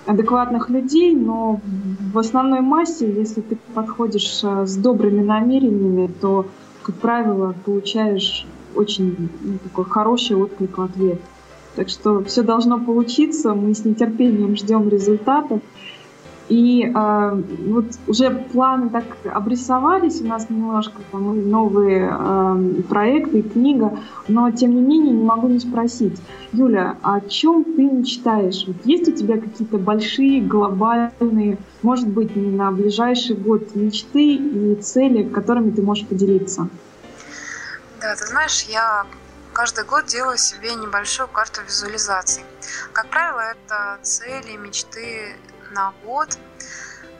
адекватных 0.06 0.70
людей, 0.70 1.14
но 1.16 1.60
в 2.14 2.18
основной 2.18 2.62
массе, 2.62 3.12
если 3.12 3.42
ты 3.42 3.58
подходишь 3.74 4.40
э, 4.44 4.66
с 4.66 4.76
добрыми 4.78 5.22
намерениями, 5.22 6.10
то, 6.22 6.46
как 6.82 6.96
правило, 6.96 7.54
получаешь 7.66 8.48
очень 8.78 9.30
ну, 9.42 9.58
такой 9.64 9.86
хороший 9.86 10.36
отклик 10.36 10.78
в 10.78 10.82
ответ. 10.82 11.20
Так 11.76 11.90
что 11.90 12.24
все 12.24 12.42
должно 12.42 12.80
получиться. 12.80 13.54
Мы 13.54 13.74
с 13.74 13.86
нетерпением 13.86 14.56
ждем 14.56 14.90
результатов. 14.90 15.62
И 16.50 16.84
э, 16.84 17.44
вот 17.68 17.86
уже 18.08 18.32
планы 18.54 18.90
так 18.90 19.04
обрисовались 19.34 20.22
у 20.22 20.26
нас 20.26 20.50
немножко, 20.50 21.02
там 21.12 21.50
новые 21.50 22.10
э, 22.10 22.82
проекты, 22.88 23.40
и 23.40 23.42
книга, 23.42 24.00
но 24.30 24.50
тем 24.52 24.74
не 24.74 24.82
менее 24.82 25.14
не 25.14 25.24
могу 25.24 25.50
не 25.50 25.60
спросить. 25.60 26.18
Юля, 26.54 26.96
о 27.02 27.20
чем 27.20 27.66
ты 27.66 27.84
мечтаешь? 27.84 28.64
Вот 28.66 28.78
есть 28.86 29.10
у 29.10 29.12
тебя 29.12 29.38
какие-то 29.38 29.78
большие, 29.78 30.42
глобальные, 30.42 31.58
может 31.82 32.08
быть, 32.08 32.36
на 32.36 32.72
ближайший 32.72 33.36
год 33.36 33.76
мечты 33.76 34.36
и 34.36 34.76
цели, 34.76 35.24
которыми 35.24 35.72
ты 35.72 35.82
можешь 35.82 36.08
поделиться? 36.08 36.70
Да, 38.00 38.16
ты 38.16 38.28
знаешь, 38.28 38.62
я 38.64 39.08
каждый 39.54 39.84
год 39.84 40.06
делаю 40.06 40.38
себе 40.38 40.76
небольшую 40.76 41.28
карту 41.28 41.64
визуализаций. 41.64 42.46
Как 42.94 43.10
правило, 43.10 43.40
это 43.40 43.98
цели, 44.04 44.56
мечты 44.56 45.36
на 45.72 45.92
год, 46.04 46.38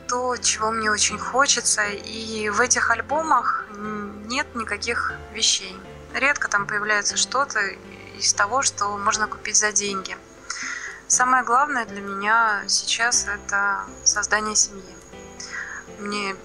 то, 0.06 0.36
чего 0.36 0.70
мне 0.70 0.88
очень 0.90 1.18
хочется. 1.18 1.84
И 1.84 2.48
в 2.48 2.60
этих 2.60 2.92
альбомах 2.92 3.64
нет 3.72 4.54
никаких 4.54 5.12
вещей. 5.32 5.76
Редко 6.14 6.48
там 6.48 6.66
появляется 6.68 7.16
что-то 7.16 7.60
из 8.16 8.32
того, 8.34 8.62
что 8.62 8.96
можно 8.98 9.26
купить 9.26 9.56
за 9.56 9.72
деньги. 9.72 10.16
Самое 11.08 11.42
главное 11.42 11.86
для 11.86 12.00
меня 12.00 12.62
сейчас 12.68 13.26
это 13.26 13.84
создание 14.04 14.54
семьи. 14.54 14.96
Мне 15.98 16.36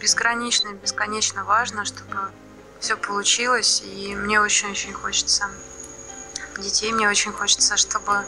безгранично 0.00 0.68
и 0.68 0.74
бесконечно 0.74 1.42
важно, 1.44 1.84
чтобы 1.84 2.30
все 2.84 2.98
получилось, 2.98 3.80
и 3.82 4.14
мне 4.14 4.38
очень-очень 4.38 4.92
хочется 4.92 5.48
детей, 6.58 6.92
мне 6.92 7.08
очень 7.08 7.32
хочется, 7.32 7.78
чтобы 7.78 8.26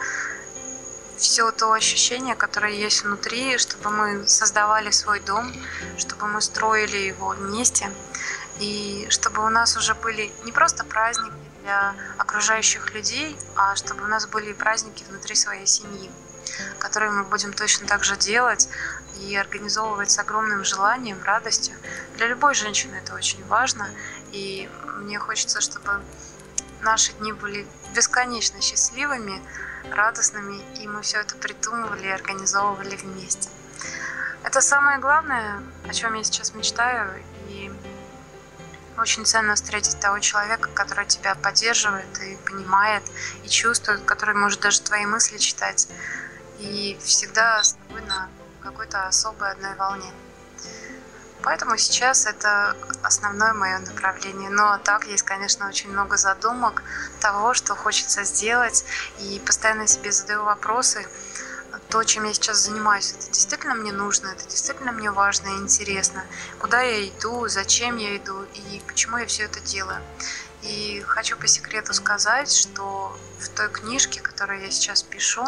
все 1.18 1.52
то 1.52 1.72
ощущение, 1.72 2.34
которое 2.34 2.72
есть 2.72 3.04
внутри, 3.04 3.58
чтобы 3.58 3.90
мы 3.90 4.26
создавали 4.26 4.90
свой 4.90 5.20
дом, 5.20 5.52
чтобы 5.98 6.26
мы 6.28 6.40
строили 6.40 6.96
его 6.96 7.28
вместе, 7.28 7.92
и 8.58 9.06
чтобы 9.10 9.44
у 9.44 9.50
нас 9.50 9.76
уже 9.76 9.94
были 9.94 10.32
не 10.44 10.52
просто 10.52 10.84
праздники 10.84 11.34
для 11.60 11.94
окружающих 12.16 12.94
людей, 12.94 13.36
а 13.56 13.76
чтобы 13.76 14.04
у 14.04 14.08
нас 14.08 14.26
были 14.26 14.54
праздники 14.54 15.04
внутри 15.06 15.34
своей 15.34 15.66
семьи, 15.66 16.10
которые 16.78 17.10
мы 17.10 17.24
будем 17.24 17.52
точно 17.52 17.86
так 17.86 18.04
же 18.04 18.16
делать 18.16 18.70
и 19.20 19.36
организовывать 19.36 20.10
с 20.10 20.18
огромным 20.18 20.64
желанием, 20.64 21.22
радостью. 21.22 21.74
Для 22.16 22.26
любой 22.26 22.54
женщины 22.54 22.96
это 22.96 23.14
очень 23.14 23.44
важно, 23.46 23.90
и 24.32 24.68
мне 24.98 25.18
хочется, 25.18 25.60
чтобы 25.60 26.02
наши 26.82 27.12
дни 27.14 27.32
были 27.32 27.66
бесконечно 27.94 28.60
счастливыми, 28.60 29.42
радостными, 29.90 30.60
и 30.80 30.88
мы 30.88 31.02
все 31.02 31.18
это 31.18 31.36
придумывали 31.36 32.06
и 32.06 32.10
организовывали 32.10 32.96
вместе. 32.96 33.48
Это 34.42 34.60
самое 34.60 34.98
главное, 34.98 35.62
о 35.88 35.92
чем 35.92 36.14
я 36.14 36.22
сейчас 36.24 36.54
мечтаю, 36.54 37.22
и 37.48 37.72
очень 38.98 39.26
ценно 39.26 39.54
встретить 39.54 39.98
того 40.00 40.18
человека, 40.20 40.70
который 40.74 41.06
тебя 41.06 41.34
поддерживает 41.34 42.18
и 42.22 42.36
понимает, 42.36 43.02
и 43.44 43.48
чувствует, 43.48 44.04
который 44.04 44.34
может 44.34 44.60
даже 44.60 44.80
твои 44.80 45.04
мысли 45.06 45.38
читать, 45.38 45.88
и 46.58 46.98
всегда 47.02 47.62
с 47.62 47.74
тобой 47.74 48.02
на 48.02 48.28
какой-то 48.66 49.06
особой 49.06 49.50
одной 49.50 49.74
волне. 49.76 50.12
Поэтому 51.42 51.76
сейчас 51.76 52.26
это 52.26 52.76
основное 53.02 53.52
мое 53.52 53.78
направление. 53.78 54.50
Но 54.50 54.78
так 54.78 55.06
есть, 55.06 55.22
конечно, 55.22 55.68
очень 55.68 55.90
много 55.90 56.16
задумок 56.16 56.82
того, 57.20 57.54
что 57.54 57.76
хочется 57.76 58.24
сделать. 58.24 58.84
И 59.20 59.40
постоянно 59.46 59.86
себе 59.86 60.10
задаю 60.10 60.42
вопросы. 60.42 61.06
То, 61.88 62.02
чем 62.02 62.24
я 62.24 62.34
сейчас 62.34 62.58
занимаюсь, 62.58 63.12
это 63.12 63.26
действительно 63.30 63.74
мне 63.74 63.92
нужно, 63.92 64.28
это 64.28 64.44
действительно 64.48 64.90
мне 64.90 65.12
важно 65.12 65.46
и 65.46 65.58
интересно. 65.58 66.24
Куда 66.58 66.80
я 66.82 67.08
иду, 67.08 67.46
зачем 67.46 67.96
я 67.96 68.16
иду 68.16 68.42
и 68.54 68.82
почему 68.88 69.18
я 69.18 69.26
все 69.26 69.44
это 69.44 69.60
делаю. 69.60 70.02
И 70.62 71.04
хочу 71.06 71.36
по 71.36 71.46
секрету 71.46 71.94
сказать, 71.94 72.50
что 72.50 73.16
в 73.38 73.48
той 73.50 73.68
книжке, 73.68 74.20
которую 74.20 74.62
я 74.62 74.70
сейчас 74.72 75.04
пишу, 75.04 75.46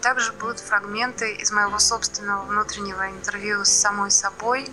также 0.00 0.32
будут 0.32 0.60
фрагменты 0.60 1.34
из 1.34 1.52
моего 1.52 1.78
собственного 1.78 2.44
внутреннего 2.44 3.08
интервью 3.08 3.64
с 3.64 3.70
самой 3.70 4.10
собой, 4.10 4.70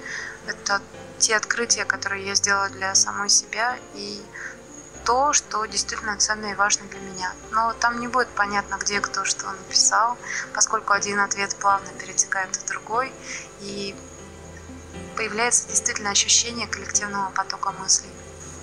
это 0.48 0.82
те 1.20 1.36
открытия, 1.36 1.86
которые 1.86 2.26
я 2.26 2.36
сделала 2.36 2.70
для 2.70 2.96
самой 2.96 3.30
себя 3.30 3.78
и 3.94 4.22
то, 5.06 5.32
что 5.32 5.66
действительно 5.66 6.18
ценно 6.18 6.48
и 6.48 6.56
важно 6.56 6.86
для 6.88 7.00
меня. 7.00 7.34
Но 7.52 7.74
там 7.74 8.00
не 8.00 8.08
будет 8.08 8.28
понятно, 8.30 8.76
где 8.76 9.00
кто 9.00 9.24
что 9.24 9.50
написал, 9.50 10.18
поскольку 10.54 10.94
один 10.94 11.20
ответ 11.20 11.56
плавно 11.56 11.88
перетекает 11.98 12.56
в 12.56 12.66
другой, 12.68 13.14
и 13.62 13.96
появляется 15.16 15.68
действительно 15.68 16.12
ощущение 16.12 16.68
коллективного 16.68 17.30
потока 17.32 17.72
мыслей. 17.72 18.12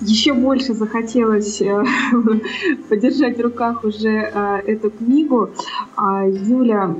Еще 0.01 0.33
больше 0.33 0.73
захотелось 0.73 1.61
э, 1.61 1.83
подержать 2.89 3.37
в 3.37 3.41
руках 3.41 3.83
уже 3.83 4.09
э, 4.09 4.61
эту 4.67 4.89
книгу. 4.91 5.49
А, 5.95 6.27
Юля, 6.27 6.93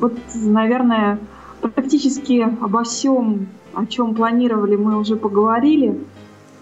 вот, 0.00 0.14
наверное, 0.34 1.18
практически 1.60 2.46
обо 2.60 2.82
всем, 2.82 3.48
о 3.74 3.84
чем 3.86 4.14
планировали, 4.14 4.76
мы 4.76 4.98
уже 4.98 5.16
поговорили. 5.16 6.00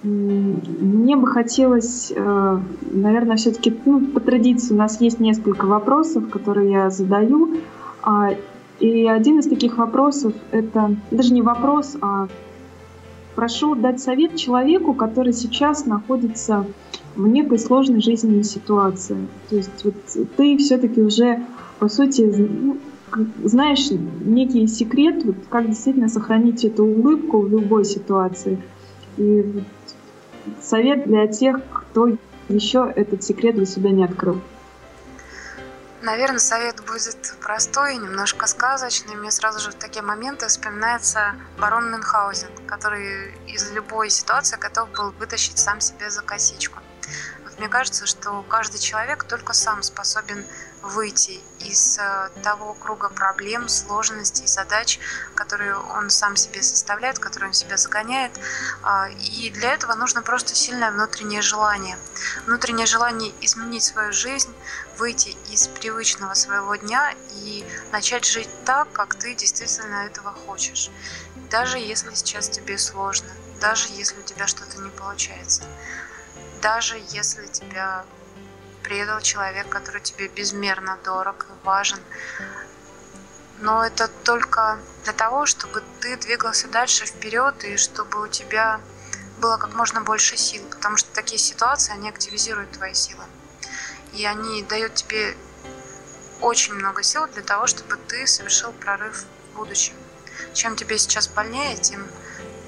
Мне 0.02 1.16
бы 1.16 1.28
хотелось, 1.28 2.12
э, 2.14 2.58
наверное, 2.92 3.36
все-таки 3.36 3.74
ну, 3.86 4.00
по 4.00 4.20
традиции 4.20 4.74
у 4.74 4.76
нас 4.76 5.00
есть 5.00 5.20
несколько 5.20 5.66
вопросов, 5.66 6.28
которые 6.28 6.72
я 6.72 6.90
задаю. 6.90 7.56
А, 8.02 8.34
и 8.80 9.06
один 9.06 9.38
из 9.38 9.46
таких 9.46 9.78
вопросов 9.78 10.34
это 10.50 10.96
даже 11.10 11.32
не 11.32 11.42
вопрос, 11.42 11.96
а 12.00 12.26
прошу 13.34 13.74
дать 13.74 14.00
совет 14.00 14.36
человеку, 14.36 14.94
который 14.94 15.32
сейчас 15.32 15.86
находится 15.86 16.66
в 17.16 17.26
некой 17.26 17.58
сложной 17.58 18.00
жизненной 18.00 18.44
ситуации. 18.44 19.16
То 19.50 19.56
есть 19.56 19.84
вот 19.84 19.94
ты 20.36 20.56
все-таки 20.58 21.00
уже, 21.00 21.44
по 21.78 21.88
сути, 21.88 22.22
ну, 22.22 22.78
знаешь 23.44 23.90
некий 24.24 24.66
секрет, 24.66 25.24
вот 25.24 25.36
как 25.48 25.68
действительно 25.68 26.08
сохранить 26.08 26.64
эту 26.64 26.84
улыбку 26.84 27.40
в 27.40 27.50
любой 27.50 27.84
ситуации. 27.84 28.58
И 29.16 29.62
совет 30.60 31.06
для 31.06 31.26
тех, 31.26 31.60
кто 31.72 32.16
еще 32.48 32.92
этот 32.94 33.22
секрет 33.22 33.54
для 33.54 33.66
себя 33.66 33.90
не 33.90 34.04
открыл. 34.04 34.38
Наверное, 36.04 36.38
совет 36.38 36.84
будет 36.84 37.34
простой, 37.40 37.96
немножко 37.96 38.46
сказочный. 38.46 39.14
Мне 39.14 39.30
сразу 39.30 39.58
же 39.58 39.70
в 39.70 39.74
такие 39.74 40.02
моменты 40.02 40.48
вспоминается 40.48 41.34
барон 41.58 41.90
Мюнхгаузен, 41.90 42.50
который 42.66 43.34
из 43.46 43.72
любой 43.72 44.10
ситуации 44.10 44.58
готов 44.58 44.90
был 44.90 45.12
вытащить 45.12 45.56
сам 45.56 45.80
себе 45.80 46.10
за 46.10 46.20
косичку. 46.20 46.78
Вот 47.42 47.58
мне 47.58 47.68
кажется, 47.68 48.04
что 48.04 48.42
каждый 48.42 48.80
человек 48.80 49.24
только 49.24 49.54
сам 49.54 49.82
способен 49.82 50.44
выйти 50.82 51.40
из 51.60 51.98
э, 51.98 52.28
того 52.42 52.74
круга 52.74 53.08
проблем, 53.08 53.68
сложностей, 53.68 54.46
задач, 54.46 55.00
которые 55.34 55.76
он 55.76 56.10
сам 56.10 56.36
себе 56.36 56.62
составляет, 56.62 57.18
которые 57.18 57.48
он 57.48 57.54
себя 57.54 57.78
загоняет. 57.78 58.32
А, 58.82 59.08
и 59.08 59.50
для 59.50 59.72
этого 59.72 59.94
нужно 59.94 60.20
просто 60.20 60.54
сильное 60.54 60.90
внутреннее 60.90 61.40
желание. 61.40 61.96
Внутреннее 62.44 62.86
желание 62.86 63.32
изменить 63.40 63.84
свою 63.84 64.12
жизнь, 64.12 64.54
выйти 64.98 65.36
из 65.50 65.68
привычного 65.68 66.34
своего 66.34 66.76
дня 66.76 67.14
и 67.32 67.64
начать 67.92 68.24
жить 68.24 68.48
так, 68.64 68.90
как 68.92 69.14
ты 69.14 69.34
действительно 69.34 70.06
этого 70.06 70.32
хочешь. 70.32 70.90
Даже 71.50 71.78
если 71.78 72.14
сейчас 72.14 72.48
тебе 72.48 72.78
сложно, 72.78 73.28
даже 73.60 73.88
если 73.90 74.18
у 74.18 74.22
тебя 74.22 74.46
что-то 74.46 74.78
не 74.80 74.90
получается, 74.90 75.62
даже 76.60 76.96
если 77.10 77.46
тебя 77.46 78.04
предал 78.84 79.20
человек, 79.20 79.68
который 79.68 80.00
тебе 80.00 80.28
безмерно 80.28 80.98
дорог 81.04 81.46
и 81.48 81.66
важен. 81.66 81.98
Но 83.60 83.84
это 83.84 84.08
только 84.24 84.78
для 85.04 85.12
того, 85.12 85.46
чтобы 85.46 85.82
ты 86.00 86.16
двигался 86.16 86.68
дальше 86.68 87.06
вперед 87.06 87.64
и 87.64 87.76
чтобы 87.76 88.22
у 88.22 88.28
тебя 88.28 88.80
было 89.38 89.56
как 89.56 89.74
можно 89.74 90.02
больше 90.02 90.36
сил, 90.36 90.62
потому 90.70 90.96
что 90.96 91.12
такие 91.12 91.38
ситуации, 91.38 91.92
они 91.92 92.08
активизируют 92.08 92.72
твои 92.72 92.94
силы. 92.94 93.24
И 94.14 94.24
они 94.24 94.62
дают 94.62 94.94
тебе 94.94 95.36
очень 96.40 96.74
много 96.74 97.02
сил 97.02 97.26
для 97.26 97.42
того, 97.42 97.66
чтобы 97.66 97.96
ты 97.96 98.26
совершил 98.26 98.72
прорыв 98.72 99.24
в 99.52 99.56
будущем. 99.56 99.94
Чем 100.52 100.76
тебе 100.76 100.98
сейчас 100.98 101.28
больнее, 101.28 101.76
тем 101.76 102.06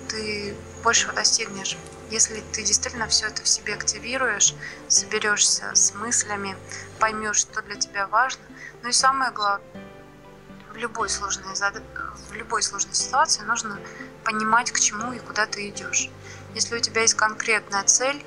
ты 0.08 0.54
большего 0.82 1.12
достигнешь. 1.12 1.76
Если 2.10 2.40
ты 2.52 2.62
действительно 2.62 3.08
все 3.08 3.26
это 3.26 3.42
в 3.42 3.48
себе 3.48 3.74
активируешь, 3.74 4.54
соберешься 4.88 5.74
с 5.74 5.92
мыслями, 5.94 6.56
поймешь, 7.00 7.38
что 7.38 7.62
для 7.62 7.74
тебя 7.76 8.06
важно, 8.06 8.42
ну 8.82 8.88
и 8.88 8.92
самое 8.92 9.32
главное, 9.32 9.66
в 10.72 10.76
любой 10.76 11.08
сложной, 11.08 11.54
в 12.28 12.32
любой 12.34 12.62
сложной 12.62 12.94
ситуации 12.94 13.42
нужно 13.42 13.80
понимать, 14.24 14.70
к 14.70 14.78
чему 14.78 15.12
и 15.12 15.18
куда 15.18 15.46
ты 15.46 15.68
идешь. 15.68 16.10
Если 16.54 16.76
у 16.76 16.80
тебя 16.80 17.02
есть 17.02 17.14
конкретная 17.14 17.82
цель, 17.84 18.24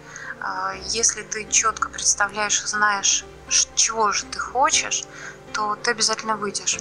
если 0.86 1.24
ты 1.24 1.46
четко 1.50 1.90
представляешь 1.90 2.64
и 2.64 2.68
знаешь, 2.68 3.26
чего 3.76 4.12
же 4.12 4.26
ты 4.26 4.40
хочешь, 4.40 5.06
то 5.54 5.76
ты 5.76 5.92
обязательно 5.92 6.36
выйдешь. 6.38 6.80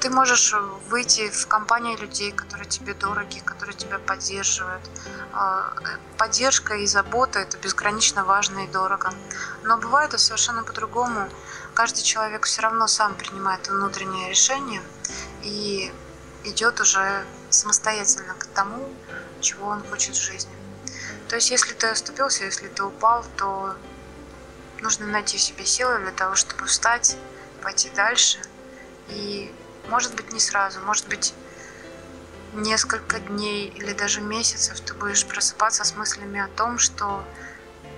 Ты 0.00 0.10
можешь 0.10 0.52
выйти 0.88 1.30
в 1.30 1.46
компанию 1.46 1.96
людей, 1.98 2.32
которые 2.32 2.68
тебе 2.68 2.94
дороги, 2.94 3.38
которые 3.38 3.76
тебя 3.76 3.98
поддерживают. 3.98 4.82
А, 5.32 5.74
поддержка 6.18 6.74
и 6.74 6.86
забота– 6.86 7.38
это 7.40 7.56
безгранично 7.58 8.24
важно 8.24 8.64
и 8.64 8.68
дорого. 8.68 9.12
Но 9.62 9.78
бывает 9.78 10.08
это 10.08 10.18
совершенно 10.18 10.64
по-другому. 10.64 11.28
Каждый 11.74 12.02
человек 12.02 12.46
все 12.46 12.62
равно 12.62 12.88
сам 12.88 13.14
принимает 13.14 13.68
внутреннее 13.68 14.28
решение 14.28 14.82
и 15.42 15.92
идет 16.44 16.80
уже 16.80 17.24
самостоятельно 17.50 18.34
к 18.34 18.46
тому, 18.46 18.92
чего 19.40 19.68
он 19.68 19.82
хочет 19.88 20.16
в 20.16 20.20
жизни. 20.20 20.61
То 21.32 21.36
есть, 21.36 21.50
если 21.50 21.72
ты 21.72 21.86
оступился, 21.86 22.44
если 22.44 22.68
ты 22.68 22.84
упал, 22.84 23.24
то 23.38 23.74
нужно 24.82 25.06
найти 25.06 25.38
в 25.38 25.40
себе 25.40 25.64
силы 25.64 25.98
для 26.00 26.10
того, 26.10 26.34
чтобы 26.34 26.66
встать, 26.66 27.16
пойти 27.62 27.88
дальше. 27.96 28.38
И, 29.08 29.50
может 29.88 30.14
быть, 30.14 30.30
не 30.30 30.40
сразу, 30.40 30.80
может 30.82 31.08
быть, 31.08 31.32
несколько 32.52 33.18
дней 33.18 33.68
или 33.68 33.94
даже 33.94 34.20
месяцев 34.20 34.78
ты 34.80 34.92
будешь 34.92 35.24
просыпаться 35.24 35.84
с 35.84 35.96
мыслями 35.96 36.38
о 36.38 36.48
том, 36.48 36.78
что 36.78 37.24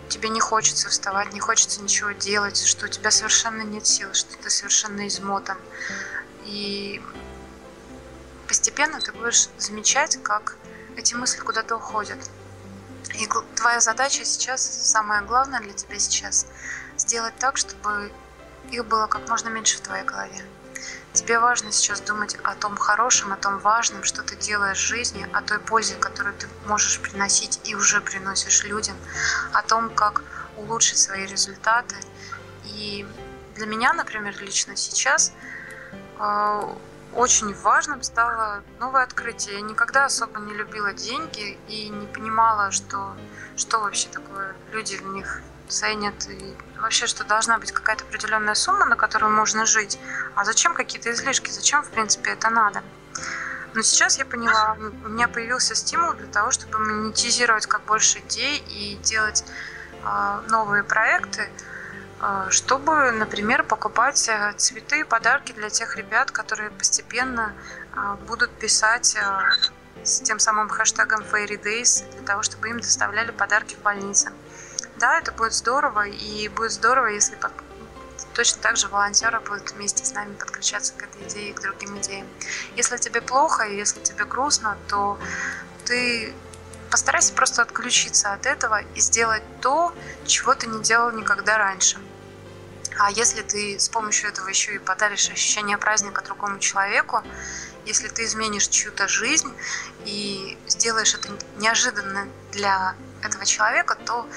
тебе 0.08 0.28
не 0.28 0.38
хочется 0.38 0.88
вставать, 0.88 1.32
не 1.32 1.40
хочется 1.40 1.82
ничего 1.82 2.12
делать, 2.12 2.64
что 2.64 2.86
у 2.86 2.88
тебя 2.88 3.10
совершенно 3.10 3.62
нет 3.62 3.84
сил, 3.84 4.14
что 4.14 4.38
ты 4.38 4.48
совершенно 4.48 5.08
измотан. 5.08 5.58
И 6.44 7.02
постепенно 8.46 9.00
ты 9.00 9.10
будешь 9.10 9.48
замечать, 9.58 10.22
как 10.22 10.56
эти 10.94 11.14
мысли 11.14 11.40
куда-то 11.40 11.74
уходят. 11.74 12.30
И 13.14 13.28
твоя 13.56 13.80
задача 13.80 14.24
сейчас, 14.24 14.62
самое 14.62 15.22
главное 15.22 15.60
для 15.60 15.72
тебя 15.72 15.98
сейчас, 15.98 16.46
сделать 16.96 17.34
так, 17.38 17.56
чтобы 17.56 18.12
их 18.70 18.84
было 18.86 19.06
как 19.06 19.28
можно 19.28 19.48
меньше 19.48 19.78
в 19.78 19.80
твоей 19.80 20.04
голове. 20.04 20.44
Тебе 21.12 21.38
важно 21.38 21.70
сейчас 21.70 22.00
думать 22.00 22.36
о 22.42 22.56
том 22.56 22.76
хорошем, 22.76 23.32
о 23.32 23.36
том 23.36 23.60
важном, 23.60 24.02
что 24.02 24.22
ты 24.22 24.34
делаешь 24.34 24.78
в 24.78 24.86
жизни, 24.86 25.28
о 25.32 25.42
той 25.42 25.60
пользе, 25.60 25.94
которую 25.94 26.34
ты 26.36 26.48
можешь 26.66 27.00
приносить 27.00 27.60
и 27.64 27.76
уже 27.76 28.00
приносишь 28.00 28.64
людям, 28.64 28.96
о 29.52 29.62
том, 29.62 29.90
как 29.94 30.22
улучшить 30.56 30.98
свои 30.98 31.24
результаты. 31.26 31.94
И 32.64 33.06
для 33.54 33.66
меня, 33.66 33.92
например, 33.92 34.36
лично 34.40 34.74
сейчас 34.74 35.32
э, 36.18 36.74
очень 37.14 37.54
важным 37.54 38.02
стало 38.02 38.62
новое 38.80 39.02
открытие. 39.04 39.56
Я 39.56 39.60
никогда 39.60 40.04
особо 40.06 40.40
не 40.40 40.54
любила 40.54 40.92
деньги 40.92 41.58
и 41.68 41.88
не 41.88 42.06
понимала, 42.06 42.70
что, 42.70 43.14
что 43.56 43.80
вообще 43.80 44.08
такое 44.08 44.54
люди 44.72 44.96
в 44.96 45.06
них 45.14 45.40
ценят 45.68 46.28
и 46.28 46.56
вообще, 46.78 47.06
что 47.06 47.24
должна 47.24 47.58
быть 47.58 47.72
какая-то 47.72 48.04
определенная 48.04 48.54
сумма, 48.54 48.84
на 48.84 48.96
которую 48.96 49.32
можно 49.32 49.64
жить. 49.64 49.98
А 50.34 50.44
зачем 50.44 50.74
какие-то 50.74 51.10
излишки? 51.12 51.50
Зачем, 51.50 51.82
в 51.82 51.90
принципе, 51.90 52.32
это 52.32 52.50
надо? 52.50 52.82
Но 53.74 53.82
сейчас 53.82 54.18
я 54.18 54.24
поняла, 54.24 54.76
у 55.04 55.08
меня 55.08 55.26
появился 55.26 55.74
стимул 55.74 56.12
для 56.12 56.28
того, 56.28 56.50
чтобы 56.52 56.78
монетизировать 56.78 57.66
как 57.66 57.82
больше 57.84 58.20
идей 58.20 58.58
и 58.68 58.96
делать 59.02 59.44
э, 60.04 60.40
новые 60.48 60.84
проекты, 60.84 61.48
чтобы, 62.50 63.10
например, 63.12 63.64
покупать 63.64 64.28
э, 64.28 64.52
цветы 64.56 65.04
подарки 65.04 65.52
для 65.52 65.68
тех 65.68 65.96
ребят, 65.96 66.30
которые 66.30 66.70
постепенно 66.70 67.52
э, 67.94 68.16
будут 68.26 68.50
писать 68.50 69.16
э, 69.16 70.04
с 70.04 70.20
тем 70.20 70.38
самым 70.38 70.68
хэштегом 70.68 71.20
Fairy 71.20 71.60
Days 71.60 72.10
для 72.12 72.26
того, 72.26 72.42
чтобы 72.42 72.70
им 72.70 72.80
доставляли 72.80 73.30
подарки 73.30 73.74
в 73.74 73.82
больнице 73.82 74.32
да, 74.96 75.18
это 75.18 75.32
будет 75.32 75.52
здорово, 75.52 76.06
и 76.06 76.48
будет 76.48 76.72
здорово, 76.72 77.08
если 77.08 77.36
точно 78.32 78.62
так 78.62 78.76
же 78.76 78.88
волонтеры 78.88 79.40
будут 79.40 79.72
вместе 79.72 80.04
с 80.04 80.12
нами 80.12 80.34
подключаться 80.34 80.92
к 80.94 81.02
этой 81.02 81.26
идее 81.28 81.50
и 81.50 81.52
к 81.52 81.60
другим 81.60 81.98
идеям. 81.98 82.26
Если 82.76 82.96
тебе 82.96 83.20
плохо, 83.20 83.64
и 83.64 83.76
если 83.76 84.00
тебе 84.00 84.24
грустно, 84.24 84.76
то 84.88 85.18
ты 85.84 86.34
постарайся 86.94 87.34
просто 87.34 87.62
отключиться 87.62 88.34
от 88.34 88.46
этого 88.46 88.80
и 88.94 89.00
сделать 89.00 89.42
то, 89.60 89.92
чего 90.26 90.54
ты 90.54 90.68
не 90.68 90.80
делал 90.80 91.10
никогда 91.10 91.58
раньше. 91.58 91.98
А 92.96 93.10
если 93.10 93.42
ты 93.42 93.80
с 93.80 93.88
помощью 93.88 94.28
этого 94.28 94.46
еще 94.46 94.76
и 94.76 94.78
подаришь 94.78 95.28
ощущение 95.28 95.76
праздника 95.76 96.22
другому 96.22 96.60
человеку, 96.60 97.20
если 97.84 98.06
ты 98.06 98.24
изменишь 98.24 98.68
чью-то 98.68 99.08
жизнь 99.08 99.52
и 100.04 100.56
сделаешь 100.68 101.16
это 101.16 101.30
неожиданно 101.56 102.28
для 102.52 102.94
этого 103.24 103.44
человека, 103.44 103.96
то 103.96 104.28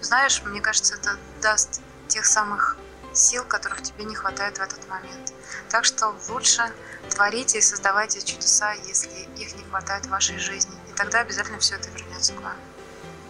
знаешь, 0.00 0.40
мне 0.44 0.60
кажется, 0.60 0.94
это 0.94 1.18
даст 1.42 1.80
тех 2.06 2.26
самых 2.26 2.76
сил, 3.12 3.42
которых 3.42 3.82
тебе 3.82 4.04
не 4.04 4.14
хватает 4.14 4.58
в 4.58 4.60
этот 4.60 4.88
момент. 4.88 5.32
Так 5.68 5.84
что 5.84 6.14
лучше 6.28 6.62
творите 7.10 7.58
и 7.58 7.60
создавайте 7.60 8.22
чудеса, 8.22 8.70
если 8.86 9.10
их 9.36 9.56
не 9.56 9.64
хватает 9.64 10.06
в 10.06 10.10
вашей 10.10 10.38
жизни. 10.38 10.78
Тогда 10.98 11.20
обязательно 11.20 11.58
все 11.58 11.76
это 11.76 11.88
вернется 11.96 12.32
к 12.34 12.42
вам. 12.42 12.54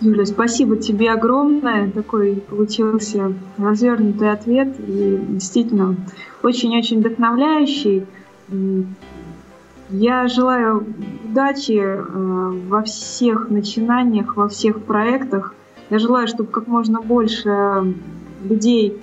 Юля, 0.01 0.25
спасибо 0.25 0.77
тебе 0.77 1.11
огромное. 1.11 1.91
Такой 1.91 2.37
получился 2.37 3.35
развернутый 3.59 4.33
ответ 4.33 4.69
и 4.79 5.19
действительно 5.29 5.97
очень-очень 6.43 7.01
вдохновляющий. 7.01 8.07
Я 9.91 10.29
желаю 10.29 10.87
удачи 11.25 11.79
э, 11.79 12.03
во 12.69 12.83
всех 12.83 13.51
начинаниях, 13.51 14.37
во 14.37 14.49
всех 14.49 14.83
проектах. 14.85 15.55
Я 15.91 15.99
желаю, 15.99 16.29
чтобы 16.29 16.51
как 16.51 16.67
можно 16.67 17.01
больше 17.01 17.95
людей, 18.45 19.01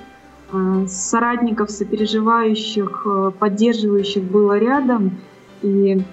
э, 0.54 0.86
соратников, 0.88 1.72
сопереживающих, 1.72 3.02
э, 3.06 3.32
поддерживающих 3.38 4.24
было 4.24 4.58
рядом. 4.58 5.18
И 5.62 6.04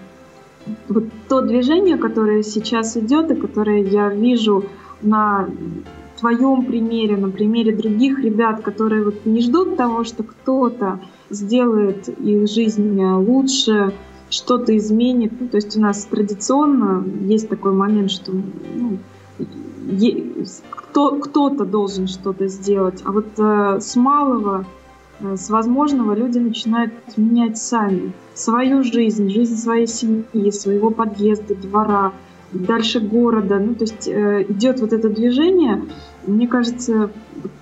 вот 0.88 1.04
то 1.28 1.42
движение, 1.42 1.96
которое 1.96 2.42
сейчас 2.42 2.96
идет 2.96 3.30
и 3.30 3.34
которое 3.34 3.82
я 3.82 4.08
вижу 4.08 4.64
на 5.02 5.48
твоем 6.18 6.64
примере, 6.64 7.16
на 7.16 7.30
примере 7.30 7.74
других 7.74 8.20
ребят, 8.20 8.62
которые 8.62 9.04
вот 9.04 9.26
не 9.26 9.40
ждут 9.40 9.76
того, 9.76 10.04
что 10.04 10.22
кто-то 10.22 11.00
сделает 11.30 12.08
их 12.08 12.48
жизнь 12.48 13.02
лучше, 13.02 13.92
что-то 14.30 14.76
изменит. 14.76 15.32
Ну, 15.40 15.48
то 15.48 15.56
есть 15.56 15.76
у 15.76 15.80
нас 15.80 16.04
традиционно 16.04 17.04
есть 17.22 17.48
такой 17.48 17.72
момент, 17.72 18.10
что 18.10 18.32
ну, 18.32 18.98
кто, 20.70 21.18
кто-то 21.18 21.64
должен 21.64 22.06
что-то 22.06 22.48
сделать. 22.48 23.02
А 23.04 23.12
вот 23.12 23.26
э, 23.38 23.78
с 23.80 23.96
малого, 23.96 24.64
с 25.22 25.50
возможного 25.50 26.14
люди 26.14 26.38
начинают 26.38 26.92
менять 27.16 27.58
сами 27.58 28.12
свою 28.34 28.82
жизнь, 28.82 29.30
жизнь 29.30 29.56
своей 29.56 29.86
семьи, 29.86 30.50
своего 30.50 30.90
подъезда, 30.90 31.54
двора, 31.54 32.12
дальше 32.52 33.00
города. 33.00 33.58
Ну, 33.58 33.74
то 33.74 33.84
есть 33.84 34.08
э, 34.08 34.44
идет 34.48 34.80
вот 34.80 34.92
это 34.92 35.08
движение. 35.08 35.82
Мне 36.26 36.48
кажется, 36.48 37.10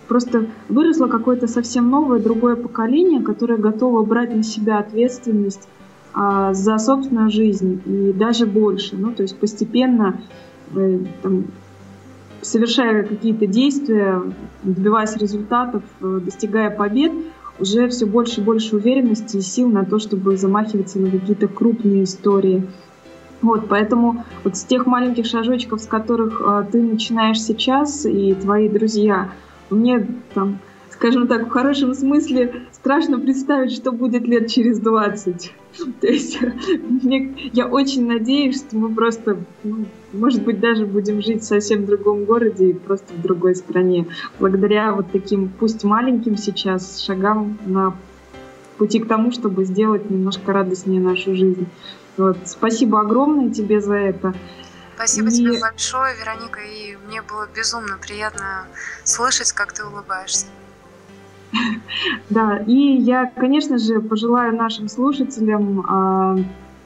просто 0.08 0.46
выросло 0.68 1.06
какое-то 1.06 1.46
совсем 1.46 1.90
новое, 1.90 2.18
другое 2.18 2.56
поколение, 2.56 3.22
которое 3.22 3.58
готово 3.58 4.04
брать 4.04 4.34
на 4.34 4.42
себя 4.42 4.78
ответственность 4.78 5.68
а, 6.12 6.52
за 6.54 6.78
собственную 6.78 7.30
жизнь 7.30 7.80
и 7.86 8.12
даже 8.12 8.46
больше. 8.46 8.96
Ну, 8.96 9.12
то 9.12 9.22
есть 9.22 9.38
постепенно 9.38 10.20
э, 10.74 10.98
там, 11.22 11.44
совершая 12.42 13.04
какие-то 13.04 13.46
действия, 13.46 14.22
добиваясь 14.62 15.16
результатов, 15.16 15.82
э, 16.00 16.20
достигая 16.24 16.70
побед, 16.70 17.12
уже 17.60 17.88
все 17.88 18.06
больше 18.06 18.40
и 18.40 18.44
больше 18.44 18.76
уверенности 18.76 19.36
и 19.36 19.42
сил 19.42 19.68
на 19.68 19.84
то, 19.84 19.98
чтобы 19.98 20.36
замахиваться 20.36 20.98
на 20.98 21.10
какие-то 21.10 21.48
крупные 21.48 22.04
истории. 22.04 22.66
Вот, 23.42 23.68
поэтому 23.68 24.24
вот 24.44 24.56
с 24.56 24.64
тех 24.64 24.86
маленьких 24.86 25.26
шажочков, 25.26 25.80
с 25.80 25.86
которых 25.86 26.42
э, 26.44 26.66
ты 26.70 26.82
начинаешь 26.82 27.40
сейчас, 27.40 28.04
и 28.04 28.34
твои 28.34 28.68
друзья, 28.68 29.32
мне 29.70 30.06
там, 30.34 30.58
скажем 30.90 31.26
так, 31.26 31.46
в 31.46 31.50
хорошем 31.50 31.94
смысле 31.94 32.66
страшно 32.80 33.18
представить, 33.18 33.72
что 33.72 33.92
будет 33.92 34.22
лет 34.22 34.48
через 34.48 34.78
20. 34.80 35.54
То 36.00 36.06
есть 36.06 36.38
мне, 36.72 37.50
я 37.52 37.66
очень 37.66 38.06
надеюсь, 38.06 38.58
что 38.58 38.76
мы 38.76 38.94
просто, 38.94 39.38
ну, 39.62 39.86
может 40.12 40.42
быть, 40.42 40.60
даже 40.60 40.86
будем 40.86 41.22
жить 41.22 41.42
в 41.42 41.46
совсем 41.46 41.86
другом 41.86 42.24
городе 42.24 42.70
и 42.70 42.72
просто 42.72 43.12
в 43.12 43.22
другой 43.22 43.54
стране. 43.54 44.06
Благодаря 44.38 44.92
вот 44.92 45.06
таким, 45.12 45.48
пусть 45.48 45.84
маленьким 45.84 46.36
сейчас, 46.36 47.00
шагам 47.00 47.58
на 47.66 47.96
пути 48.78 48.98
к 48.98 49.06
тому, 49.06 49.30
чтобы 49.30 49.64
сделать 49.64 50.10
немножко 50.10 50.52
радостнее 50.52 51.00
нашу 51.00 51.34
жизнь. 51.34 51.68
Вот. 52.16 52.38
Спасибо 52.46 53.00
огромное 53.00 53.50
тебе 53.50 53.80
за 53.80 53.94
это. 53.94 54.34
Спасибо 54.96 55.28
и... 55.28 55.32
тебе 55.32 55.60
большое, 55.60 56.14
Вероника, 56.16 56.60
и 56.60 56.96
мне 57.06 57.22
было 57.22 57.48
безумно 57.54 57.98
приятно 58.00 58.66
слышать, 59.04 59.52
как 59.52 59.72
ты 59.72 59.84
улыбаешься. 59.84 60.46
Да, 62.30 62.58
и 62.66 62.74
я, 62.74 63.26
конечно 63.26 63.78
же, 63.78 64.00
пожелаю 64.00 64.56
нашим 64.56 64.88
слушателям 64.88 65.84
а, 65.88 66.36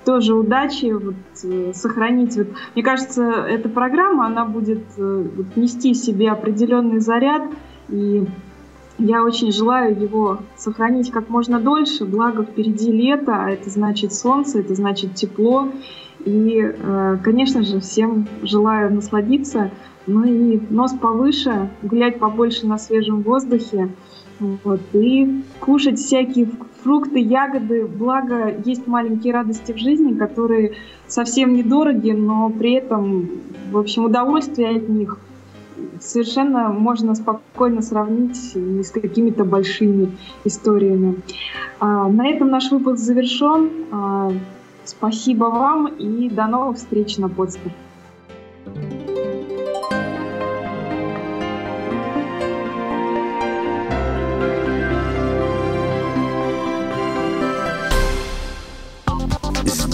тоже 0.05 0.35
удачи, 0.35 0.93
вот, 0.93 1.15
э, 1.45 1.73
сохранить. 1.75 2.37
Вот, 2.37 2.49
мне 2.75 2.85
кажется, 2.85 3.23
эта 3.23 3.69
программа, 3.69 4.27
она 4.27 4.45
будет 4.45 4.85
э, 4.97 5.27
вот, 5.37 5.57
нести 5.57 5.93
в 5.93 5.97
себе 5.97 6.31
определенный 6.31 7.01
заряд 7.01 7.43
и 7.89 8.27
Я 8.97 9.25
очень 9.25 9.51
желаю 9.51 10.01
его 10.01 10.39
сохранить 10.57 11.11
как 11.11 11.29
можно 11.29 11.59
дольше, 11.59 12.05
благо 12.05 12.45
впереди 12.45 12.93
лето, 12.93 13.33
а 13.35 13.51
это 13.51 13.69
значит 13.69 14.13
солнце, 14.13 14.61
это 14.61 14.75
значит 14.75 15.15
тепло. 15.15 15.69
И, 16.25 16.61
э, 16.61 17.19
конечно 17.23 17.63
же, 17.65 17.81
всем 17.81 18.29
желаю 18.43 18.95
насладиться, 18.95 19.73
ну 20.07 20.25
и 20.25 20.61
нос 20.71 20.93
повыше, 20.93 21.71
гулять 21.83 22.19
побольше 22.19 22.67
на 22.67 22.79
свежем 22.79 23.23
воздухе, 23.23 23.91
вот, 24.65 24.81
и 24.93 25.43
кушать 25.61 25.99
всякие 25.99 26.49
фрукты, 26.83 27.19
ягоды. 27.19 27.87
Благо, 27.87 28.55
есть 28.65 28.87
маленькие 28.87 29.33
радости 29.33 29.73
в 29.73 29.79
жизни, 29.79 30.15
которые 30.15 30.73
совсем 31.07 31.55
недороги, 31.55 32.13
но 32.13 32.51
при 32.51 32.75
этом, 32.75 33.29
в 33.71 33.79
общем, 33.79 34.05
удовольствие 34.05 34.77
от 34.77 34.89
них 34.89 35.19
совершенно 36.01 36.69
можно 36.69 37.15
спокойно 37.15 37.83
сравнить 37.83 38.55
не 38.55 38.83
с 38.83 38.91
какими-то 38.91 39.45
большими 39.45 40.13
историями. 40.45 41.17
А, 41.81 42.09
на 42.09 42.29
этом 42.29 42.51
наш 42.51 42.71
выпуск 42.71 42.99
завершен. 42.99 43.71
А, 43.91 44.33
спасибо 44.85 45.45
вам 45.45 45.87
и 45.87 46.29
до 46.29 46.47
новых 46.47 46.77
встреч 46.77 47.19
на 47.19 47.29
подстер. 47.29 47.73